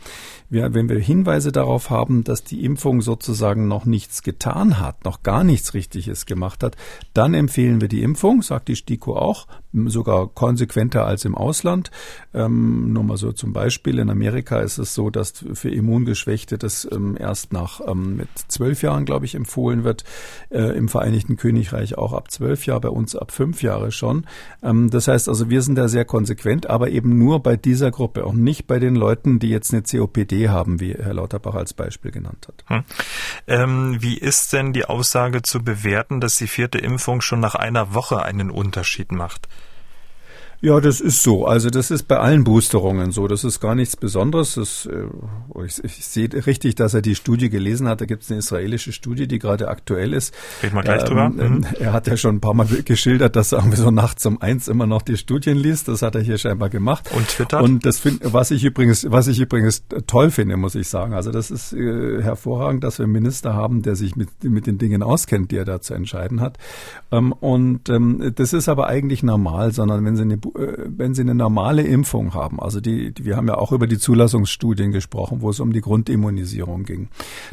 wir, 0.49 0.73
wenn 0.73 0.89
wir 0.89 0.97
Hinweise 0.97 1.51
darauf 1.51 1.91
haben, 1.91 2.23
dass 2.23 2.43
die 2.43 2.65
Impfung 2.65 3.01
sozusagen 3.01 3.67
noch 3.67 3.85
nichts 3.85 4.23
getan 4.23 4.79
hat, 4.79 5.05
noch 5.05 5.21
gar 5.21 5.43
nichts 5.43 5.75
Richtiges 5.75 6.25
gemacht 6.25 6.63
hat, 6.63 6.77
dann 7.13 7.35
empfehlen 7.35 7.79
wir 7.79 7.89
die 7.89 8.01
Impfung, 8.01 8.41
sagt 8.41 8.69
die 8.69 8.75
STIKO 8.75 9.15
auch, 9.15 9.45
sogar 9.85 10.27
konsequenter 10.27 11.05
als 11.05 11.25
im 11.25 11.35
Ausland. 11.35 11.91
Ähm, 12.33 12.93
nur 13.03 13.09
mal 13.09 13.17
so 13.17 13.33
zum 13.33 13.51
Beispiel, 13.51 13.99
in 13.99 14.09
Amerika 14.09 14.59
ist 14.61 14.77
es 14.77 14.93
so, 14.93 15.09
dass 15.09 15.43
für 15.53 15.69
Immungeschwächte 15.69 16.57
das 16.57 16.87
ähm, 16.89 17.17
erst 17.19 17.51
nach 17.51 17.81
ähm, 17.85 18.15
mit 18.15 18.29
zwölf 18.47 18.81
Jahren, 18.81 19.03
glaube 19.05 19.25
ich, 19.25 19.35
empfohlen 19.35 19.83
wird. 19.83 20.05
Äh, 20.49 20.77
Im 20.77 20.87
Vereinigten 20.87 21.35
Königreich 21.35 21.97
auch 21.97 22.13
ab 22.13 22.31
zwölf 22.31 22.65
Jahre, 22.65 22.81
bei 22.81 22.89
uns 22.89 23.15
ab 23.15 23.31
fünf 23.31 23.61
Jahre 23.61 23.91
schon. 23.91 24.25
Ähm, 24.61 24.89
das 24.89 25.07
heißt 25.07 25.27
also, 25.27 25.49
wir 25.49 25.61
sind 25.61 25.75
da 25.75 25.89
sehr 25.89 26.05
konsequent, 26.05 26.69
aber 26.69 26.89
eben 26.89 27.17
nur 27.17 27.41
bei 27.41 27.57
dieser 27.57 27.91
Gruppe 27.91 28.25
und 28.25 28.41
nicht 28.41 28.67
bei 28.67 28.79
den 28.79 28.95
Leuten, 28.95 29.39
die 29.39 29.49
jetzt 29.49 29.73
eine 29.73 29.83
COPD 29.83 30.47
haben, 30.49 30.79
wie 30.79 30.93
Herr 30.93 31.13
Lauterbach 31.13 31.55
als 31.55 31.73
Beispiel 31.73 32.11
genannt 32.11 32.47
hat. 32.47 32.63
Hm. 32.67 32.83
Ähm, 33.47 33.97
wie 33.99 34.17
ist 34.17 34.53
denn 34.53 34.71
die 34.71 34.85
Aussage 34.85 35.41
zu 35.41 35.61
bewerten, 35.61 36.21
dass 36.21 36.37
die 36.37 36.47
vierte 36.47 36.77
Impfung 36.77 37.19
schon 37.19 37.41
nach 37.41 37.55
einer 37.55 37.93
Woche 37.93 38.23
einen 38.23 38.49
Unterschied 38.49 39.11
macht? 39.11 39.49
Ja, 40.63 40.79
das 40.79 41.01
ist 41.01 41.23
so. 41.23 41.45
Also 41.45 41.69
das 41.69 41.91
ist 41.91 42.03
bei 42.03 42.15
allen 42.15 42.45
Boosterungen 42.45 43.11
so. 43.11 43.27
Das 43.27 43.43
ist 43.43 43.59
gar 43.59 43.75
nichts 43.75 43.97
Besonderes. 43.97 44.55
Das, 44.55 44.85
äh, 44.85 45.07
ich, 45.65 45.83
ich 45.83 46.05
sehe 46.05 46.29
richtig, 46.45 46.75
dass 46.75 46.93
er 46.93 47.01
die 47.01 47.15
Studie 47.15 47.49
gelesen 47.49 47.85
hat. 47.89 47.99
Da 47.99 48.05
gibt 48.05 48.23
es 48.23 48.31
eine 48.31 48.39
israelische 48.39 48.93
Studie, 48.93 49.27
die 49.27 49.39
gerade 49.39 49.67
aktuell 49.67 50.13
ist. 50.13 50.33
Reden 50.63 50.75
wir 50.75 50.83
gleich 50.83 51.01
ähm, 51.01 51.07
drüber. 51.07 51.29
Mhm. 51.29 51.65
Er 51.77 51.91
hat 51.91 52.07
ja 52.07 52.15
schon 52.15 52.35
ein 52.35 52.39
paar 52.39 52.53
Mal 52.53 52.65
geschildert, 52.85 53.35
dass 53.35 53.51
er 53.51 53.57
irgendwie 53.57 53.75
so 53.75 53.91
nachts 53.91 54.25
um 54.25 54.41
eins 54.41 54.69
immer 54.69 54.85
noch 54.85 55.01
die 55.01 55.17
Studien 55.17 55.57
liest. 55.57 55.89
Das 55.89 56.01
hat 56.01 56.15
er 56.15 56.21
hier 56.21 56.37
scheinbar 56.37 56.69
gemacht. 56.69 57.11
Und 57.13 57.27
twittert. 57.27 57.61
Und 57.61 57.85
das 57.85 57.99
find, 57.99 58.21
was 58.23 58.49
ich 58.49 58.63
übrigens, 58.63 59.05
was 59.11 59.27
ich 59.27 59.41
übrigens 59.41 59.83
toll 60.07 60.31
finde, 60.31 60.55
muss 60.55 60.75
ich 60.75 60.87
sagen. 60.87 61.13
Also 61.13 61.31
das 61.31 61.51
ist 61.51 61.73
äh, 61.73 62.21
hervorragend, 62.21 62.85
dass 62.85 62.99
wir 62.99 63.03
einen 63.03 63.11
Minister 63.11 63.53
haben, 63.53 63.81
der 63.81 63.97
sich 63.97 64.15
mit, 64.15 64.29
mit 64.45 64.65
den 64.65 64.77
Dingen 64.77 65.03
auskennt, 65.03 65.51
die 65.51 65.57
er 65.57 65.65
da 65.65 65.81
zu 65.81 65.93
entscheiden 65.93 66.39
hat. 66.39 66.57
Ähm, 67.11 67.33
und 67.33 67.89
ähm, 67.89 68.31
das 68.33 68.53
ist 68.53 68.69
aber 68.69 68.87
eigentlich 68.87 69.23
normal, 69.23 69.73
sondern 69.73 70.05
wenn 70.05 70.15
Sie 70.15 70.21
eine 70.21 70.37
äh, 70.55 70.85
wenn 70.85 71.13
Sie 71.13 71.21
eine 71.21 71.35
normale 71.35 71.83
Impfung 71.83 72.33
haben, 72.33 72.59
also 72.59 72.79
die, 72.79 73.11
die, 73.13 73.25
wir 73.25 73.37
haben 73.37 73.47
ja 73.47 73.55
auch 73.55 73.71
über 73.71 73.87
die 73.87 73.97
Zulassungsstudien 73.97 74.91
gesprochen, 74.91 75.41
wo 75.41 75.49
es 75.49 75.59
um 75.59 75.73
die 75.73 75.81
Grundimmunisierung 75.81 76.83
ging, 76.83 77.09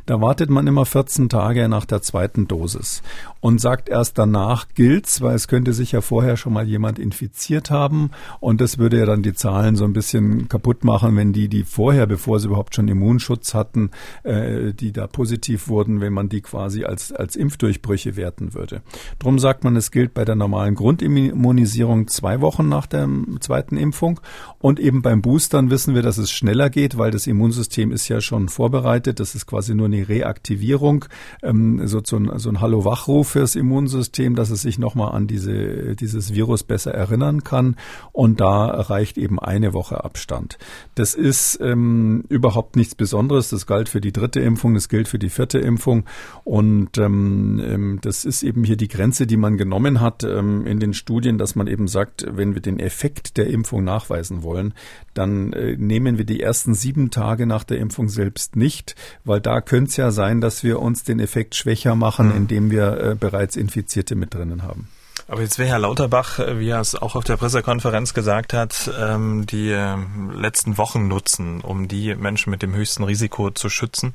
da 0.06 0.20
wartet 0.20 0.50
man 0.50 0.66
immer 0.66 0.86
14 0.86 1.28
Tage 1.28 1.68
nach 1.68 1.84
der 1.84 2.02
zweiten 2.02 2.46
Dosis 2.48 3.02
und 3.40 3.60
sagt 3.60 3.88
erst 3.88 4.18
danach 4.18 4.68
gilt's, 4.74 5.20
weil 5.22 5.34
es 5.34 5.48
könnte 5.48 5.72
sich 5.72 5.92
ja 5.92 6.00
vorher 6.00 6.36
schon 6.36 6.52
mal 6.52 6.66
jemand 6.66 6.98
infiziert 6.98 7.70
haben 7.70 8.10
und 8.40 8.60
das 8.60 8.78
würde 8.78 8.98
ja 8.98 9.06
dann 9.06 9.22
die 9.22 9.34
Zahlen 9.34 9.76
so 9.76 9.84
ein 9.84 9.92
bisschen 9.92 10.48
kaputt 10.48 10.84
machen, 10.84 11.16
wenn 11.16 11.32
die, 11.32 11.48
die 11.48 11.64
vorher, 11.64 12.06
bevor 12.06 12.40
sie 12.40 12.48
überhaupt 12.48 12.74
schon 12.74 12.88
Immunschutz 12.88 13.54
hatten, 13.54 13.90
äh, 14.22 14.72
die 14.72 14.92
da 14.92 15.06
positiv 15.06 15.68
wurden, 15.68 16.00
wenn 16.00 16.12
man 16.12 16.28
die 16.28 16.40
quasi 16.40 16.84
als, 16.84 17.12
als 17.12 17.36
Impfdurchbrüche 17.36 18.16
werten 18.16 18.54
würde. 18.54 18.82
Drum 19.18 19.38
sagt 19.38 19.64
man, 19.64 19.76
es 19.76 19.90
gilt 19.90 20.14
bei 20.14 20.24
der 20.24 20.36
normalen 20.36 20.74
Grundimmunisierung 20.74 22.08
zwei 22.08 22.40
Wochen 22.40 22.68
nach 22.68 22.86
der 22.92 23.08
zweiten 23.40 23.76
Impfung. 23.76 24.20
Und 24.58 24.80
eben 24.80 25.02
beim 25.02 25.22
Boostern 25.22 25.70
wissen 25.70 25.94
wir, 25.94 26.02
dass 26.02 26.18
es 26.18 26.30
schneller 26.30 26.70
geht, 26.70 26.98
weil 26.98 27.10
das 27.10 27.26
Immunsystem 27.26 27.92
ist 27.92 28.08
ja 28.08 28.20
schon 28.20 28.48
vorbereitet. 28.48 29.20
Das 29.20 29.34
ist 29.34 29.46
quasi 29.46 29.74
nur 29.74 29.86
eine 29.86 30.08
Reaktivierung, 30.08 31.04
ähm, 31.42 31.86
so, 31.86 32.00
so 32.04 32.16
ein, 32.16 32.30
so 32.38 32.48
ein 32.48 32.60
Hallo-Wachruf 32.60 33.28
fürs 33.28 33.56
Immunsystem, 33.56 34.34
dass 34.34 34.50
es 34.50 34.62
sich 34.62 34.78
nochmal 34.78 35.12
an 35.12 35.26
diese, 35.26 35.96
dieses 35.96 36.34
Virus 36.34 36.62
besser 36.62 36.92
erinnern 36.92 37.44
kann. 37.44 37.76
Und 38.12 38.40
da 38.40 38.66
reicht 38.66 39.18
eben 39.18 39.38
eine 39.38 39.72
Woche 39.72 40.04
Abstand. 40.04 40.58
Das 40.94 41.14
ist 41.14 41.58
ähm, 41.60 42.24
überhaupt 42.28 42.76
nichts 42.76 42.94
Besonderes. 42.94 43.50
Das 43.50 43.66
galt 43.66 43.88
für 43.88 44.00
die 44.00 44.12
dritte 44.12 44.40
Impfung, 44.40 44.74
das 44.74 44.88
gilt 44.88 45.08
für 45.08 45.18
die 45.18 45.30
vierte 45.30 45.58
Impfung. 45.58 46.04
Und 46.44 46.98
ähm, 46.98 47.60
ähm 47.64 47.98
das 48.02 48.24
ist 48.24 48.42
eben 48.42 48.64
hier 48.64 48.76
die 48.76 48.88
Grenze, 48.88 49.26
die 49.26 49.36
man 49.36 49.56
genommen 49.56 50.00
hat 50.00 50.24
ähm, 50.24 50.66
in 50.66 50.80
den 50.80 50.94
Studien, 50.94 51.38
dass 51.38 51.54
man 51.54 51.66
eben 51.66 51.88
sagt, 51.88 52.26
wenn 52.30 52.54
wir 52.54 52.62
den 52.62 52.69
Effekt 52.78 53.00
Effekt 53.10 53.38
der 53.38 53.46
Impfung 53.48 53.82
nachweisen 53.82 54.42
wollen, 54.42 54.74
dann 55.14 55.52
äh, 55.52 55.76
nehmen 55.76 56.18
wir 56.18 56.24
die 56.24 56.40
ersten 56.40 56.74
sieben 56.74 57.10
Tage 57.10 57.46
nach 57.46 57.64
der 57.64 57.78
Impfung 57.78 58.08
selbst 58.08 58.56
nicht, 58.56 58.94
weil 59.24 59.40
da 59.40 59.60
könnte 59.60 59.90
es 59.90 59.96
ja 59.96 60.10
sein, 60.10 60.40
dass 60.40 60.62
wir 60.62 60.80
uns 60.80 61.02
den 61.02 61.18
Effekt 61.18 61.54
schwächer 61.54 61.94
machen, 61.94 62.28
mhm. 62.28 62.36
indem 62.36 62.70
wir 62.70 63.00
äh, 63.00 63.16
bereits 63.18 63.56
Infizierte 63.56 64.14
mit 64.14 64.34
drinnen 64.34 64.62
haben. 64.62 64.88
Aber 65.30 65.42
jetzt 65.42 65.60
will 65.60 65.66
Herr 65.66 65.78
Lauterbach, 65.78 66.40
äh, 66.40 66.58
wie 66.58 66.70
er 66.70 66.80
es 66.80 66.96
auch 66.96 67.14
auf 67.14 67.22
der 67.22 67.36
Pressekonferenz 67.36 68.14
gesagt 68.14 68.52
hat, 68.52 68.90
ähm, 69.00 69.46
die 69.46 69.70
ähm, 69.70 70.32
letzten 70.32 70.76
Wochen 70.76 71.06
nutzen, 71.06 71.60
um 71.60 71.86
die 71.86 72.16
Menschen 72.16 72.50
mit 72.50 72.62
dem 72.62 72.74
höchsten 72.74 73.04
Risiko 73.04 73.52
zu 73.52 73.68
schützen. 73.68 74.12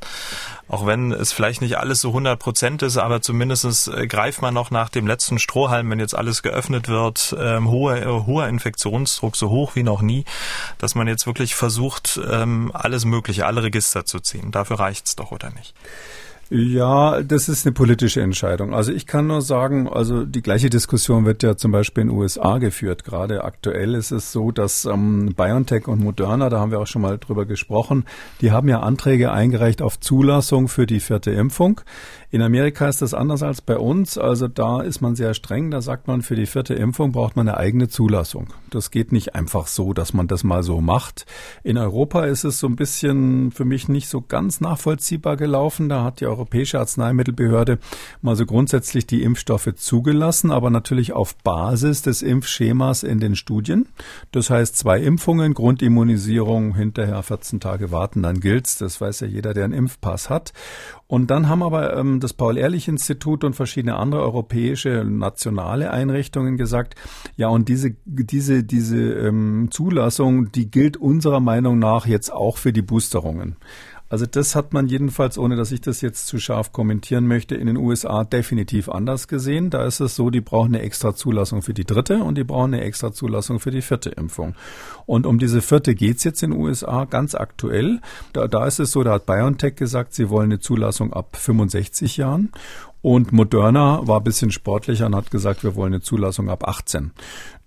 Auch 0.67 0.85
wenn 0.85 1.13
es 1.13 1.31
vielleicht 1.31 1.61
nicht 1.61 1.77
alles 1.77 2.01
so 2.01 2.09
100 2.09 2.37
Prozent 2.37 2.81
ist, 2.81 2.97
aber 2.97 3.21
zumindest 3.21 3.87
äh, 3.87 4.07
greift 4.07 4.41
man 4.41 4.53
noch 4.53 4.71
nach 4.71 4.89
dem 4.89 5.07
letzten 5.07 5.39
Strohhalm, 5.39 5.89
wenn 5.89 6.01
jetzt 6.01 6.15
alles 6.17 6.43
geöffnet 6.43 6.89
wird, 6.89 7.33
ähm, 7.39 7.69
hoher, 7.69 7.95
äh, 7.95 8.05
hoher 8.05 8.49
Infektionsdruck, 8.49 9.37
so 9.37 9.49
hoch 9.49 9.75
wie 9.75 9.83
noch 9.83 10.01
nie, 10.01 10.25
dass 10.79 10.95
man 10.95 11.07
jetzt 11.07 11.25
wirklich 11.27 11.55
versucht, 11.55 12.19
alles 12.73 13.05
Mögliche, 13.05 13.45
alle 13.45 13.63
Register 13.63 14.05
zu 14.05 14.19
ziehen. 14.19 14.51
Dafür 14.51 14.79
reicht's 14.79 15.15
doch, 15.15 15.31
oder 15.31 15.49
nicht? 15.51 15.73
Ja, 16.51 17.23
das 17.23 17.49
ist 17.49 17.65
eine 17.65 17.73
politische 17.73 18.21
Entscheidung. 18.21 18.75
Also 18.75 18.91
ich 18.91 19.07
kann 19.07 19.25
nur 19.25 19.41
sagen, 19.41 19.89
also 19.89 20.25
die 20.25 20.43
gleiche 20.43 20.69
Diskussion 20.69 21.25
wird 21.25 21.41
ja 21.41 21.57
zum 21.57 21.71
Beispiel 21.71 22.03
in 22.03 22.09
den 22.09 22.17
USA 22.17 22.59
geführt. 22.59 23.03
Gerade 23.03 23.43
aktuell 23.43 23.95
ist 23.95 24.11
es 24.11 24.31
so, 24.31 24.51
dass 24.51 24.85
ähm, 24.85 25.33
BioNTech 25.35 25.87
und 25.87 26.03
Moderna, 26.03 26.49
da 26.49 26.59
haben 26.59 26.69
wir 26.69 26.79
auch 26.79 26.87
schon 26.87 27.01
mal 27.01 27.17
drüber 27.17 27.47
gesprochen, 27.47 28.05
die 28.41 28.51
haben 28.51 28.67
ja 28.67 28.81
Anträge 28.81 29.31
eingereicht 29.31 29.81
auf 29.81 29.99
Zulassung 29.99 30.67
für 30.67 30.85
die 30.85 30.99
vierte 30.99 31.31
Impfung. 31.31 31.81
In 32.35 32.41
Amerika 32.41 32.89
ist 32.89 33.01
das 33.01 33.13
anders 33.13 33.43
als 33.43 33.61
bei 33.61 33.77
uns. 33.77 34.17
Also 34.17 34.49
da 34.49 34.81
ist 34.81 34.99
man 34.99 35.15
sehr 35.15 35.33
streng. 35.33 35.71
Da 35.71 35.81
sagt 35.81 36.07
man, 36.07 36.21
für 36.21 36.35
die 36.35 36.47
vierte 36.47 36.73
Impfung 36.73 37.13
braucht 37.13 37.37
man 37.37 37.47
eine 37.47 37.57
eigene 37.57 37.87
Zulassung. 37.87 38.47
Das 38.69 38.91
geht 38.91 39.13
nicht 39.13 39.35
einfach 39.35 39.67
so, 39.67 39.93
dass 39.93 40.13
man 40.13 40.27
das 40.27 40.43
mal 40.43 40.61
so 40.61 40.81
macht. 40.81 41.25
In 41.63 41.77
Europa 41.77 42.25
ist 42.25 42.43
es 42.43 42.59
so 42.59 42.67
ein 42.67 42.75
bisschen 42.75 43.51
für 43.51 43.63
mich 43.63 43.87
nicht 43.87 44.09
so 44.09 44.21
ganz 44.21 44.59
nachvollziehbar 44.59 45.37
gelaufen. 45.37 45.87
Da 45.87 46.03
hat 46.03 46.19
ja 46.19 46.34
Europäische 46.35 46.79
Arzneimittelbehörde 46.79 47.79
mal 48.21 48.35
so 48.35 48.45
grundsätzlich 48.45 49.07
die 49.07 49.23
Impfstoffe 49.23 49.73
zugelassen, 49.75 50.51
aber 50.51 50.69
natürlich 50.69 51.13
auf 51.13 51.35
Basis 51.37 52.01
des 52.01 52.21
Impfschemas 52.21 53.03
in 53.03 53.19
den 53.19 53.35
Studien. 53.35 53.87
Das 54.31 54.49
heißt, 54.49 54.77
zwei 54.77 54.99
Impfungen, 54.99 55.53
Grundimmunisierung, 55.53 56.75
hinterher 56.75 57.23
14 57.23 57.59
Tage 57.59 57.91
warten, 57.91 58.21
dann 58.21 58.39
gilt's. 58.39 58.77
Das 58.77 58.99
weiß 58.99 59.21
ja 59.21 59.27
jeder, 59.27 59.53
der 59.53 59.63
einen 59.63 59.73
Impfpass 59.73 60.29
hat. 60.29 60.53
Und 61.07 61.29
dann 61.29 61.49
haben 61.49 61.61
aber 61.61 61.95
ähm, 61.95 62.19
das 62.19 62.33
Paul-Ehrlich-Institut 62.33 63.43
und 63.43 63.55
verschiedene 63.55 63.95
andere 63.95 64.23
europäische 64.23 65.05
nationale 65.05 65.91
Einrichtungen 65.91 66.57
gesagt, 66.57 66.95
ja, 67.37 67.47
und 67.47 67.69
diese, 67.69 67.95
diese, 68.05 68.63
diese 68.63 68.97
ähm, 68.97 69.69
Zulassung, 69.69 70.51
die 70.51 70.69
gilt 70.69 70.97
unserer 70.97 71.39
Meinung 71.39 71.77
nach 71.77 72.07
jetzt 72.07 72.33
auch 72.33 72.57
für 72.57 72.73
die 72.73 72.81
Boosterungen. 72.81 73.55
Also 74.07 74.25
das 74.27 74.55
hat 74.55 74.71
man 74.71 74.87
jedenfalls, 74.87 75.37
ohne 75.37 75.55
dass 75.55 75.71
ich 75.71 75.81
das 75.81 76.01
jetzt 76.01 76.27
zu 76.27 76.37
scharf 76.37 76.71
kommentieren 76.71 77.27
möchte, 77.27 77.55
in 77.55 77.65
den 77.65 77.77
USA 77.77 78.23
definitiv 78.23 78.87
anders 78.87 79.27
gesehen. 79.27 79.71
Da 79.71 79.85
ist 79.85 79.99
es 79.99 80.15
so, 80.15 80.29
die 80.29 80.41
brauchen 80.41 80.75
eine 80.75 80.83
extra 80.83 81.15
Zulassung 81.15 81.63
für 81.63 81.73
die 81.73 81.85
dritte 81.85 82.23
und 82.23 82.35
die 82.35 82.43
brauchen 82.43 82.75
eine 82.75 82.83
extra 82.83 83.11
Zulassung 83.11 83.59
für 83.59 83.71
die 83.71 83.81
vierte 83.81 84.11
Impfung. 84.11 84.53
Und 85.07 85.25
um 85.25 85.39
diese 85.39 85.61
vierte 85.61 85.95
geht's 85.95 86.23
jetzt 86.23 86.43
in 86.43 86.51
den 86.51 86.59
USA 86.59 87.05
ganz 87.05 87.33
aktuell. 87.33 87.99
Da, 88.33 88.47
da 88.47 88.67
ist 88.67 88.79
es 88.79 88.91
so, 88.91 89.03
da 89.03 89.13
hat 89.13 89.25
BioNTech 89.25 89.75
gesagt, 89.75 90.13
sie 90.13 90.29
wollen 90.29 90.51
eine 90.51 90.59
Zulassung 90.59 91.11
ab 91.11 91.35
65 91.35 92.17
Jahren. 92.17 92.51
Und 93.01 93.31
Moderna 93.31 93.99
war 94.07 94.19
ein 94.19 94.23
bisschen 94.23 94.49
sportlicher 94.49 95.05
und 95.05 95.15
hat 95.15 95.29
gesagt, 95.29 95.63
wir 95.63 95.75
wollen 95.75 95.93
eine 95.93 96.01
Zulassung 96.01 96.49
ab 96.49 96.67
18. 96.67 97.11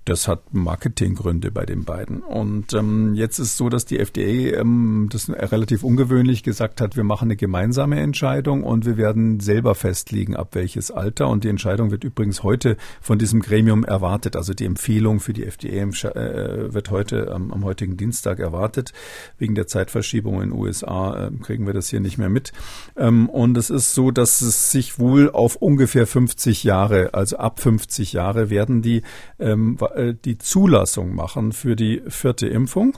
Das 0.08 0.26
hat 0.26 0.54
Marketinggründe 0.54 1.50
bei 1.50 1.66
den 1.66 1.84
beiden. 1.84 2.22
Und 2.22 2.72
ähm, 2.72 3.14
jetzt 3.14 3.38
ist 3.38 3.58
so, 3.58 3.68
dass 3.68 3.84
die 3.84 3.98
FDA 3.98 4.58
ähm, 4.58 5.10
das 5.12 5.28
relativ 5.28 5.84
ungewöhnlich 5.84 6.42
gesagt 6.42 6.80
hat, 6.80 6.96
wir 6.96 7.04
machen 7.04 7.26
eine 7.26 7.36
gemeinsame 7.36 8.00
Entscheidung 8.00 8.62
und 8.62 8.86
wir 8.86 8.96
werden 8.96 9.38
selber 9.40 9.74
festlegen, 9.74 10.34
ab 10.34 10.54
welches 10.54 10.90
Alter. 10.90 11.28
Und 11.28 11.44
die 11.44 11.50
Entscheidung 11.50 11.90
wird 11.90 12.04
übrigens 12.04 12.42
heute 12.42 12.78
von 13.02 13.18
diesem 13.18 13.40
Gremium 13.40 13.84
erwartet. 13.84 14.34
Also 14.34 14.54
die 14.54 14.64
Empfehlung 14.64 15.20
für 15.20 15.34
die 15.34 15.44
FDA 15.44 15.82
äh, 15.82 16.72
wird 16.72 16.90
heute 16.90 17.30
ähm, 17.34 17.52
am 17.52 17.64
heutigen 17.64 17.98
Dienstag 17.98 18.38
erwartet. 18.38 18.94
Wegen 19.36 19.54
der 19.54 19.66
Zeitverschiebung 19.66 20.36
in 20.36 20.48
den 20.48 20.58
USA 20.58 21.26
äh, 21.26 21.30
kriegen 21.42 21.66
wir 21.66 21.74
das 21.74 21.90
hier 21.90 22.00
nicht 22.00 22.16
mehr 22.16 22.30
mit. 22.30 22.52
Ähm, 22.96 23.28
und 23.28 23.58
es 23.58 23.68
ist 23.68 23.92
so, 23.92 24.10
dass 24.10 24.40
es 24.40 24.72
sich 24.72 24.98
wohl 24.98 25.30
auf 25.30 25.56
ungefähr 25.56 26.06
50 26.06 26.64
Jahre, 26.64 27.12
also 27.12 27.36
ab 27.36 27.60
50 27.60 28.14
Jahre 28.14 28.48
werden 28.48 28.80
die 28.80 29.02
ähm, 29.38 29.76
äh, 29.98 30.14
die 30.24 30.38
Zulassung 30.38 31.14
machen 31.14 31.52
für 31.52 31.76
die 31.76 32.02
vierte 32.08 32.46
Impfung 32.46 32.96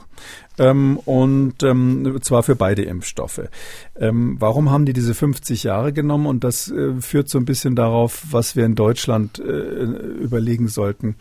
ähm, 0.61 0.97
und 1.05 1.63
ähm, 1.63 2.19
zwar 2.21 2.43
für 2.43 2.55
beide 2.55 2.83
Impfstoffe. 2.83 3.41
Ähm, 3.99 4.35
warum 4.39 4.69
haben 4.69 4.85
die 4.85 4.93
diese 4.93 5.15
50 5.15 5.63
Jahre 5.63 5.93
genommen? 5.93 6.27
Und 6.27 6.43
das 6.43 6.69
äh, 6.69 6.93
führt 7.01 7.29
so 7.29 7.37
ein 7.39 7.45
bisschen 7.45 7.75
darauf, 7.75 8.25
was 8.31 8.55
wir 8.55 8.65
in 8.65 8.75
Deutschland 8.75 9.39
äh, 9.39 9.43
überlegen 9.43 10.67
sollten. 10.67 11.15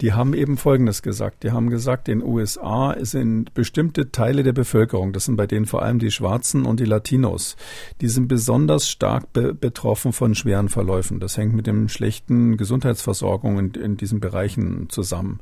Die 0.00 0.12
haben 0.12 0.34
eben 0.34 0.56
Folgendes 0.56 1.02
gesagt. 1.02 1.42
Die 1.42 1.52
haben 1.52 1.70
gesagt, 1.70 2.08
in 2.08 2.20
den 2.20 2.28
USA 2.28 2.94
sind 3.00 3.54
bestimmte 3.54 4.12
Teile 4.12 4.42
der 4.42 4.52
Bevölkerung, 4.52 5.12
das 5.12 5.24
sind 5.24 5.36
bei 5.36 5.46
denen 5.46 5.66
vor 5.66 5.82
allem 5.82 5.98
die 5.98 6.10
Schwarzen 6.10 6.66
und 6.66 6.80
die 6.80 6.84
Latinos, 6.84 7.56
die 8.02 8.08
sind 8.08 8.28
besonders 8.28 8.88
stark 8.88 9.32
be 9.32 9.54
betroffen 9.54 10.12
von 10.12 10.34
schweren 10.34 10.68
Verläufen. 10.68 11.18
Das 11.18 11.36
hängt 11.36 11.54
mit 11.54 11.66
dem 11.66 11.88
schlechten 11.88 12.56
Gesundheitsversorgung 12.56 13.58
in, 13.58 13.70
in 13.70 13.96
diesen 13.96 14.20
Bereichen 14.20 14.88
zusammen. 14.90 15.25
haben. 15.26 15.40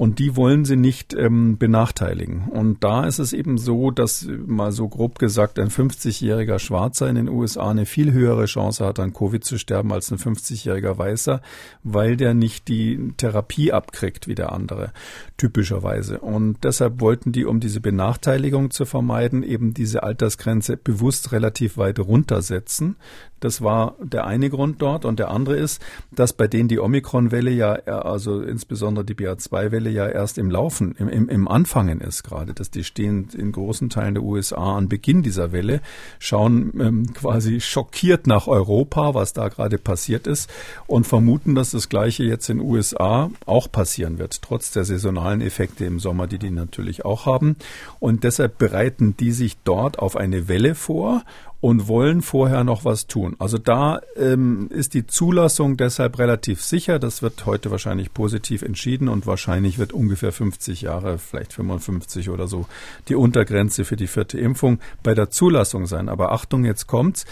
Und 0.00 0.18
die 0.18 0.34
wollen 0.34 0.64
sie 0.64 0.76
nicht 0.76 1.12
ähm, 1.12 1.58
benachteiligen. 1.58 2.48
Und 2.48 2.82
da 2.82 3.04
ist 3.04 3.18
es 3.18 3.34
eben 3.34 3.58
so, 3.58 3.90
dass 3.90 4.26
mal 4.46 4.72
so 4.72 4.88
grob 4.88 5.18
gesagt 5.18 5.58
ein 5.58 5.68
50-jähriger 5.68 6.58
Schwarzer 6.58 7.06
in 7.06 7.16
den 7.16 7.28
USA 7.28 7.68
eine 7.68 7.84
viel 7.84 8.10
höhere 8.10 8.46
Chance 8.46 8.86
hat, 8.86 8.98
an 8.98 9.12
Covid 9.12 9.44
zu 9.44 9.58
sterben 9.58 9.92
als 9.92 10.10
ein 10.10 10.16
50-jähriger 10.16 10.96
Weißer, 10.96 11.42
weil 11.82 12.16
der 12.16 12.32
nicht 12.32 12.68
die 12.68 13.12
Therapie 13.18 13.72
abkriegt 13.72 14.26
wie 14.26 14.34
der 14.34 14.52
andere, 14.52 14.94
typischerweise. 15.36 16.20
Und 16.20 16.64
deshalb 16.64 17.02
wollten 17.02 17.32
die, 17.32 17.44
um 17.44 17.60
diese 17.60 17.82
Benachteiligung 17.82 18.70
zu 18.70 18.86
vermeiden, 18.86 19.42
eben 19.42 19.74
diese 19.74 20.02
Altersgrenze 20.02 20.78
bewusst 20.78 21.30
relativ 21.32 21.76
weit 21.76 21.98
runtersetzen. 21.98 22.96
Das 23.40 23.62
war 23.62 23.96
der 24.02 24.26
eine 24.26 24.50
Grund 24.50 24.80
dort. 24.80 25.04
Und 25.04 25.18
der 25.18 25.30
andere 25.30 25.56
ist, 25.56 25.82
dass 26.10 26.32
bei 26.32 26.46
denen 26.46 26.68
die 26.68 26.78
Omikron-Welle 26.78 27.50
ja, 27.50 27.72
also 27.72 28.42
insbesondere 28.42 29.04
die 29.04 29.14
BA2-Welle 29.14 29.89
ja 29.90 30.08
erst 30.08 30.38
im 30.38 30.50
Laufen, 30.50 30.94
im, 30.98 31.08
im, 31.08 31.28
im 31.28 31.48
Anfangen 31.48 32.00
ist 32.00 32.22
gerade. 32.22 32.54
Dass 32.54 32.70
die 32.70 32.84
stehen 32.84 33.28
in 33.36 33.52
großen 33.52 33.90
Teilen 33.90 34.14
der 34.14 34.22
USA 34.22 34.76
an 34.76 34.88
Beginn 34.88 35.22
dieser 35.22 35.52
Welle, 35.52 35.80
schauen 36.18 36.72
ähm, 36.80 37.12
quasi 37.12 37.60
schockiert 37.60 38.26
nach 38.26 38.46
Europa, 38.46 39.14
was 39.14 39.32
da 39.32 39.48
gerade 39.48 39.78
passiert 39.78 40.26
ist 40.26 40.50
und 40.86 41.06
vermuten, 41.06 41.54
dass 41.54 41.70
das 41.72 41.88
Gleiche 41.88 42.24
jetzt 42.24 42.48
in 42.48 42.60
USA 42.60 43.30
auch 43.46 43.70
passieren 43.70 44.18
wird, 44.18 44.42
trotz 44.42 44.72
der 44.72 44.84
saisonalen 44.84 45.40
Effekte 45.40 45.84
im 45.84 46.00
Sommer, 46.00 46.26
die 46.26 46.38
die 46.38 46.50
natürlich 46.50 47.04
auch 47.04 47.26
haben. 47.26 47.56
Und 47.98 48.24
deshalb 48.24 48.58
bereiten 48.58 49.16
die 49.18 49.32
sich 49.32 49.56
dort 49.64 49.98
auf 49.98 50.16
eine 50.16 50.48
Welle 50.48 50.74
vor 50.74 51.22
und 51.60 51.88
wollen 51.88 52.22
vorher 52.22 52.64
noch 52.64 52.84
was 52.84 53.06
tun. 53.06 53.36
Also 53.38 53.58
da 53.58 54.00
ähm, 54.16 54.68
ist 54.70 54.94
die 54.94 55.06
Zulassung 55.06 55.76
deshalb 55.76 56.18
relativ 56.18 56.62
sicher. 56.62 56.98
Das 56.98 57.22
wird 57.22 57.44
heute 57.44 57.70
wahrscheinlich 57.70 58.14
positiv 58.14 58.62
entschieden 58.62 59.08
und 59.08 59.26
wahrscheinlich 59.26 59.78
wird 59.78 59.92
ungefähr 59.92 60.32
50 60.32 60.82
Jahre, 60.82 61.18
vielleicht 61.18 61.52
55 61.52 62.30
oder 62.30 62.46
so, 62.46 62.66
die 63.08 63.14
Untergrenze 63.14 63.84
für 63.84 63.96
die 63.96 64.06
vierte 64.06 64.38
Impfung 64.38 64.80
bei 65.02 65.14
der 65.14 65.30
Zulassung 65.30 65.86
sein. 65.86 66.08
Aber 66.08 66.32
Achtung, 66.32 66.64
jetzt 66.64 66.86
kommt's. 66.86 67.26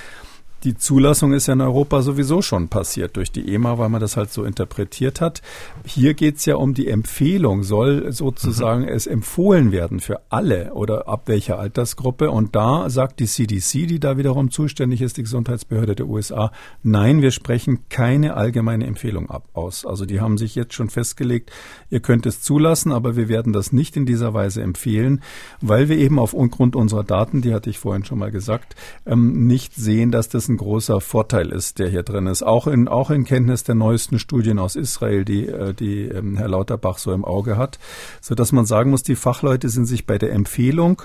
Die 0.65 0.77
Zulassung 0.77 1.33
ist 1.33 1.47
ja 1.47 1.55
in 1.55 1.61
Europa 1.61 2.03
sowieso 2.03 2.43
schon 2.43 2.67
passiert 2.67 3.17
durch 3.17 3.31
die 3.31 3.55
EMA, 3.55 3.79
weil 3.79 3.91
man 3.91 4.01
das 4.01 4.17
halt 4.17 4.33
so 4.33 4.43
interpretiert 4.43 5.21
hat. 5.21 5.41
Hier 5.85 6.15
geht's 6.15 6.47
ja 6.47 6.57
um 6.57 6.75
die 6.75 6.89
Empfehlung. 6.89 7.63
Soll 7.63 8.11
sozusagen 8.11 8.83
mhm. 8.83 8.89
es 8.89 9.07
empfohlen 9.07 9.71
werden 9.71 10.01
für 10.01 10.21
alle 10.31 10.75
oder 10.75 11.07
ab 11.07 11.23
welcher 11.27 11.61
Altersgruppe? 11.61 12.33
Und 12.33 12.57
da 12.57 12.91
sagt 12.91 13.21
die 13.21 13.27
CDC, 13.27 13.87
die 13.87 14.01
da 14.01 14.19
wiederum 14.19 14.51
zuständig 14.51 15.01
ist, 15.01 15.17
die 15.17 15.23
Gesundheitsbehörde 15.23 15.95
der 15.95 16.09
USA, 16.09 16.51
nein, 16.83 17.23
wir 17.23 17.31
sprechen 17.31 17.85
keine 17.89 18.35
allgemeine 18.35 18.87
Empfehlung 18.87 19.31
ab 19.31 19.49
aus. 19.53 19.87
Also 19.87 20.07
die 20.07 20.21
haben 20.21 20.39
sich 20.39 20.57
jetzt 20.57 20.75
schon 20.75 20.91
festgelegt, 20.91 21.53
ihr 21.89 22.01
könnt 22.01 22.27
es 22.27 22.43
zulassen, 22.43 22.91
aber 22.91 23.15
wir 23.15 23.29
werden 23.29 23.53
das 23.53 23.73
nicht 23.73 23.97
in 23.97 24.07
dieser 24.07 24.35
Weise 24.35 24.63
empfehlen, 24.63 25.23
weil 25.61 25.89
wir 25.89 25.99
eben 25.99 26.19
aufgrund 26.19 26.75
unserer 26.75 27.05
Daten, 27.05 27.43
die 27.43 27.55
hatte 27.55 27.71
ich 27.71 27.79
vorhin 27.79 28.05
schon 28.05 28.19
mal 28.19 28.33
gesagt, 28.33 28.75
ähm, 29.07 29.47
nicht 29.47 29.77
sehen, 29.77 30.11
dass 30.11 30.29
das 30.29 30.48
ein 30.49 30.57
großer 30.57 31.01
Vorteil 31.01 31.51
ist, 31.51 31.79
der 31.79 31.89
hier 31.89 32.03
drin 32.03 32.27
ist. 32.27 32.43
Auch 32.43 32.67
in, 32.67 32.89
auch 32.89 33.11
in 33.11 33.25
Kenntnis 33.25 33.65
der 33.65 33.75
neuesten 33.75 34.19
Studien 34.19 34.59
aus 34.59 34.77
Israel, 34.77 35.25
die, 35.25 35.47
äh, 35.47 35.75
die 35.75 36.05
ähm, 36.05 36.37
Herr 36.37 36.49
Lauterbach 36.49 36.99
so 36.99 37.13
im 37.13 37.25
Auge 37.25 37.57
hat, 37.57 37.79
so 38.21 38.35
dass 38.35 38.53
man 38.53 38.67
sagen 38.67 38.91
muss, 38.91 39.03
die 39.03 39.17
Fachleute 39.17 39.69
sind 39.69 39.87
sich 39.87 40.07
bei 40.07 40.19
der 40.19 40.33
Empfehlung 40.33 41.03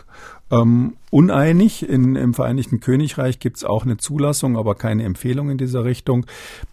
ähm, 0.53 0.93
uneinig. 1.09 1.87
In, 1.87 2.15
Im 2.15 2.33
Vereinigten 2.33 2.79
Königreich 2.79 3.39
gibt 3.39 3.57
es 3.57 3.63
auch 3.63 3.85
eine 3.85 3.97
Zulassung, 3.97 4.57
aber 4.57 4.75
keine 4.75 5.03
Empfehlung 5.03 5.49
in 5.49 5.57
dieser 5.57 5.83
Richtung, 5.83 6.25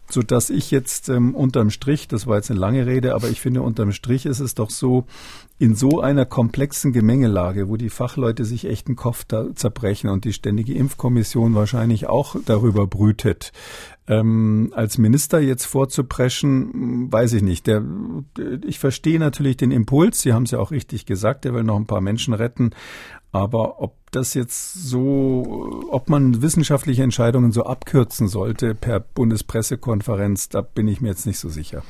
so 0.09 0.23
dass 0.23 0.51
ich 0.51 0.71
jetzt 0.71 1.09
ähm, 1.09 1.35
unterm 1.35 1.71
Strich, 1.71 2.09
das 2.09 2.27
war 2.27 2.37
jetzt 2.37 2.51
eine 2.51 2.61
lange 2.61 2.87
Rede, 2.87 3.15
aber 3.15 3.29
ich 3.29 3.41
finde 3.41 3.63
unterm 3.63 3.93
Strich 3.93 4.27
ist 4.27 4.41
es 4.41 4.55
doch 4.55 4.71
so, 4.71 5.05
in 5.59 5.75
so 5.75 6.01
einer 6.01 6.25
komplexen 6.25 6.93
Gemengelage, 6.93 7.69
wo 7.69 7.77
die 7.77 7.91
Fachleute 7.91 8.47
sich 8.47 8.65
echt 8.65 8.89
den 8.89 8.97
Kopf 8.97 9.27
zerbrechen 9.55 10.09
und 10.09 10.25
die 10.25 10.33
ständige 10.33 10.73
Impfkommission 10.73 11.55
wahrscheinlich 11.55 12.07
auch 12.07 12.37
darüber 12.47 12.87
brütet, 12.87 13.53
ähm, 14.11 14.73
als 14.75 14.99
Minister 14.99 15.39
jetzt 15.39 15.67
vorzupreschen, 15.67 17.13
weiß 17.13 17.35
ich 17.35 17.43
nicht. 17.43 17.67
Der, 17.67 17.85
ich 18.67 18.79
verstehe 18.79 19.21
natürlich 19.21 19.59
den 19.59 19.71
Impuls. 19.71 20.23
Sie 20.23 20.33
haben 20.33 20.45
es 20.45 20.51
ja 20.51 20.59
auch 20.59 20.73
richtig 20.73 21.07
gesagt. 21.07 21.45
Er 21.45 21.55
will 21.55 21.63
noch 21.63 21.77
ein 21.77 21.87
paar 21.87 22.01
Menschen 22.01 22.35
retten. 22.35 22.71
Aber 23.33 23.81
ob 23.81 23.95
das 24.11 24.35
jetzt 24.35 24.75
so, 24.75 25.85
ob 25.91 26.09
man 26.09 26.43
wissenschaftliche 26.43 27.03
Entscheidungen 27.03 27.53
so 27.53 27.65
abkürzen 27.65 28.29
sollte 28.29 28.75
per 28.75 29.01
Bundespressekonferenz, 29.01 30.49
da 30.49 30.63
bin 30.63 30.89
ich 30.89 31.01
mir 31.01 31.09
jetzt 31.09 31.27
nicht 31.27 31.39
so 31.39 31.49
sicher. 31.49 31.83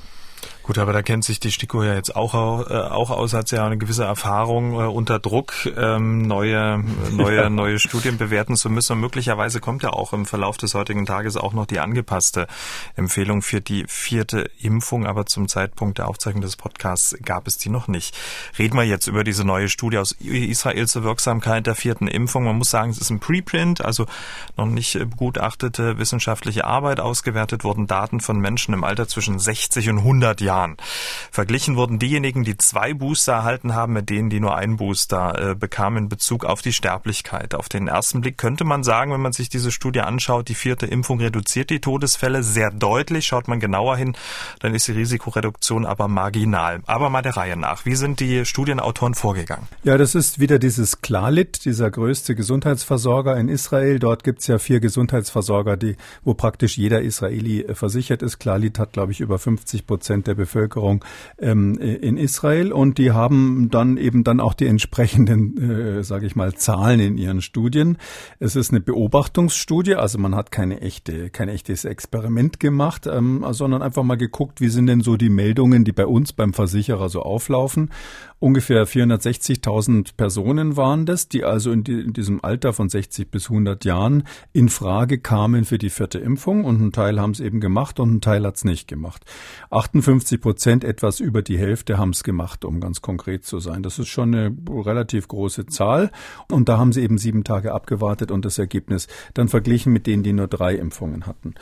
Gut, 0.71 0.79
aber 0.79 0.93
da 0.93 1.03
kennt 1.03 1.25
sich 1.25 1.41
die 1.41 1.51
STIKO 1.51 1.83
ja 1.83 1.95
jetzt 1.95 2.15
auch, 2.15 2.71
äh, 2.71 2.75
auch 2.75 3.11
aus, 3.11 3.35
hat 3.35 3.51
ja 3.51 3.67
eine 3.67 3.77
gewisse 3.77 4.05
Erfahrung 4.05 4.75
äh, 4.75 4.85
unter 4.85 5.19
Druck, 5.19 5.53
ähm, 5.77 6.23
neue, 6.23 6.85
neue, 7.11 7.51
neue 7.51 7.81
Studien 7.81 8.19
bewerten 8.19 8.55
zu 8.55 8.71
müssen. 8.71 8.93
Und 8.93 9.01
möglicherweise 9.01 9.59
kommt 9.59 9.83
ja 9.83 9.91
auch 9.91 10.13
im 10.13 10.27
Verlauf 10.27 10.59
des 10.59 10.75
heutigen 10.75 11.07
Tages 11.07 11.37
auch 11.37 11.55
noch 11.55 11.67
die 11.67 11.81
angepasste 11.81 12.47
Empfehlung 12.95 13.43
für 13.43 13.61
die 13.61 13.85
vierte 13.89 14.49
Impfung. 14.61 15.09
Aber 15.09 15.27
zum 15.27 15.49
Zeitpunkt 15.49 15.99
der 15.99 16.07
Aufzeichnung 16.07 16.43
des 16.43 16.55
Podcasts 16.55 17.17
gab 17.25 17.49
es 17.49 17.59
die 17.59 17.69
noch 17.69 17.89
nicht. 17.89 18.17
Reden 18.57 18.77
wir 18.77 18.85
jetzt 18.85 19.09
über 19.09 19.25
diese 19.25 19.45
neue 19.45 19.69
Studie 19.69 19.99
aus 19.99 20.13
Israel 20.21 20.87
zur 20.87 21.03
Wirksamkeit 21.03 21.67
der 21.67 21.75
vierten 21.75 22.07
Impfung. 22.07 22.45
Man 22.45 22.59
muss 22.59 22.71
sagen, 22.71 22.93
es 22.93 22.99
ist 22.99 23.11
ein 23.11 23.19
Preprint, 23.19 23.85
also 23.85 24.07
noch 24.57 24.67
nicht 24.67 24.97
begutachtete 24.97 25.99
wissenschaftliche 25.99 26.65
Arbeit. 26.65 27.01
Ausgewertet 27.01 27.65
wurden 27.65 27.89
Daten 27.89 28.21
von 28.21 28.39
Menschen 28.39 28.73
im 28.73 28.85
Alter 28.85 29.09
zwischen 29.09 29.41
60 29.41 29.89
und 29.89 29.99
100 29.99 30.41
Jahren. 30.41 30.60
Verglichen 31.31 31.77
wurden 31.77 31.99
diejenigen, 31.99 32.45
die 32.45 32.57
zwei 32.57 32.95
Booster 32.95 33.33
erhalten 33.33 33.75
haben, 33.75 33.93
mit 33.93 34.11
denen, 34.11 34.31
die 34.31 34.41
nur 34.41 34.57
einen 34.57 34.77
Booster 34.77 35.51
äh, 35.51 35.55
bekamen 35.55 36.05
in 36.05 36.09
Bezug 36.09 36.45
auf 36.45 36.63
die 36.63 36.73
Sterblichkeit. 36.73 37.55
Auf 37.55 37.69
den 37.69 37.89
ersten 37.89 38.21
Blick 38.21 38.39
könnte 38.39 38.65
man 38.65 38.83
sagen, 38.83 39.13
wenn 39.13 39.21
man 39.21 39.33
sich 39.33 39.49
diese 39.49 39.71
Studie 39.71 40.01
anschaut, 40.01 40.49
die 40.49 40.55
vierte 40.55 40.87
Impfung 40.87 41.21
reduziert 41.21 41.71
die 41.71 41.81
Todesfälle 41.81 42.43
sehr 42.43 42.71
deutlich. 42.71 43.27
Schaut 43.27 43.49
man 43.49 43.61
genauer 43.61 43.97
hin, 43.97 44.17
dann 44.61 44.75
ist 44.75 44.89
die 44.89 44.93
Risikoreduktion 44.93 45.87
aber 45.87 46.09
marginal. 46.09 46.81
Aber 46.87 47.11
mal 47.11 47.23
der 47.23 47.37
Reihe 47.37 47.57
nach. 47.57 47.85
Wie 47.85 47.95
sind 47.95 48.21
die 48.21 48.45
Studienautoren 48.45 49.15
vorgegangen? 49.15 49.67
Ja, 49.83 49.97
das 49.97 50.15
ist 50.15 50.39
wieder 50.39 50.59
dieses 50.59 51.01
Klalit, 51.01 51.65
dieser 51.65 51.91
größte 51.91 52.35
Gesundheitsversorger 52.35 53.37
in 53.37 53.49
Israel. 53.49 53.99
Dort 53.99 54.25
gibt 54.25 54.41
es 54.41 54.47
ja 54.47 54.59
vier 54.59 54.81
Gesundheitsversorger, 54.81 55.77
die, 55.77 55.97
wo 56.25 56.35
praktisch 56.35 56.77
jeder 56.77 57.03
Israeli 57.03 57.63
äh, 57.63 57.75
versichert 57.75 58.23
ist. 58.23 58.39
Klalit 58.39 58.79
hat, 58.79 58.93
glaube 58.93 59.13
ich, 59.13 59.21
über 59.21 59.39
50 59.39 59.87
Prozent 59.87 60.27
der 60.27 60.35
Bevölkerung 60.41 61.05
ähm, 61.39 61.77
in 61.79 62.17
Israel 62.17 62.73
und 62.73 62.97
die 62.97 63.13
haben 63.13 63.69
dann 63.71 63.99
eben 63.99 64.25
dann 64.25 64.41
auch 64.41 64.55
die 64.55 64.67
entsprechenden, 64.67 65.99
äh, 65.99 66.03
sage 66.03 66.27
ich 66.27 66.35
mal, 66.35 66.55
Zahlen 66.55 66.99
in 66.99 67.19
ihren 67.19 67.43
Studien. 67.43 67.99
Es 68.39 68.57
ist 68.57 68.71
eine 68.71 68.81
Beobachtungsstudie, 68.81 69.97
also 69.97 70.19
man 70.19 70.35
hat 70.35 70.51
keine 70.51 70.81
echte, 70.81 71.29
kein 71.29 71.49
echtes 71.49 71.85
Experiment 71.85 72.59
gemacht, 72.59 73.07
ähm, 73.07 73.45
sondern 73.51 73.83
einfach 73.83 74.03
mal 74.03 74.17
geguckt, 74.17 74.61
wie 74.63 74.69
sind 74.69 74.87
denn 74.87 75.03
so 75.03 75.17
die 75.17 75.29
Meldungen, 75.29 75.85
die 75.85 75.93
bei 75.93 76.07
uns 76.07 76.33
beim 76.33 76.55
Versicherer 76.55 77.11
so 77.11 77.21
auflaufen. 77.23 77.91
Ungefähr 78.39 78.87
460.000 78.87 80.17
Personen 80.17 80.79
waren 80.79 81.05
das, 81.05 81.29
die 81.29 81.45
also 81.45 81.73
in, 81.73 81.85
die, 81.85 82.01
in, 82.01 82.15
diesem 82.15 82.43
Alter 82.43 82.73
von 82.73 82.89
60 82.89 83.31
bis 83.31 83.51
100 83.51 83.85
Jahren 83.85 84.23
in 84.55 84.71
Frage 84.71 85.19
kamen 85.19 85.67
für 85.67 85.77
die 85.77 85.91
vierte 85.91 86.19
Impfung 86.19 86.65
und 86.65 86.81
ein 86.81 86.93
Teil 86.93 87.21
haben 87.21 87.33
es 87.33 87.41
eben 87.41 87.61
gemacht 87.61 88.01
und 88.01 88.15
ein 88.15 88.21
Teil 88.23 88.47
hat 88.47 88.57
es 88.57 88.65
nicht 88.65 88.89
gemacht. 88.89 89.27
58 89.69 90.30
Prozent, 90.39 90.85
etwas 90.85 91.21
über 91.21 91.43
die 91.43 91.59
Hälfte, 91.59 91.99
haben 91.99 92.11
es 92.11 92.25
gemacht, 92.25 92.65
um 92.65 92.81
ganz 92.81 93.03
konkret 93.03 93.45
zu 93.45 93.59
sein. 93.59 93.83
Das 93.83 93.99
ist 93.99 94.09
schon 94.09 94.35
eine 94.35 94.57
relativ 94.69 95.29
große 95.29 95.67
Zahl 95.67 96.11
und 96.51 96.69
da 96.69 96.79
haben 96.79 96.93
sie 96.93 97.03
eben 97.03 97.19
sieben 97.19 97.45
Tage 97.45 97.73
abgewartet 97.73 98.31
und 98.31 98.45
das 98.45 98.59
Ergebnis 98.59 99.09
dann 99.35 99.49
verglichen 99.49 99.93
mit 99.93 100.07
denen, 100.07 100.23
die 100.23 100.33
nur 100.33 100.49
drei 100.49 100.75
Impfungen 100.75 101.27
hatten. 101.27 101.55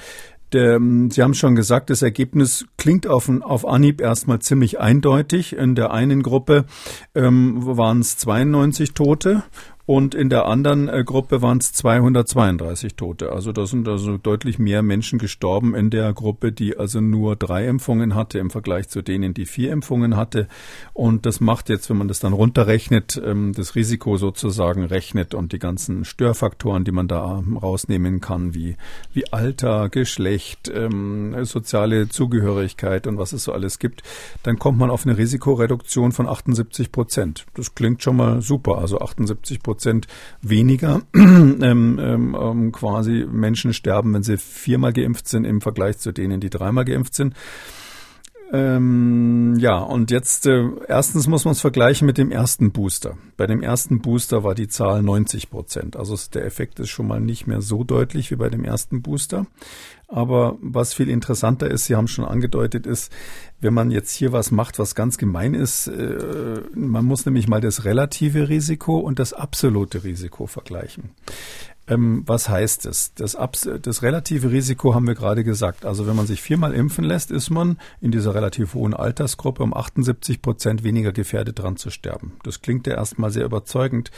Ähm, 0.55 1.11
Sie 1.11 1.23
haben 1.23 1.35
schon 1.35 1.55
gesagt, 1.55 1.91
das 1.91 2.03
Ergebnis 2.03 2.66
klingt 2.77 3.07
auf, 3.07 3.29
auf 3.29 3.66
Anhieb 3.66 4.01
erstmal 4.01 4.39
ziemlich 4.39 4.81
eindeutig. 4.81 5.55
In 5.55 5.75
der 5.75 5.93
einen 5.93 6.23
Gruppe 6.23 6.64
ähm, 7.14 7.59
waren 7.64 8.01
es 8.01 8.16
92 8.16 8.95
Tote 8.95 9.43
und 9.89 10.14
in 10.14 10.28
der 10.28 10.45
anderen 10.45 10.91
äh, 10.91 11.03
Gruppe 11.03 11.41
waren 11.41 11.57
es 11.57 11.72
232 11.72 12.95
Tote. 12.95 13.32
Also 13.32 13.53
da 13.53 13.64
sind 13.64 13.89
also 13.89 14.18
deutlich 14.18 14.59
mehr 14.59 14.82
Menschen 14.82 15.18
gestorben 15.18 15.74
in 15.74 15.89
der 15.89 16.12
Gruppe, 16.12 16.53
die 16.53 16.76
also 16.76 17.01
nur 17.01 17.36
drei 17.36 17.66
Impfungen 17.66 18.14
hatte 18.14 18.39
im 18.39 18.51
Vergleich 18.51 18.91
zu 18.91 19.01
denen, 19.01 19.32
die 19.32 19.47
vier 19.47 19.72
Impfungen 19.72 20.14
hatte. 20.14 20.47
Und 20.93 21.24
das 21.24 21.41
macht 21.41 21.70
jetzt, 21.70 21.89
wenn 21.89 21.97
man 21.97 22.07
das 22.07 22.20
dann 22.20 22.34
runterrechnet, 22.34 23.18
ähm, 23.24 23.55
das 23.57 23.76
Risiko 23.76 24.18
sozusagen 24.18 24.84
rechnet 24.84 25.32
und 25.32 25.53
die 25.53 25.59
ganzen 25.59 26.05
Störfaktoren, 26.05 26.84
die 26.84 26.93
man 26.93 27.09
da 27.09 27.43
rausnehmen 27.62 28.20
kann, 28.20 28.53
wie, 28.53 28.76
wie 29.14 29.32
Alter, 29.32 29.89
Geschlecht, 29.89 30.68
ähm, 30.68 31.34
soziale 31.47 32.11
Zugehörigkeit 32.11 33.07
und 33.07 33.16
was 33.16 33.32
es 33.32 33.45
so 33.45 33.55
alles 33.55 33.78
gibt, 33.78 34.03
dann 34.43 34.59
kommt 34.59 34.76
man 34.76 34.91
auf 34.91 35.07
eine 35.07 35.16
Risikoreduktion 35.16 36.12
von 36.12 36.28
78 36.28 36.93
Prozent. 36.93 37.47
Das 37.55 37.74
klingt 37.74 38.03
schon 38.03 38.16
mal 38.16 38.43
super. 38.43 38.76
Also 38.76 39.01
78 39.01 39.62
Prozent 39.62 39.78
Prozent 39.79 40.09
weniger 40.43 41.03
ähm, 41.14 41.61
ähm, 41.62 42.37
ähm, 42.41 42.72
quasi 42.72 43.24
Menschen 43.31 43.72
sterben, 43.72 44.12
wenn 44.12 44.24
sie 44.24 44.37
viermal 44.37 44.93
geimpft 44.93 45.29
sind 45.29 45.45
im 45.45 45.61
Vergleich 45.61 45.99
zu 45.99 46.11
denen, 46.11 46.41
die 46.41 46.51
dreimal 46.51 46.85
geimpft 46.85 47.14
sind. 47.14 47.35
Ähm, 48.51 49.57
ja, 49.59 49.79
und 49.79 50.11
jetzt 50.11 50.47
äh, 50.47 50.64
erstens 50.89 51.29
muss 51.29 51.45
man 51.45 51.53
es 51.53 51.61
vergleichen 51.61 52.07
mit 52.07 52.18
dem 52.18 52.33
ersten 52.33 52.72
Booster. 52.72 53.18
Bei 53.37 53.47
dem 53.47 53.62
ersten 53.62 54.01
Booster 54.01 54.43
war 54.43 54.55
die 54.55 54.68
Zahl 54.68 55.03
90 55.03 55.51
Prozent. 55.51 55.97
Also 55.97 56.16
der 56.33 56.45
Effekt 56.45 56.81
ist 56.81 56.89
schon 56.89 57.07
mal 57.07 57.20
nicht 57.20 57.47
mehr 57.47 57.61
so 57.61 57.85
deutlich 57.85 58.31
wie 58.31 58.37
bei 58.37 58.49
dem 58.49 58.64
ersten 58.64 59.03
Booster. 59.03 59.47
Aber 60.09 60.57
was 60.63 60.95
viel 60.95 61.11
interessanter 61.11 61.71
ist, 61.71 61.85
Sie 61.85 61.95
haben 61.95 62.09
schon 62.09 62.25
angedeutet, 62.25 62.87
ist, 62.87 63.13
wenn 63.61 63.75
man 63.75 63.91
jetzt 63.91 64.13
hier 64.15 64.33
was 64.33 64.51
macht, 64.51 64.79
was 64.79 64.95
ganz 64.95 65.19
gemein 65.19 65.53
ist, 65.53 65.87
äh, 65.87 66.63
man 66.75 67.05
muss 67.05 67.27
nämlich 67.27 67.47
mal 67.47 67.61
das 67.61 67.85
relative 67.85 68.49
Risiko 68.49 68.99
und 68.99 69.19
das 69.19 69.35
absolute 69.35 70.05
Risiko 70.05 70.47
vergleichen. 70.47 71.11
Ähm, 71.89 72.22
was 72.26 72.49
heißt 72.49 72.84
das? 72.84 73.14
Das, 73.14 73.36
das 73.82 74.03
relative 74.03 74.51
Risiko 74.51 74.95
haben 74.95 75.07
wir 75.07 75.14
gerade 75.14 75.45
gesagt. 75.45 75.84
Also 75.84 76.07
wenn 76.07 76.16
man 76.16 76.26
sich 76.26 76.43
viermal 76.43 76.74
impfen 76.74 77.05
lässt, 77.05 77.30
ist 77.30 77.51
man 77.51 77.78
in 78.01 78.11
dieser 78.11 78.34
relativ 78.34 78.74
hohen 78.74 78.95
Altersgruppe 78.95 79.62
um 79.62 79.74
78 79.74 80.43
Prozent 80.43 80.84
weniger 80.84 81.12
gefährdet 81.12 81.59
dran 81.59 81.76
zu 81.76 81.91
sterben. 81.91 82.32
Das 82.43 82.61
klingt 82.61 82.86
ja 82.86 82.95
erstmal 82.95 83.30
sehr 83.30 83.45
überzeugend. 83.45 84.11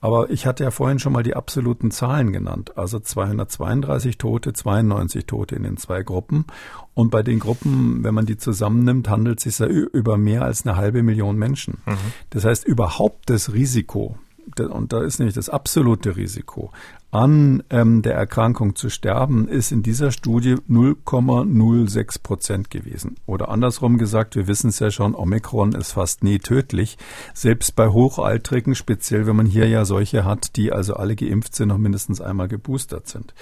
Aber 0.00 0.30
ich 0.30 0.46
hatte 0.46 0.64
ja 0.64 0.70
vorhin 0.70 0.98
schon 0.98 1.12
mal 1.12 1.22
die 1.22 1.36
absoluten 1.36 1.90
Zahlen 1.90 2.32
genannt. 2.32 2.78
Also 2.78 2.98
232 2.98 4.16
Tote, 4.16 4.54
92 4.54 5.26
Tote 5.26 5.56
in 5.56 5.62
den 5.62 5.76
zwei 5.76 6.02
Gruppen. 6.02 6.46
Und 6.94 7.10
bei 7.10 7.22
den 7.22 7.38
Gruppen, 7.38 8.02
wenn 8.02 8.14
man 8.14 8.24
die 8.24 8.38
zusammennimmt, 8.38 9.10
handelt 9.10 9.44
es 9.44 9.56
sich 9.56 9.58
ja 9.58 9.66
über 9.66 10.16
mehr 10.16 10.42
als 10.42 10.66
eine 10.66 10.76
halbe 10.76 11.02
Million 11.02 11.36
Menschen. 11.36 11.78
Mhm. 11.84 11.96
Das 12.30 12.44
heißt, 12.46 12.64
überhaupt 12.64 13.28
das 13.28 13.52
Risiko, 13.52 14.16
und 14.58 14.92
da 14.92 15.02
ist 15.02 15.18
nämlich 15.18 15.34
das 15.34 15.48
absolute 15.48 16.16
Risiko, 16.16 16.72
an 17.12 17.64
ähm, 17.70 18.02
der 18.02 18.14
Erkrankung 18.14 18.76
zu 18.76 18.88
sterben, 18.88 19.48
ist 19.48 19.72
in 19.72 19.82
dieser 19.82 20.12
Studie 20.12 20.54
0,06 20.68 22.22
Prozent 22.22 22.70
gewesen. 22.70 23.16
Oder 23.26 23.48
andersrum 23.48 23.98
gesagt, 23.98 24.36
wir 24.36 24.46
wissen 24.46 24.68
es 24.68 24.78
ja 24.78 24.90
schon, 24.90 25.14
Omikron 25.14 25.72
ist 25.72 25.92
fast 25.92 26.22
nie 26.22 26.38
tödlich. 26.38 26.98
Selbst 27.34 27.74
bei 27.74 27.88
Hochaltrigen, 27.88 28.76
speziell 28.76 29.26
wenn 29.26 29.36
man 29.36 29.46
hier 29.46 29.68
ja 29.68 29.84
solche 29.84 30.24
hat, 30.24 30.56
die 30.56 30.72
also 30.72 30.94
alle 30.94 31.16
geimpft 31.16 31.56
sind 31.56 31.72
und 31.72 31.80
mindestens 31.80 32.20
einmal 32.20 32.46
geboostert 32.46 33.08
sind. 33.08 33.34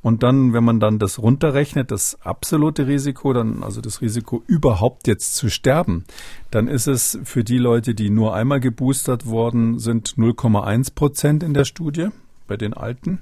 Und 0.00 0.22
dann, 0.22 0.52
wenn 0.52 0.64
man 0.64 0.78
dann 0.78 0.98
das 0.98 1.18
runterrechnet, 1.18 1.90
das 1.90 2.18
absolute 2.22 2.86
Risiko, 2.86 3.32
dann 3.32 3.62
also 3.62 3.80
das 3.80 4.00
Risiko 4.00 4.42
überhaupt 4.46 5.08
jetzt 5.08 5.34
zu 5.34 5.50
sterben, 5.50 6.04
dann 6.50 6.68
ist 6.68 6.86
es 6.86 7.18
für 7.24 7.42
die 7.42 7.58
Leute, 7.58 7.94
die 7.94 8.10
nur 8.10 8.34
einmal 8.34 8.60
geboostert 8.60 9.26
worden 9.26 9.78
sind, 9.78 10.14
0,1 10.16 10.94
Prozent 10.94 11.42
in 11.42 11.52
der 11.52 11.64
Studie 11.64 12.08
bei 12.46 12.56
den 12.56 12.74
Alten 12.74 13.18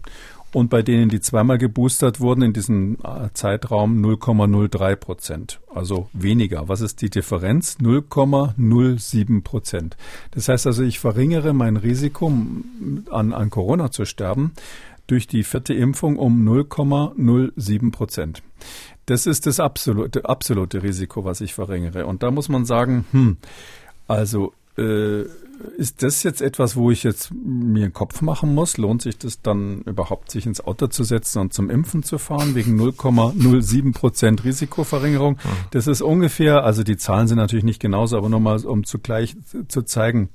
und 0.56 0.70
bei 0.70 0.82
denen, 0.82 1.10
die 1.10 1.20
zweimal 1.20 1.58
geboostert 1.58 2.20
wurden, 2.20 2.42
in 2.42 2.52
diesem 2.54 2.96
äh, 3.04 3.28
Zeitraum 3.34 4.02
0,03 4.02 4.96
Prozent. 4.96 5.60
Also 5.74 6.08
weniger. 6.14 6.68
Was 6.68 6.80
ist 6.80 7.02
die 7.02 7.10
Differenz? 7.10 7.76
0,07 7.78 9.42
Prozent. 9.42 9.96
Das 10.30 10.48
heißt 10.48 10.66
also, 10.66 10.82
ich 10.82 10.98
verringere 10.98 11.52
mein 11.52 11.76
Risiko, 11.76 12.28
an, 13.10 13.32
an 13.34 13.50
Corona 13.50 13.90
zu 13.90 14.06
sterben, 14.06 14.52
durch 15.06 15.26
die 15.26 15.44
vierte 15.44 15.74
Impfung 15.74 16.16
um 16.16 16.46
0,07 16.46 17.92
Prozent. 17.92 18.42
Das 19.06 19.26
ist 19.26 19.46
das 19.46 19.60
absolute, 19.60 20.24
absolute 20.28 20.82
Risiko, 20.82 21.24
was 21.24 21.40
ich 21.40 21.54
verringere. 21.54 22.06
Und 22.06 22.22
da 22.22 22.30
muss 22.30 22.48
man 22.48 22.64
sagen, 22.64 23.04
hm, 23.12 23.36
also 24.08 24.52
äh, 24.76 25.24
ist 25.78 26.02
das 26.02 26.22
jetzt 26.22 26.42
etwas, 26.42 26.76
wo 26.76 26.90
ich 26.90 27.02
jetzt 27.02 27.32
mir 27.32 27.84
einen 27.84 27.92
Kopf 27.92 28.20
machen 28.20 28.54
muss? 28.54 28.76
Lohnt 28.76 29.02
sich 29.02 29.16
das 29.16 29.40
dann 29.40 29.82
überhaupt, 29.82 30.30
sich 30.30 30.46
ins 30.46 30.60
Auto 30.60 30.86
zu 30.88 31.04
setzen 31.04 31.40
und 31.40 31.54
zum 31.54 31.70
Impfen 31.70 32.02
zu 32.02 32.18
fahren, 32.18 32.54
wegen 32.54 32.78
0,07 32.78 33.92
Prozent 33.94 34.44
Risikoverringerung? 34.44 35.34
Mhm. 35.34 35.38
Das 35.70 35.86
ist 35.86 36.02
ungefähr, 36.02 36.64
also 36.64 36.82
die 36.82 36.96
Zahlen 36.96 37.26
sind 37.28 37.38
natürlich 37.38 37.64
nicht 37.64 37.80
genauso, 37.80 38.18
aber 38.18 38.28
nochmal, 38.28 38.64
um 38.66 38.84
zugleich 38.84 39.36
zu 39.68 39.82
zeigen, 39.82 40.28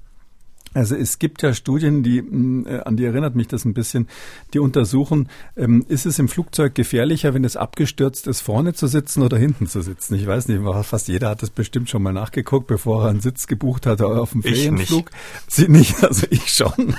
also 0.73 0.95
es 0.95 1.19
gibt 1.19 1.41
ja 1.41 1.53
Studien, 1.53 2.03
die 2.03 2.21
mm, 2.21 2.65
äh, 2.67 2.79
an 2.79 2.97
die 2.97 3.05
erinnert 3.05 3.35
mich 3.35 3.47
das 3.47 3.65
ein 3.65 3.73
bisschen, 3.73 4.07
die 4.53 4.59
untersuchen, 4.59 5.29
ähm, 5.57 5.85
ist 5.87 6.05
es 6.05 6.19
im 6.19 6.27
Flugzeug 6.27 6.75
gefährlicher, 6.75 7.33
wenn 7.33 7.43
es 7.43 7.57
abgestürzt 7.57 8.27
ist, 8.27 8.41
vorne 8.41 8.73
zu 8.73 8.87
sitzen 8.87 9.21
oder 9.21 9.37
hinten 9.37 9.67
zu 9.67 9.81
sitzen? 9.81 10.15
Ich 10.15 10.27
weiß 10.27 10.47
nicht, 10.47 10.61
fast 10.83 11.07
jeder 11.07 11.29
hat 11.29 11.41
das 11.41 11.49
bestimmt 11.49 11.89
schon 11.89 12.03
mal 12.03 12.13
nachgeguckt, 12.13 12.67
bevor 12.67 13.03
er 13.03 13.09
einen 13.09 13.21
Sitz 13.21 13.47
gebucht 13.47 13.85
hat 13.85 14.01
auf 14.01 14.31
dem 14.31 14.43
Ferienflug. 14.43 15.11
Sie 15.47 15.67
nicht, 15.67 16.03
also 16.03 16.27
ich 16.29 16.53
schon. 16.53 16.95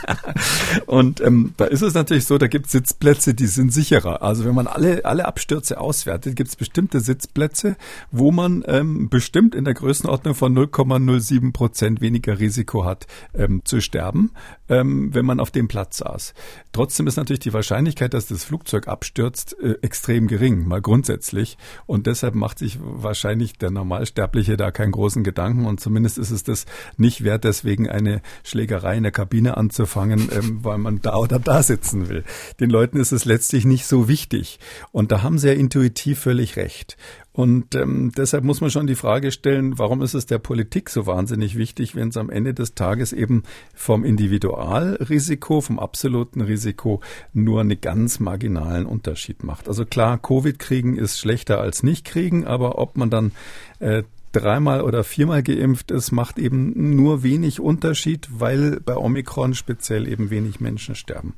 Und 0.87 1.21
ähm, 1.21 1.55
da 1.57 1.67
ist 1.67 1.83
es 1.83 1.95
natürlich 1.95 2.27
so, 2.27 2.39
da 2.39 2.47
gibt 2.47 2.67
es 2.67 2.73
Sitzplätze, 2.73 3.35
die 3.35 3.47
sind 3.47 3.73
sicherer. 3.73 4.23
Also 4.23 4.45
wenn 4.45 4.55
man 4.55 4.67
alle 4.67 5.03
alle 5.05 5.27
Abstürze 5.27 5.81
auswertet, 5.81 6.37
gibt 6.37 6.51
es 6.51 6.57
bestimmte 6.57 7.01
Sitzplätze, 7.01 7.77
wo 8.11 8.33
man 8.33 8.65
ähm, 8.67 9.09
bestimmt 9.09 9.55
in 9.55 9.65
der 9.65 9.75
Größenordnung 9.75 10.35
von 10.35 10.57
0,07 10.57 11.53
Prozent 11.53 12.01
weniger 12.01 12.39
Risiko 12.39 12.85
hat. 12.85 13.07
Ähm, 13.35 13.62
zu 13.65 13.81
sterben, 13.81 14.33
ähm, 14.69 15.15
wenn 15.15 15.25
man 15.25 15.41
auf 15.41 15.51
dem 15.51 15.69
Platz 15.69 15.99
saß. 15.99 16.35
Trotzdem 16.73 17.07
ist 17.07 17.17
natürlich 17.17 17.41
die 17.41 17.53
Wahrscheinlichkeit, 17.53 18.15
dass 18.15 18.27
das 18.27 18.45
Flugzeug 18.45 18.89
abstürzt, 18.89 19.57
äh, 19.61 19.77
extrem 19.83 20.27
gering, 20.27 20.67
mal 20.67 20.81
grundsätzlich. 20.81 21.59
Und 21.87 22.07
deshalb 22.07 22.35
macht 22.35 22.59
sich 22.59 22.79
wahrscheinlich 22.81 23.59
der 23.59 23.71
Normalsterbliche 23.71 24.57
da 24.57 24.71
keinen 24.71 24.93
großen 24.93 25.25
Gedanken. 25.25 25.67
Und 25.67 25.81
zumindest 25.81 26.19
ist 26.19 26.31
es 26.31 26.43
das 26.45 26.67
nicht 26.97 27.25
wert, 27.25 27.45
deswegen 27.45 27.89
eine 27.89 28.23
Schlägerei 28.43 28.97
in 28.97 29.03
der 29.03 29.13
Kabine 29.13 29.57
anzufangen, 29.57 30.29
ähm, 30.33 30.61
weil 30.63 30.79
man 30.79 31.01
da 31.01 31.17
oder 31.17 31.39
da 31.39 31.63
sitzen 31.63 32.09
will. 32.09 32.25
Den 32.61 32.71
Leuten 32.71 32.99
ist 32.99 33.13
es 33.13 33.25
letztlich 33.25 33.65
nicht 33.65 33.87
so 33.87 34.09
wichtig. 34.09 34.59
Und 34.91 35.13
da 35.13 35.23
haben 35.23 35.39
sie 35.39 35.49
ja 35.49 35.55
intuitiv 35.55 36.21
völlig 36.21 36.57
recht. 36.57 36.97
Und 37.33 37.75
ähm, 37.75 38.13
deshalb 38.15 38.45
muss 38.45 38.61
man 38.61 38.71
schon 38.71 38.87
die 38.87 38.95
Frage 38.95 39.31
stellen, 39.31 39.79
warum 39.79 40.03
ist 40.03 40.13
es 40.13 40.27
der 40.27 40.39
Politik 40.39 40.91
so 40.91 41.07
wahnsinnig 41.07 41.57
wichtig, 41.57 41.95
wenn 41.97 42.09
es 42.09 42.19
am 42.19 42.29
Ende 42.29 42.53
des 42.53 42.75
Tages 42.75 43.15
eben 43.15 43.43
vom 43.75 44.05
Individualrisiko, 44.05 45.63
vom 45.63 45.79
absoluten 45.79 46.43
Risiko 46.43 47.01
nur 47.33 47.63
einen 47.63 47.81
ganz 47.81 48.21
marginalen 48.21 48.85
Unterschied 48.85 49.45
macht. 49.45 49.67
Also 49.67 49.87
klar, 49.87 50.19
Covid 50.19 50.59
kriegen 50.59 50.97
ist 50.97 51.19
schlechter 51.19 51.59
als 51.59 51.83
nicht 51.83 52.05
kriegen, 52.05 52.47
aber 52.47 52.79
ob 52.79 52.99
man 52.99 53.09
dann 53.09 53.33
äh, 53.79 54.03
dreimal 54.33 54.81
oder 54.83 55.05
viermal 55.05 55.43
geimpft 55.43 55.91
ist, 55.91 56.13
macht 56.13 56.39
eben 56.39 56.97
nur 56.97 57.23
wenig 57.23 57.61
Unterschied, 57.61 58.29
weil 58.33 58.81
bei 58.81 58.97
Omikron 58.97 59.55
speziell 59.55 60.09
eben 60.09 60.31
wenig 60.31 60.61
Menschen 60.61 60.95
sterben. 60.95 61.35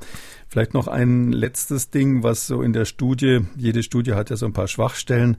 Vielleicht 0.48 0.74
noch 0.74 0.88
ein 0.88 1.32
letztes 1.32 1.90
Ding, 1.90 2.22
was 2.22 2.46
so 2.46 2.62
in 2.62 2.72
der 2.72 2.84
Studie, 2.84 3.40
jede 3.56 3.82
Studie 3.82 4.14
hat 4.14 4.30
ja 4.30 4.36
so 4.36 4.46
ein 4.46 4.52
paar 4.52 4.68
Schwachstellen. 4.68 5.36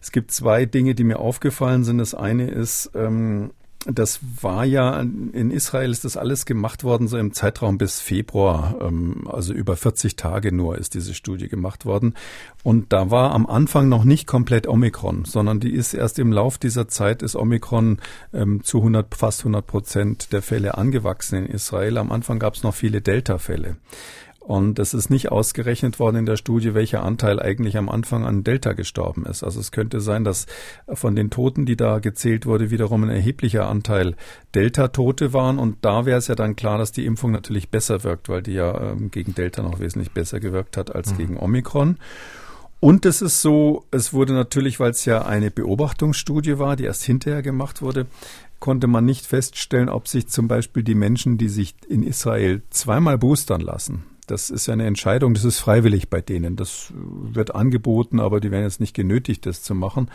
Es 0.00 0.12
gibt 0.12 0.30
zwei 0.30 0.66
Dinge, 0.66 0.94
die 0.94 1.04
mir 1.04 1.18
aufgefallen 1.18 1.84
sind. 1.84 1.98
Das 1.98 2.14
eine 2.14 2.48
ist, 2.50 2.90
ähm, 2.94 3.50
das 3.86 4.20
war 4.40 4.64
ja 4.64 5.00
in 5.00 5.50
Israel 5.50 5.90
ist 5.90 6.04
das 6.04 6.16
alles 6.16 6.44
gemacht 6.44 6.84
worden 6.84 7.08
so 7.08 7.18
im 7.18 7.32
Zeitraum 7.32 7.78
bis 7.78 8.00
Februar, 8.00 8.76
ähm, 8.80 9.28
also 9.28 9.52
über 9.52 9.76
40 9.76 10.16
Tage 10.16 10.52
nur 10.52 10.78
ist 10.78 10.94
diese 10.94 11.14
Studie 11.14 11.48
gemacht 11.48 11.86
worden. 11.86 12.14
Und 12.62 12.92
da 12.92 13.10
war 13.10 13.32
am 13.32 13.46
Anfang 13.46 13.88
noch 13.88 14.04
nicht 14.04 14.26
komplett 14.26 14.66
Omikron, 14.66 15.24
sondern 15.24 15.60
die 15.60 15.72
ist 15.72 15.94
erst 15.94 16.18
im 16.18 16.32
Lauf 16.32 16.58
dieser 16.58 16.88
Zeit 16.88 17.22
ist 17.22 17.36
Omikron 17.36 17.98
ähm, 18.32 18.62
zu 18.64 18.78
100, 18.78 19.14
fast 19.14 19.40
100 19.40 19.66
Prozent 19.66 20.32
der 20.32 20.42
Fälle 20.42 20.76
angewachsen 20.76 21.44
in 21.44 21.46
Israel. 21.46 21.98
Am 21.98 22.10
Anfang 22.10 22.38
gab 22.38 22.54
es 22.54 22.62
noch 22.62 22.74
viele 22.74 23.00
Delta-Fälle. 23.00 23.76
Und 24.46 24.78
es 24.78 24.94
ist 24.94 25.10
nicht 25.10 25.32
ausgerechnet 25.32 25.98
worden 25.98 26.18
in 26.18 26.26
der 26.26 26.36
Studie, 26.36 26.72
welcher 26.72 27.02
Anteil 27.02 27.42
eigentlich 27.42 27.76
am 27.76 27.88
Anfang 27.88 28.24
an 28.24 28.44
Delta 28.44 28.74
gestorben 28.74 29.26
ist. 29.26 29.42
Also 29.42 29.58
es 29.58 29.72
könnte 29.72 30.00
sein, 30.00 30.22
dass 30.22 30.46
von 30.86 31.16
den 31.16 31.30
Toten, 31.30 31.66
die 31.66 31.76
da 31.76 31.98
gezählt 31.98 32.46
wurde, 32.46 32.70
wiederum 32.70 33.02
ein 33.02 33.10
erheblicher 33.10 33.68
Anteil 33.68 34.14
Delta-Tote 34.54 35.32
waren. 35.32 35.58
Und 35.58 35.78
da 35.84 36.06
wäre 36.06 36.18
es 36.18 36.28
ja 36.28 36.36
dann 36.36 36.54
klar, 36.54 36.78
dass 36.78 36.92
die 36.92 37.06
Impfung 37.06 37.32
natürlich 37.32 37.70
besser 37.70 38.04
wirkt, 38.04 38.28
weil 38.28 38.40
die 38.40 38.52
ja 38.52 38.92
ähm, 38.92 39.10
gegen 39.10 39.34
Delta 39.34 39.64
noch 39.64 39.80
wesentlich 39.80 40.12
besser 40.12 40.38
gewirkt 40.38 40.76
hat 40.76 40.94
als 40.94 41.14
mhm. 41.14 41.16
gegen 41.16 41.36
Omikron. 41.38 41.96
Und 42.78 43.04
es 43.04 43.22
ist 43.22 43.42
so, 43.42 43.84
es 43.90 44.12
wurde 44.12 44.32
natürlich, 44.32 44.78
weil 44.78 44.92
es 44.92 45.04
ja 45.06 45.24
eine 45.24 45.50
Beobachtungsstudie 45.50 46.60
war, 46.60 46.76
die 46.76 46.84
erst 46.84 47.02
hinterher 47.02 47.42
gemacht 47.42 47.82
wurde, 47.82 48.06
konnte 48.60 48.86
man 48.86 49.04
nicht 49.04 49.26
feststellen, 49.26 49.88
ob 49.88 50.06
sich 50.06 50.28
zum 50.28 50.46
Beispiel 50.46 50.84
die 50.84 50.94
Menschen, 50.94 51.36
die 51.36 51.48
sich 51.48 51.74
in 51.88 52.04
Israel 52.04 52.62
zweimal 52.70 53.18
boostern 53.18 53.60
lassen, 53.60 54.04
das 54.26 54.50
ist 54.50 54.68
eine 54.68 54.86
Entscheidung, 54.86 55.34
das 55.34 55.44
ist 55.44 55.58
freiwillig 55.58 56.10
bei 56.10 56.20
denen. 56.20 56.56
Das 56.56 56.92
wird 56.94 57.54
angeboten, 57.54 58.20
aber 58.20 58.40
die 58.40 58.50
werden 58.50 58.64
jetzt 58.64 58.80
nicht 58.80 58.94
genötigt, 58.94 59.46
das 59.46 59.62
zu 59.62 59.74
machen. 59.74 60.10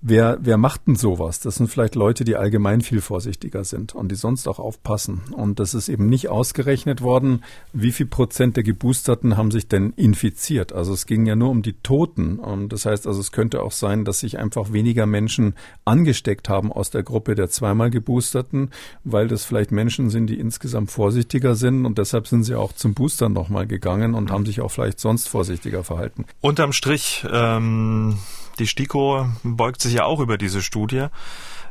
Wer, 0.00 0.38
wer 0.40 0.58
macht 0.58 0.86
denn 0.86 0.94
sowas? 0.94 1.40
Das 1.40 1.56
sind 1.56 1.68
vielleicht 1.68 1.96
Leute, 1.96 2.22
die 2.24 2.36
allgemein 2.36 2.82
viel 2.82 3.00
vorsichtiger 3.00 3.64
sind 3.64 3.96
und 3.96 4.12
die 4.12 4.14
sonst 4.14 4.46
auch 4.46 4.60
aufpassen. 4.60 5.22
Und 5.32 5.58
das 5.58 5.74
ist 5.74 5.88
eben 5.88 6.08
nicht 6.08 6.28
ausgerechnet 6.28 7.02
worden, 7.02 7.42
wie 7.72 7.90
viel 7.90 8.06
Prozent 8.06 8.56
der 8.56 8.62
Geboosterten 8.62 9.36
haben 9.36 9.50
sich 9.50 9.66
denn 9.66 9.92
infiziert. 9.96 10.72
Also 10.72 10.92
es 10.92 11.06
ging 11.06 11.26
ja 11.26 11.34
nur 11.34 11.50
um 11.50 11.62
die 11.62 11.72
Toten. 11.72 12.38
Und 12.38 12.72
das 12.72 12.86
heißt 12.86 13.08
also, 13.08 13.20
es 13.20 13.32
könnte 13.32 13.60
auch 13.60 13.72
sein, 13.72 14.04
dass 14.04 14.20
sich 14.20 14.38
einfach 14.38 14.72
weniger 14.72 15.06
Menschen 15.06 15.54
angesteckt 15.84 16.48
haben 16.48 16.72
aus 16.72 16.90
der 16.90 17.02
Gruppe 17.02 17.34
der 17.34 17.50
zweimal 17.50 17.90
Geboosterten, 17.90 18.70
weil 19.02 19.26
das 19.26 19.44
vielleicht 19.44 19.72
Menschen 19.72 20.10
sind, 20.10 20.28
die 20.28 20.38
insgesamt 20.38 20.92
vorsichtiger 20.92 21.56
sind 21.56 21.84
und 21.84 21.98
deshalb 21.98 22.28
sind 22.28 22.44
sie 22.44 22.54
auch 22.54 22.72
zum 22.72 22.94
Booster 22.94 23.28
nochmal 23.28 23.66
gegangen 23.66 24.14
und 24.14 24.30
haben 24.30 24.46
sich 24.46 24.60
auch 24.60 24.70
vielleicht 24.70 25.00
sonst 25.00 25.28
vorsichtiger 25.28 25.82
verhalten. 25.82 26.24
Unterm 26.40 26.72
Strich, 26.72 27.26
ähm 27.30 28.16
die 28.58 28.66
STIKO 28.66 29.26
beugt 29.42 29.80
sich 29.80 29.94
ja 29.94 30.04
auch 30.04 30.20
über 30.20 30.38
diese 30.38 30.62
Studie. 30.62 31.06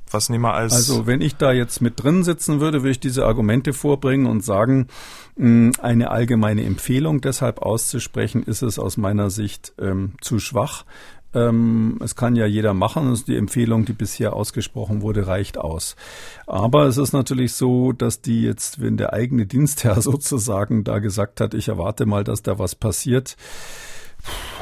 Was 0.09 0.29
nehmen 0.29 0.45
wir 0.45 0.53
als. 0.53 0.73
Also, 0.73 1.05
wenn 1.05 1.21
ich 1.21 1.35
da 1.35 1.51
jetzt 1.51 1.81
mit 1.81 2.01
drin 2.01 2.23
sitzen 2.23 2.59
würde, 2.61 2.81
würde 2.81 2.91
ich 2.91 2.99
diese 2.99 3.25
Argumente 3.25 3.73
vorbringen 3.73 4.25
und 4.25 4.43
sagen, 4.43 4.87
eine 5.37 6.09
allgemeine 6.09 6.63
Empfehlung 6.63 7.21
deshalb 7.21 7.59
auszusprechen, 7.59 8.41
ist 8.43 8.61
es 8.61 8.79
aus 8.79 8.97
meiner 8.97 9.29
Sicht 9.29 9.73
ähm, 9.79 10.13
zu 10.21 10.39
schwach. 10.39 10.85
Ähm, 11.33 11.99
es 12.01 12.15
kann 12.15 12.35
ja 12.35 12.45
jeder 12.45 12.73
machen. 12.73 13.09
Also 13.09 13.25
die 13.25 13.35
Empfehlung, 13.35 13.85
die 13.85 13.93
bisher 13.93 14.33
ausgesprochen 14.33 15.01
wurde, 15.01 15.27
reicht 15.27 15.57
aus. 15.57 15.95
Aber 16.47 16.85
es 16.85 16.97
ist 16.97 17.13
natürlich 17.13 17.53
so, 17.53 17.91
dass 17.91 18.21
die 18.21 18.41
jetzt, 18.41 18.81
wenn 18.81 18.97
der 18.97 19.13
eigene 19.13 19.45
Dienstherr 19.45 20.01
sozusagen 20.01 20.83
da 20.83 20.99
gesagt 20.99 21.41
hat, 21.41 21.53
ich 21.53 21.67
erwarte 21.67 22.05
mal, 22.05 22.23
dass 22.23 22.41
da 22.41 22.57
was 22.59 22.75
passiert, 22.75 23.35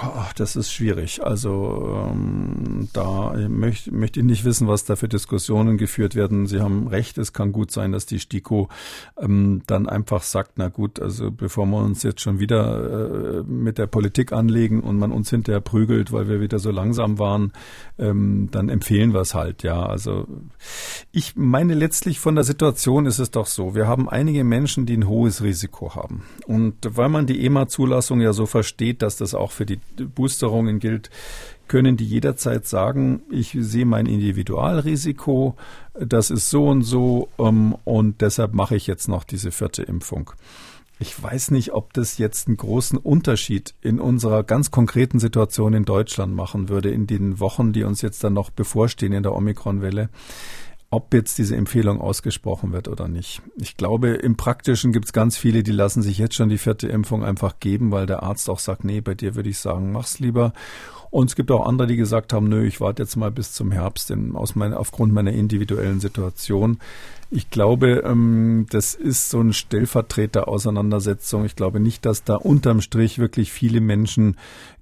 Ach, 0.01 0.33
das 0.33 0.55
ist 0.55 0.71
schwierig. 0.71 1.23
Also 1.23 2.09
ähm, 2.11 2.89
da 2.93 3.33
möchte, 3.47 3.91
ich 4.19 4.25
nicht 4.25 4.45
wissen, 4.45 4.67
was 4.67 4.83
da 4.83 4.95
für 4.95 5.07
Diskussionen 5.07 5.77
geführt 5.77 6.15
werden. 6.15 6.47
Sie 6.47 6.59
haben 6.59 6.87
recht, 6.87 7.17
es 7.17 7.33
kann 7.33 7.51
gut 7.51 7.71
sein, 7.71 7.91
dass 7.91 8.05
die 8.05 8.19
STIKO 8.19 8.69
ähm, 9.19 9.61
dann 9.67 9.87
einfach 9.87 10.23
sagt, 10.23 10.53
na 10.57 10.67
gut, 10.67 10.99
also 10.99 11.31
bevor 11.31 11.65
wir 11.65 11.77
uns 11.77 12.03
jetzt 12.03 12.21
schon 12.21 12.39
wieder 12.39 13.39
äh, 13.39 13.43
mit 13.43 13.77
der 13.77 13.87
Politik 13.87 14.33
anlegen 14.33 14.81
und 14.81 14.97
man 14.97 15.11
uns 15.11 15.29
hinterher 15.29 15.61
prügelt, 15.61 16.11
weil 16.11 16.27
wir 16.27 16.41
wieder 16.41 16.59
so 16.59 16.71
langsam 16.71 17.17
waren, 17.17 17.53
ähm, 17.97 18.49
dann 18.51 18.69
empfehlen 18.69 19.13
wir 19.13 19.21
es 19.21 19.33
halt, 19.33 19.63
ja. 19.63 19.85
Also 19.85 20.27
ich 21.11 21.35
meine 21.35 21.73
letztlich 21.73 22.19
von 22.19 22.35
der 22.35 22.43
Situation 22.43 23.05
ist 23.05 23.19
es 23.19 23.31
doch 23.31 23.47
so, 23.47 23.75
wir 23.75 23.87
haben 23.87 24.09
einige 24.09 24.43
Menschen, 24.43 24.85
die 24.85 24.97
ein 24.97 25.07
hohes 25.07 25.41
Risiko 25.41 25.95
haben. 25.95 26.23
Und 26.45 26.75
weil 26.81 27.09
man 27.09 27.25
die 27.25 27.45
EMA-Zulassung 27.45 28.21
ja 28.21 28.33
so 28.33 28.45
versteht, 28.45 29.01
dass 29.01 29.15
das 29.15 29.33
auch 29.33 29.51
für 29.55 29.65
die 29.65 29.79
Boosterungen 30.03 30.79
gilt, 30.79 31.09
können 31.67 31.97
die 31.97 32.05
jederzeit 32.05 32.67
sagen, 32.67 33.21
ich 33.31 33.57
sehe 33.59 33.85
mein 33.85 34.05
Individualrisiko, 34.05 35.55
das 35.99 36.29
ist 36.29 36.49
so 36.49 36.67
und 36.67 36.83
so 36.83 37.29
ähm, 37.39 37.75
und 37.83 38.21
deshalb 38.21 38.53
mache 38.53 38.75
ich 38.75 38.85
jetzt 38.85 39.07
noch 39.07 39.23
diese 39.23 39.51
vierte 39.51 39.81
Impfung. 39.81 40.31
Ich 40.97 41.21
weiß 41.21 41.51
nicht, 41.51 41.73
ob 41.73 41.91
das 41.91 42.17
jetzt 42.17 42.47
einen 42.47 42.55
großen 42.55 42.97
Unterschied 42.97 43.73
in 43.81 43.99
unserer 43.99 44.43
ganz 44.43 44.71
konkreten 44.71 45.19
Situation 45.19 45.73
in 45.73 45.83
Deutschland 45.83 46.33
machen 46.33 46.69
würde, 46.69 46.89
in 46.89 47.05
den 47.05 47.41
Wochen, 47.41 47.73
die 47.73 47.83
uns 47.83 48.01
jetzt 48.01 48.23
dann 48.23 48.33
noch 48.33 48.49
bevorstehen 48.49 49.11
in 49.11 49.23
der 49.23 49.33
Omikron-Welle 49.33 50.09
ob 50.89 51.13
jetzt 51.13 51.37
diese 51.37 51.55
Empfehlung 51.55 51.99
ausgesprochen 51.99 52.71
wird 52.71 52.87
oder 52.87 53.07
nicht. 53.07 53.41
Ich 53.57 53.75
glaube, 53.75 54.09
im 54.09 54.37
Praktischen 54.37 54.93
gibt 54.93 55.05
es 55.05 55.13
ganz 55.13 55.35
viele, 55.35 55.63
die 55.63 55.71
lassen 55.71 56.01
sich 56.01 56.17
jetzt 56.17 56.35
schon 56.35 56.49
die 56.49 56.57
vierte 56.57 56.87
Impfung 56.87 57.23
einfach 57.23 57.59
geben, 57.59 57.91
weil 57.91 58.05
der 58.05 58.23
Arzt 58.23 58.49
auch 58.49 58.59
sagt, 58.59 58.83
nee, 58.83 59.01
bei 59.01 59.13
dir 59.13 59.35
würde 59.35 59.49
ich 59.49 59.59
sagen, 59.59 59.91
mach's 59.91 60.19
lieber. 60.19 60.53
Und 61.11 61.29
es 61.29 61.35
gibt 61.35 61.49
auch 61.51 61.65
andere, 61.65 61.87
die 61.87 61.95
gesagt 61.95 62.33
haben, 62.33 62.49
nö, 62.49 62.65
ich 62.65 62.81
warte 62.81 63.03
jetzt 63.03 63.15
mal 63.15 63.31
bis 63.31 63.53
zum 63.53 63.71
Herbst, 63.71 64.09
denn 64.09 64.35
aus 64.35 64.55
meiner, 64.55 64.79
aufgrund 64.79 65.13
meiner 65.13 65.31
individuellen 65.31 65.99
Situation. 65.99 66.79
Ich 67.31 67.49
glaube, 67.49 68.03
ähm, 68.05 68.65
das 68.69 68.95
ist 68.95 69.29
so 69.29 69.39
eine 69.39 69.53
Stellvertreter-Auseinandersetzung. 69.53 71.45
Ich 71.45 71.55
glaube 71.55 71.79
nicht, 71.79 72.05
dass 72.05 72.23
da 72.23 72.35
unterm 72.35 72.81
Strich 72.81 73.17
wirklich 73.17 73.51
viele 73.51 73.81
Menschen 73.81 74.35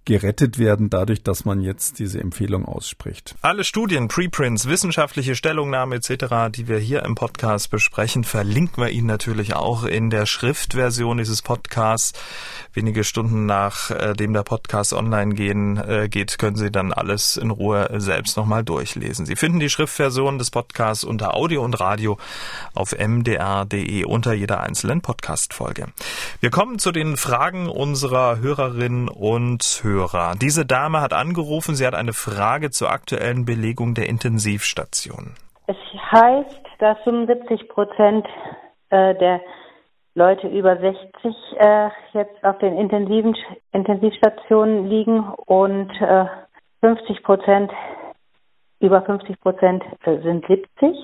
gerettet 0.06 0.60
werden 0.60 0.90
dadurch, 0.90 1.24
dass 1.24 1.46
man 1.46 1.62
jetzt 1.62 2.00
diese 2.00 2.20
Empfehlung 2.20 2.66
ausspricht. 2.66 3.36
Alle 3.42 3.64
Studien, 3.64 4.10
Preprints, 4.10 4.68
wissenschaftliche 4.68 5.36
Stellungnahme 5.36 5.96
etc., 5.96 6.52
die 6.54 6.68
wir 6.68 6.78
hier 6.78 7.04
im 7.04 7.16
Podcast 7.16 7.72
besprechen, 7.72 8.24
verlinken 8.24 8.84
wir 8.84 8.90
Ihnen 8.90 9.08
natürlich 9.08 9.56
auch 9.56 9.86
in 9.86 10.10
der 10.10 10.26
Schriftversion 10.26 11.18
dieses 11.18 11.42
Podcasts. 11.42 12.20
Wenige 12.74 13.04
Stunden 13.04 13.46
nachdem 13.46 14.32
äh, 14.32 14.34
der 14.34 14.44
Podcast 14.44 14.94
online 14.94 15.36
gehen, 15.36 15.78
äh, 15.78 16.10
geht, 16.10 16.38
können 16.38 16.58
Sie 16.58 16.72
dann 16.72 16.92
alles 16.92 17.38
in 17.38 17.52
Ruhe 17.52 17.90
selbst 17.98 18.36
nochmal 18.36 18.64
durchlesen. 18.64 19.26
Sie 19.26 19.36
finden 19.36 19.60
die 19.60 19.70
Schriftversion 19.70 20.38
des 20.38 20.52
Podcasts 20.52 21.04
unter 21.04 21.36
Audio 21.36 21.64
und 21.64 21.80
Radio 21.80 22.18
auf 22.74 22.94
mdr.de 22.98 24.04
unter 24.04 24.34
jeder 24.34 24.62
einzelnen 24.62 25.02
Podcast-Folge. 25.02 25.88
Wir 26.42 26.50
kommen 26.50 26.78
zu 26.80 26.92
den 26.92 27.16
Fragen 27.16 27.70
unserer 27.70 28.40
Hörerinnen 28.40 29.08
und 29.08 29.80
Hörer. 29.84 29.93
Hörer. 29.94 30.34
Diese 30.42 30.66
Dame 30.66 31.02
hat 31.02 31.14
angerufen, 31.14 31.76
sie 31.76 31.86
hat 31.86 31.96
eine 31.96 32.14
Frage 32.14 32.72
zur 32.72 32.90
aktuellen 32.90 33.46
Belegung 33.46 33.94
der 33.94 34.10
Intensivstation. 34.10 35.36
Es 35.68 35.78
heißt, 36.12 36.62
dass 36.80 36.98
75 37.04 37.70
Prozent 37.70 38.26
äh, 38.90 39.16
der 39.16 39.42
Leute 40.16 40.48
über 40.48 40.78
60 40.78 41.36
äh, 41.58 41.90
jetzt 42.14 42.44
auf 42.44 42.58
den 42.60 42.78
intensiven 42.78 43.36
Intensivstationen 43.72 44.88
liegen 44.88 45.24
und 45.46 45.90
äh, 46.02 46.26
50 46.82 47.24
Prozent, 47.24 47.72
über 48.80 49.02
50 49.02 49.40
Prozent 49.40 49.84
äh, 50.04 50.22
sind 50.22 50.46
70. 50.46 50.98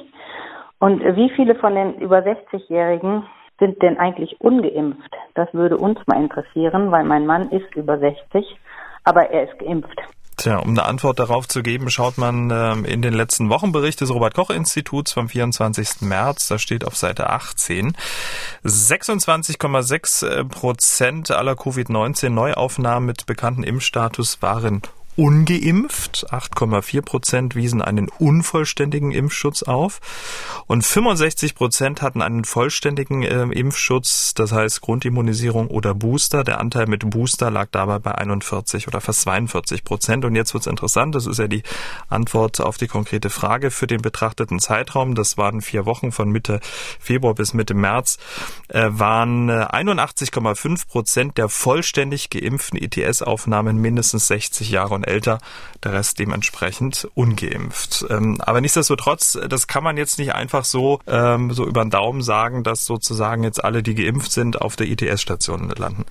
Und 0.80 1.04
wie 1.16 1.30
viele 1.36 1.56
von 1.56 1.76
den 1.76 1.96
über 2.00 2.20
60-Jährigen 2.20 3.26
sind 3.60 3.82
denn 3.82 3.98
eigentlich 3.98 4.40
ungeimpft? 4.42 5.14
Das 5.36 5.54
würde 5.54 5.78
uns 5.78 6.00
mal 6.06 6.22
interessieren, 6.22 6.92
weil 6.92 7.04
mein 7.04 7.26
Mann 7.26 7.50
ist 7.50 7.76
über 7.76 7.98
60 7.98 8.46
aber 9.04 9.30
er 9.30 9.50
ist 9.50 9.60
geimpft. 9.60 10.00
Tja, 10.40 10.58
um 10.60 10.70
eine 10.70 10.84
Antwort 10.86 11.20
darauf 11.20 11.50
zu 11.50 11.62
geben, 11.62 11.90
schaut 11.90 12.18
man 12.18 12.50
ähm, 12.50 12.86
in 12.86 13.02
den 13.02 13.14
letzten 13.14 13.50
Wochenbericht 13.50 14.00
des 14.00 14.10
Robert-Koch-Instituts 14.10 15.12
vom 15.12 15.28
24. 15.28 16.00
März. 16.00 16.48
Da 16.48 16.58
steht 16.58 16.86
auf 16.86 16.96
Seite 16.96 17.30
18, 17.30 17.92
26,6 18.64 20.48
Prozent 20.48 21.32
aller 21.32 21.56
Covid-19-Neuaufnahmen 21.56 23.06
mit 23.06 23.26
bekannten 23.26 23.64
Impfstatus 23.64 24.42
waren 24.42 24.82
ungeimpft. 25.20 26.28
8,4 26.32 27.02
Prozent 27.02 27.56
wiesen 27.56 27.82
einen 27.82 28.08
unvollständigen 28.08 29.12
Impfschutz 29.12 29.64
auf. 29.64 30.00
Und 30.66 30.86
65 30.86 31.56
Prozent 31.56 32.02
hatten 32.02 32.22
einen 32.22 32.46
vollständigen 32.46 33.24
äh, 33.24 33.42
Impfschutz, 33.44 34.34
das 34.34 34.54
heißt 34.54 34.80
Grundimmunisierung 34.80 35.68
oder 35.68 35.94
Booster. 35.94 36.46
Der 36.46 36.62
Anteil 36.62 36.88
mit 36.88 37.10
Booster 37.10 37.52
lag 37.52 37.68
dabei 37.72 38.00
bei 38.00 38.16
41 38.16 38.88
oder 38.88 39.02
fast 39.02 39.22
42 39.24 39.84
Prozent. 39.84 40.24
Und 40.24 40.36
jetzt 40.36 40.54
wird's 40.54 40.68
interessant. 40.68 41.16
Das 41.16 41.26
ist 41.26 41.38
ja 41.38 41.50
die 41.50 41.64
Antwort 42.08 42.62
auf 42.62 42.78
die 42.78 42.88
konkrete 42.88 43.30
Frage 43.30 43.72
für 43.72 43.88
den 43.88 44.02
betrachteten 44.02 44.60
Zeitraum. 44.60 45.16
Das 45.16 45.38
waren 45.38 45.60
vier 45.60 45.86
Wochen 45.86 46.14
von 46.14 46.30
Mitte 46.30 46.62
Februar 46.98 47.36
bis 47.36 47.54
Mitte 47.54 47.74
März, 47.74 48.20
äh, 48.70 48.88
waren 48.90 49.52
81,5 49.52 50.84
äh, 50.84 50.86
Prozent 50.88 51.38
der 51.38 51.50
vollständig 51.50 52.30
geimpften 52.30 52.80
ETS-Aufnahmen 52.80 53.82
mindestens 53.82 54.28
60 54.28 54.70
Jahre 54.70 54.94
und 54.94 55.09
älter, 55.10 55.40
der 55.84 55.94
Rest 55.94 56.20
dementsprechend 56.20 57.08
ungeimpft. 57.16 58.06
Ähm, 58.10 58.40
aber 58.42 58.62
nichtsdestotrotz, 58.62 59.38
das 59.50 59.68
kann 59.68 59.84
man 59.84 59.98
jetzt 59.98 60.20
nicht 60.20 60.34
einfach 60.34 60.66
so, 60.66 61.00
ähm, 61.08 61.52
so 61.52 61.66
über 61.66 61.84
den 61.84 61.90
Daumen 61.90 62.22
sagen, 62.22 62.64
dass 62.64 62.86
sozusagen 62.86 63.44
jetzt 63.44 63.64
alle, 63.64 63.84
die 63.84 63.96
geimpft 63.96 64.32
sind, 64.32 64.62
auf 64.62 64.76
der 64.76 64.88
ITS-Station 64.88 65.70
landen. 65.70 66.06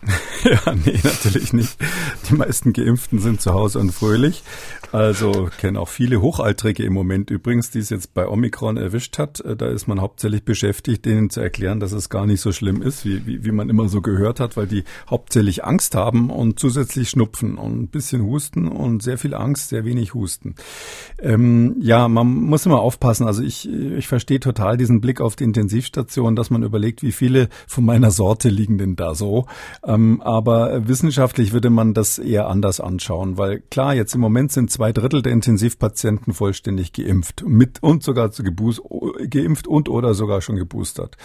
ja, 0.44 0.74
nee, 0.74 1.00
natürlich 1.02 1.52
nicht. 1.52 1.76
Die 2.28 2.34
meisten 2.34 2.72
Geimpften 2.72 3.18
sind 3.18 3.40
zu 3.40 3.52
Hause 3.52 3.80
und 3.80 3.90
fröhlich. 3.92 4.42
Also 4.90 5.50
kenne 5.58 5.80
auch 5.80 5.88
viele 5.88 6.22
Hochaltrige 6.22 6.82
im 6.82 6.94
Moment 6.94 7.30
übrigens, 7.30 7.70
die 7.70 7.80
es 7.80 7.90
jetzt 7.90 8.14
bei 8.14 8.26
Omikron 8.26 8.78
erwischt 8.78 9.18
hat. 9.18 9.40
Äh, 9.40 9.56
da 9.56 9.68
ist 9.68 9.86
man 9.86 10.00
hauptsächlich 10.00 10.44
beschäftigt, 10.44 11.04
denen 11.04 11.28
zu 11.28 11.40
erklären, 11.40 11.78
dass 11.78 11.92
es 11.92 12.08
gar 12.08 12.26
nicht 12.26 12.40
so 12.40 12.52
schlimm 12.52 12.80
ist, 12.80 13.04
wie, 13.04 13.26
wie, 13.26 13.44
wie 13.44 13.52
man 13.52 13.68
immer 13.68 13.88
so 13.88 14.00
gehört 14.00 14.40
hat, 14.40 14.56
weil 14.56 14.66
die 14.66 14.84
hauptsächlich 15.08 15.64
Angst 15.64 15.94
haben 15.94 16.30
und 16.30 16.58
zusätzlich 16.58 17.10
Schnupfen 17.10 17.58
und 17.58 17.82
ein 17.82 17.88
bisschen 17.88 18.22
Husten 18.22 18.66
und 18.66 19.02
sehr 19.02 19.18
viel 19.18 19.34
Angst, 19.34 19.68
sehr 19.68 19.84
wenig 19.84 20.14
Husten. 20.14 20.54
Ähm, 21.20 21.76
ja, 21.80 22.08
man 22.08 22.26
muss 22.26 22.64
immer 22.64 22.80
aufpassen. 22.80 23.26
Also 23.26 23.42
ich, 23.42 23.68
ich 23.68 24.08
verstehe 24.08 24.40
total 24.40 24.78
diesen 24.78 25.00
Blick 25.00 25.20
auf 25.20 25.36
die 25.36 25.44
Intensivstation, 25.44 26.34
dass 26.34 26.50
man 26.50 26.62
überlegt, 26.62 27.02
wie 27.02 27.12
viele 27.12 27.48
von 27.66 27.84
meiner 27.84 28.10
Sorte 28.10 28.48
liegen 28.48 28.78
denn 28.78 28.96
da 28.96 29.14
so. 29.14 29.46
Ähm, 29.84 30.22
aber 30.22 30.88
wissenschaftlich 30.88 31.52
würde 31.52 31.68
man 31.68 31.92
das 31.92 32.18
eher 32.18 32.48
anders 32.48 32.80
anschauen, 32.80 33.36
weil 33.36 33.60
klar, 33.60 33.94
jetzt 33.94 34.14
im 34.14 34.20
Moment 34.20 34.50
sind 34.52 34.70
zwei 34.78 34.92
Drittel 34.92 35.22
der 35.22 35.32
Intensivpatienten 35.32 36.32
vollständig 36.32 36.92
geimpft 36.92 37.42
mit 37.44 37.82
und 37.82 38.04
sogar 38.04 38.30
geimpft 39.28 39.66
und 39.66 39.88
oder 39.88 40.14
sogar 40.14 40.40
schon 40.40 40.54
geboostert. 40.54 41.16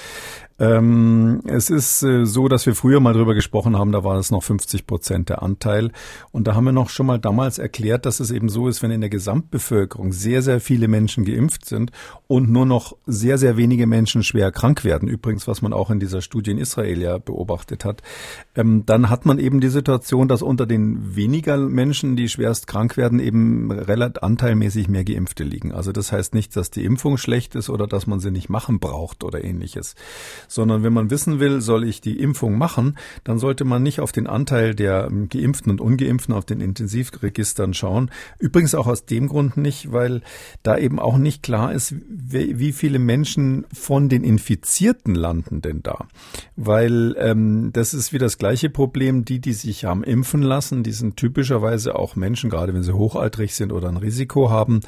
Ähm, 0.60 1.42
es 1.46 1.70
ist 1.70 2.04
äh, 2.04 2.26
so, 2.26 2.48
dass 2.48 2.66
wir 2.66 2.76
früher 2.76 3.00
mal 3.00 3.14
drüber 3.14 3.34
gesprochen 3.34 3.78
haben, 3.78 3.92
da 3.92 4.04
war 4.04 4.18
es 4.18 4.32
noch 4.32 4.44
50 4.44 4.88
Prozent 4.88 5.30
der 5.30 5.42
Anteil. 5.42 5.92
Und 6.32 6.48
da 6.48 6.56
haben 6.56 6.66
wir 6.66 6.72
noch 6.72 6.90
schon 6.90 7.08
mal 7.08 7.20
damals 7.20 7.58
erklärt, 7.58 8.06
dass 8.06 8.20
es 8.20 8.32
eben 8.32 8.50
so 8.50 8.68
ist, 8.68 8.82
wenn 8.82 8.92
in 8.92 9.02
der 9.02 9.10
Gesamtbevölkerung 9.10 10.14
sehr, 10.14 10.42
sehr 10.42 10.60
viele 10.60 10.88
Menschen 10.88 11.26
geimpft 11.26 11.66
sind 11.66 11.92
und 12.28 12.50
nur 12.50 12.66
noch 12.66 12.96
sehr, 13.06 13.38
sehr 13.38 13.58
wenige 13.58 13.88
Menschen 13.88 14.24
schwer 14.24 14.52
krank 14.52 14.84
werden, 14.84 15.10
übrigens, 15.10 15.48
was 15.48 15.62
man 15.62 15.74
auch 15.74 15.90
in 15.90 16.00
dieser 16.00 16.22
Studie 16.22 16.52
in 16.52 16.60
Israel 16.60 17.02
ja 17.02 17.18
beobachtet 17.18 17.84
hat, 17.84 18.02
ähm, 18.56 18.84
dann 18.86 19.10
hat 19.10 19.26
man 19.26 19.40
eben 19.40 19.60
die 19.60 19.70
Situation, 19.70 20.28
dass 20.28 20.42
unter 20.42 20.66
den 20.68 21.16
weniger 21.16 21.58
Menschen, 21.58 22.16
die 22.16 22.30
schwerst 22.30 22.68
krank 22.68 22.96
werden, 22.96 23.20
eben 23.20 23.43
relativ 23.72 24.24
anteilmäßig 24.24 24.90
mehr 24.90 25.04
Geimpfte 25.04 25.44
liegen. 25.44 25.72
Also 25.72 25.92
das 25.92 26.12
heißt 26.12 26.34
nicht, 26.34 26.56
dass 26.56 26.72
die 26.72 26.84
Impfung 26.84 27.18
schlecht 27.18 27.56
ist 27.56 27.70
oder 27.70 27.88
dass 27.88 28.08
man 28.08 28.20
sie 28.20 28.32
nicht 28.32 28.50
machen 28.50 28.80
braucht 28.80 29.24
oder 29.24 29.44
ähnliches 29.44 29.96
sondern 30.48 30.84
wenn 30.84 30.94
man 30.94 31.10
wissen 31.10 31.40
will, 31.40 31.62
soll 31.62 31.84
ich 31.84 32.02
die 32.02 32.20
Impfung 32.20 32.58
machen, 32.58 32.98
dann 33.24 33.40
sollte 33.40 33.66
man 33.66 33.84
nicht 33.84 34.00
auf 34.00 34.12
den 34.12 34.28
Anteil 34.28 34.76
der 34.76 35.08
ähm, 35.10 35.30
Geimpften 35.30 35.72
und 35.72 35.82
Ungeimpften 35.82 36.34
auf 36.34 36.46
den 36.46 36.62
Intensivregistern 36.62 37.74
schauen. 37.74 38.12
Übrigens 38.40 38.76
auch 38.76 38.88
aus 38.88 39.06
dem 39.06 39.28
Grund 39.28 39.58
nicht, 39.58 39.92
weil 39.92 40.22
da 40.62 40.78
eben 40.78 41.00
auch 41.00 41.18
nicht 41.18 41.44
klar 41.44 41.74
ist, 41.74 41.96
wie 42.08 42.72
viele 42.72 43.00
Menschen 43.00 43.66
von 43.74 44.10
den 44.10 44.24
Infizierten 44.24 45.16
landen 45.16 45.62
denn 45.62 45.82
da. 45.84 46.08
Weil 46.56 47.16
ähm, 47.18 47.72
das 47.74 47.94
ist 47.94 48.14
wie 48.14 48.18
das 48.18 48.38
gleiche 48.38 48.70
Problem, 48.70 49.26
die, 49.26 49.40
die 49.40 49.54
sich 49.54 49.86
haben 49.86 50.04
impfen 50.04 50.42
lassen, 50.42 50.84
die 50.84 50.92
sind 50.92 51.18
typischerweise 51.18 51.96
auch 51.96 52.16
Menschen, 52.16 52.50
gerade 52.50 52.74
wenn 52.74 52.84
sie 52.84 52.94
hochaltrig 52.94 53.33
sind 53.38 53.72
oder 53.72 53.90
ein 53.90 53.98
Risiko 53.98 54.50
haben, 54.50 54.82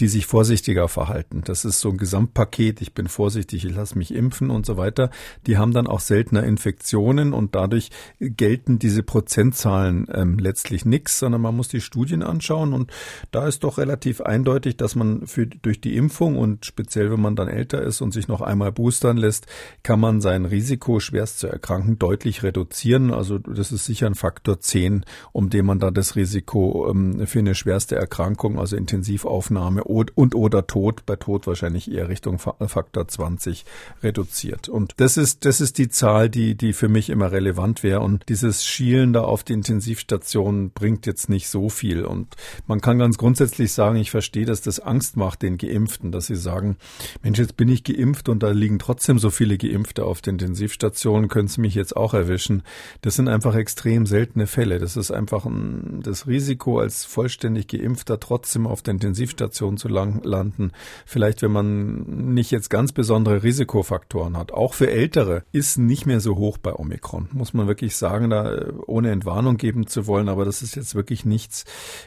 die 0.00 0.08
sich 0.08 0.26
vorsichtiger 0.26 0.88
verhalten. 0.88 1.42
Das 1.44 1.64
ist 1.64 1.80
so 1.80 1.90
ein 1.90 1.96
Gesamtpaket, 1.96 2.82
ich 2.82 2.92
bin 2.92 3.06
vorsichtig, 3.06 3.64
ich 3.64 3.74
lasse 3.74 3.96
mich 3.96 4.12
impfen 4.12 4.50
und 4.50 4.66
so 4.66 4.76
weiter. 4.76 5.10
Die 5.46 5.58
haben 5.58 5.72
dann 5.72 5.86
auch 5.86 6.00
seltener 6.00 6.42
Infektionen 6.42 7.32
und 7.32 7.54
dadurch 7.54 7.90
gelten 8.18 8.78
diese 8.78 9.02
Prozentzahlen 9.02 10.08
ähm, 10.12 10.38
letztlich 10.38 10.84
nichts, 10.84 11.18
sondern 11.18 11.40
man 11.40 11.56
muss 11.56 11.68
die 11.68 11.80
Studien 11.80 12.22
anschauen 12.22 12.72
und 12.72 12.90
da 13.30 13.46
ist 13.46 13.64
doch 13.64 13.78
relativ 13.78 14.20
eindeutig, 14.20 14.76
dass 14.76 14.96
man 14.96 15.26
für, 15.26 15.46
durch 15.46 15.80
die 15.80 15.96
Impfung 15.96 16.36
und 16.36 16.66
speziell 16.66 17.12
wenn 17.12 17.20
man 17.20 17.36
dann 17.36 17.48
älter 17.48 17.82
ist 17.82 18.00
und 18.00 18.12
sich 18.12 18.28
noch 18.28 18.40
einmal 18.40 18.72
boostern 18.72 19.16
lässt, 19.16 19.46
kann 19.82 20.00
man 20.00 20.20
sein 20.20 20.44
Risiko 20.44 21.00
schwerst 21.00 21.38
zu 21.38 21.46
erkranken 21.46 21.98
deutlich 21.98 22.42
reduzieren. 22.42 23.12
Also 23.12 23.38
das 23.38 23.72
ist 23.72 23.84
sicher 23.84 24.06
ein 24.06 24.14
Faktor 24.14 24.58
10, 24.58 25.04
um 25.32 25.50
den 25.50 25.64
man 25.64 25.78
da 25.78 25.90
das 25.90 26.16
Risiko 26.16 26.90
ähm, 26.90 27.26
für 27.26 27.38
eine 27.38 27.54
schwerste 27.54 27.91
Erkrankung, 27.96 28.58
also 28.58 28.76
Intensivaufnahme 28.76 29.84
und 29.84 30.34
oder 30.34 30.66
Tod, 30.66 31.06
bei 31.06 31.16
Tod 31.16 31.46
wahrscheinlich 31.46 31.90
eher 31.90 32.08
Richtung 32.08 32.38
Faktor 32.38 33.08
20 33.08 33.64
reduziert. 34.02 34.68
Und 34.68 34.94
das 34.96 35.16
ist, 35.16 35.44
das 35.44 35.60
ist 35.60 35.78
die 35.78 35.88
Zahl, 35.88 36.28
die, 36.28 36.54
die 36.54 36.72
für 36.72 36.88
mich 36.88 37.10
immer 37.10 37.32
relevant 37.32 37.82
wäre. 37.82 38.00
Und 38.00 38.28
dieses 38.28 38.64
Schielen 38.64 39.12
da 39.12 39.22
auf 39.22 39.44
die 39.44 39.52
Intensivstation 39.52 40.70
bringt 40.70 41.06
jetzt 41.06 41.28
nicht 41.28 41.48
so 41.48 41.68
viel. 41.68 42.04
Und 42.04 42.34
man 42.66 42.80
kann 42.80 42.98
ganz 42.98 43.18
grundsätzlich 43.18 43.72
sagen, 43.72 43.96
ich 43.96 44.10
verstehe, 44.10 44.46
dass 44.46 44.62
das 44.62 44.80
Angst 44.80 45.16
macht 45.16 45.42
den 45.42 45.58
Geimpften, 45.58 46.12
dass 46.12 46.26
sie 46.26 46.36
sagen, 46.36 46.76
Mensch, 47.22 47.38
jetzt 47.38 47.56
bin 47.56 47.68
ich 47.68 47.84
geimpft 47.84 48.28
und 48.28 48.42
da 48.42 48.50
liegen 48.50 48.78
trotzdem 48.78 49.18
so 49.18 49.30
viele 49.30 49.58
Geimpfte 49.58 50.04
auf 50.04 50.20
den 50.20 50.34
Intensivstationen, 50.34 51.28
können 51.28 51.48
sie 51.48 51.60
mich 51.60 51.74
jetzt 51.74 51.96
auch 51.96 52.14
erwischen. 52.14 52.62
Das 53.02 53.16
sind 53.16 53.28
einfach 53.28 53.54
extrem 53.54 54.06
seltene 54.06 54.46
Fälle. 54.46 54.78
Das 54.78 54.96
ist 54.96 55.10
einfach 55.10 55.44
ein, 55.44 56.00
das 56.02 56.26
Risiko 56.26 56.78
als 56.78 57.04
vollständig 57.04 57.68
Geimpfter 57.82 58.20
trotzdem 58.20 58.66
auf 58.66 58.82
der 58.82 58.92
Intensivstation 58.92 59.76
zu 59.76 59.88
landen. 59.88 60.72
Vielleicht, 61.04 61.42
wenn 61.42 61.50
man 61.50 62.32
nicht 62.34 62.50
jetzt 62.50 62.70
ganz 62.70 62.92
besondere 62.92 63.42
Risikofaktoren 63.42 64.36
hat. 64.36 64.52
Auch 64.52 64.74
für 64.74 64.90
Ältere 64.90 65.42
ist 65.52 65.78
nicht 65.78 66.06
mehr 66.06 66.20
so 66.20 66.36
hoch 66.36 66.58
bei 66.58 66.72
Omikron. 66.72 67.28
Muss 67.32 67.54
man 67.54 67.66
wirklich 67.66 67.96
sagen, 67.96 68.30
da 68.30 68.54
äh, 68.54 68.72
ohne 68.86 69.10
Entwarnung 69.10 69.56
geben 69.56 69.86
zu 69.86 70.06
wollen. 70.06 70.28
Aber 70.28 70.44
das 70.44 70.62
ist 70.62 70.76
jetzt 70.76 70.94
wirklich 70.94 71.24
nichts, 71.24 71.64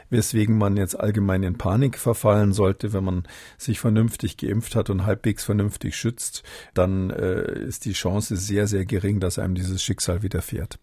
weswegen 0.08 0.56
man 0.56 0.76
jetzt 0.76 0.98
allgemein 0.98 1.42
in 1.42 1.58
Panik 1.58 1.98
verfallen 1.98 2.52
sollte. 2.52 2.92
Wenn 2.92 3.04
man 3.04 3.24
sich 3.58 3.78
vernünftig 3.78 4.38
geimpft 4.38 4.76
hat 4.76 4.88
und 4.88 5.04
halbwegs 5.04 5.44
vernünftig 5.44 5.96
schützt, 5.96 6.42
dann 6.72 7.10
äh, 7.10 7.60
ist 7.60 7.84
die 7.84 7.92
Chance 7.92 8.36
sehr, 8.36 8.66
sehr 8.66 8.86
gering, 8.86 9.20
dass 9.20 9.38
einem 9.38 9.54
dieses 9.54 9.82
Schicksal 9.82 10.22
widerfährt. 10.22 10.78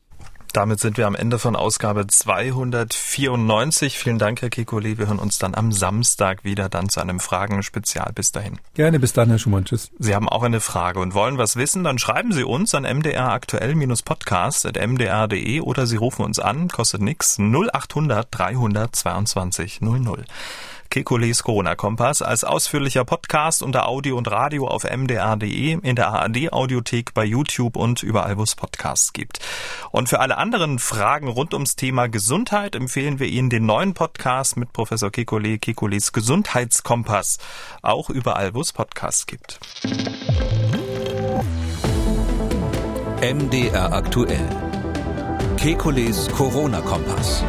Damit 0.54 0.80
sind 0.80 0.98
wir 0.98 1.08
am 1.08 1.16
Ende 1.16 1.40
von 1.40 1.56
Ausgabe 1.56 2.06
294. 2.06 3.98
Vielen 3.98 4.20
Dank, 4.20 4.44
Herr 4.44 4.50
Kekulé. 4.50 5.00
Wir 5.00 5.08
hören 5.08 5.18
uns 5.18 5.40
dann 5.40 5.56
am 5.56 5.72
Samstag 5.72 6.44
wieder 6.44 6.70
dann 6.70 6.90
zu 6.90 7.02
einem 7.02 7.20
Fragen-Spezial. 7.20 8.12
Bis 8.14 8.32
dahin. 8.32 8.60
Gerne, 8.76 9.00
bis 9.00 9.14
dann, 9.14 9.30
Herr 9.30 9.40
Schumann. 9.40 9.66
Tschüss. 9.66 9.90
Sie 9.98 10.14
haben 10.14 10.30
auch 10.30 10.44
eine 10.44 10.60
Frage 10.60 11.00
und 11.00 11.16
wollen 11.16 11.40
was 11.40 11.56
wissen? 11.56 11.84
Dann 11.84 11.98
schreiben 11.98 12.34
Sie 12.34 12.44
uns 12.44 12.76
an 12.76 12.84
mdraktuell-podcast.mdr.de 12.84 15.62
oder 15.62 15.88
Sie 15.88 15.98
rufen 15.98 16.24
uns 16.24 16.38
an, 16.38 16.68
kostet 16.68 17.02
nix, 17.02 17.40
0800 17.40 18.28
322 18.30 19.82
00. 19.82 20.24
Kekules 20.94 21.42
Corona-Kompass 21.42 22.22
als 22.22 22.44
ausführlicher 22.44 23.04
Podcast 23.04 23.64
unter 23.64 23.88
Audio 23.90 24.16
und 24.16 24.30
Radio 24.30 24.68
auf 24.68 24.84
mdr.de, 24.84 25.80
in 25.82 25.96
der 25.96 26.10
ARD-Audiothek, 26.10 27.16
bei 27.16 27.26
YouTube 27.26 27.78
und 27.78 28.04
überall, 28.04 28.38
wo 28.38 28.44
es 28.44 28.54
Podcasts 28.54 29.12
gibt. 29.12 29.40
Und 29.90 30.08
für 30.08 30.20
alle 30.20 30.38
anderen 30.38 30.78
Fragen 30.78 31.30
rund 31.30 31.56
ums 31.56 31.76
Thema 31.76 32.10
Gesundheit 32.10 32.76
empfehlen 32.76 33.18
wir 33.18 33.26
Ihnen 33.26 33.50
den 33.50 33.66
neuen 33.66 33.96
Podcast 33.96 34.56
mit 34.56 34.72
Professor 34.72 35.10
Kekule, 35.10 35.58
Kekules 35.58 36.12
Gesundheitskompass, 36.14 37.40
auch 37.82 38.12
überall, 38.12 38.54
wo 38.54 38.62
es 38.62 38.72
Podcasts 38.72 39.26
gibt. 39.26 39.60
MDR 43.20 43.94
aktuell. 43.94 44.48
Kekules 45.58 46.30
Corona-Kompass. 46.30 47.44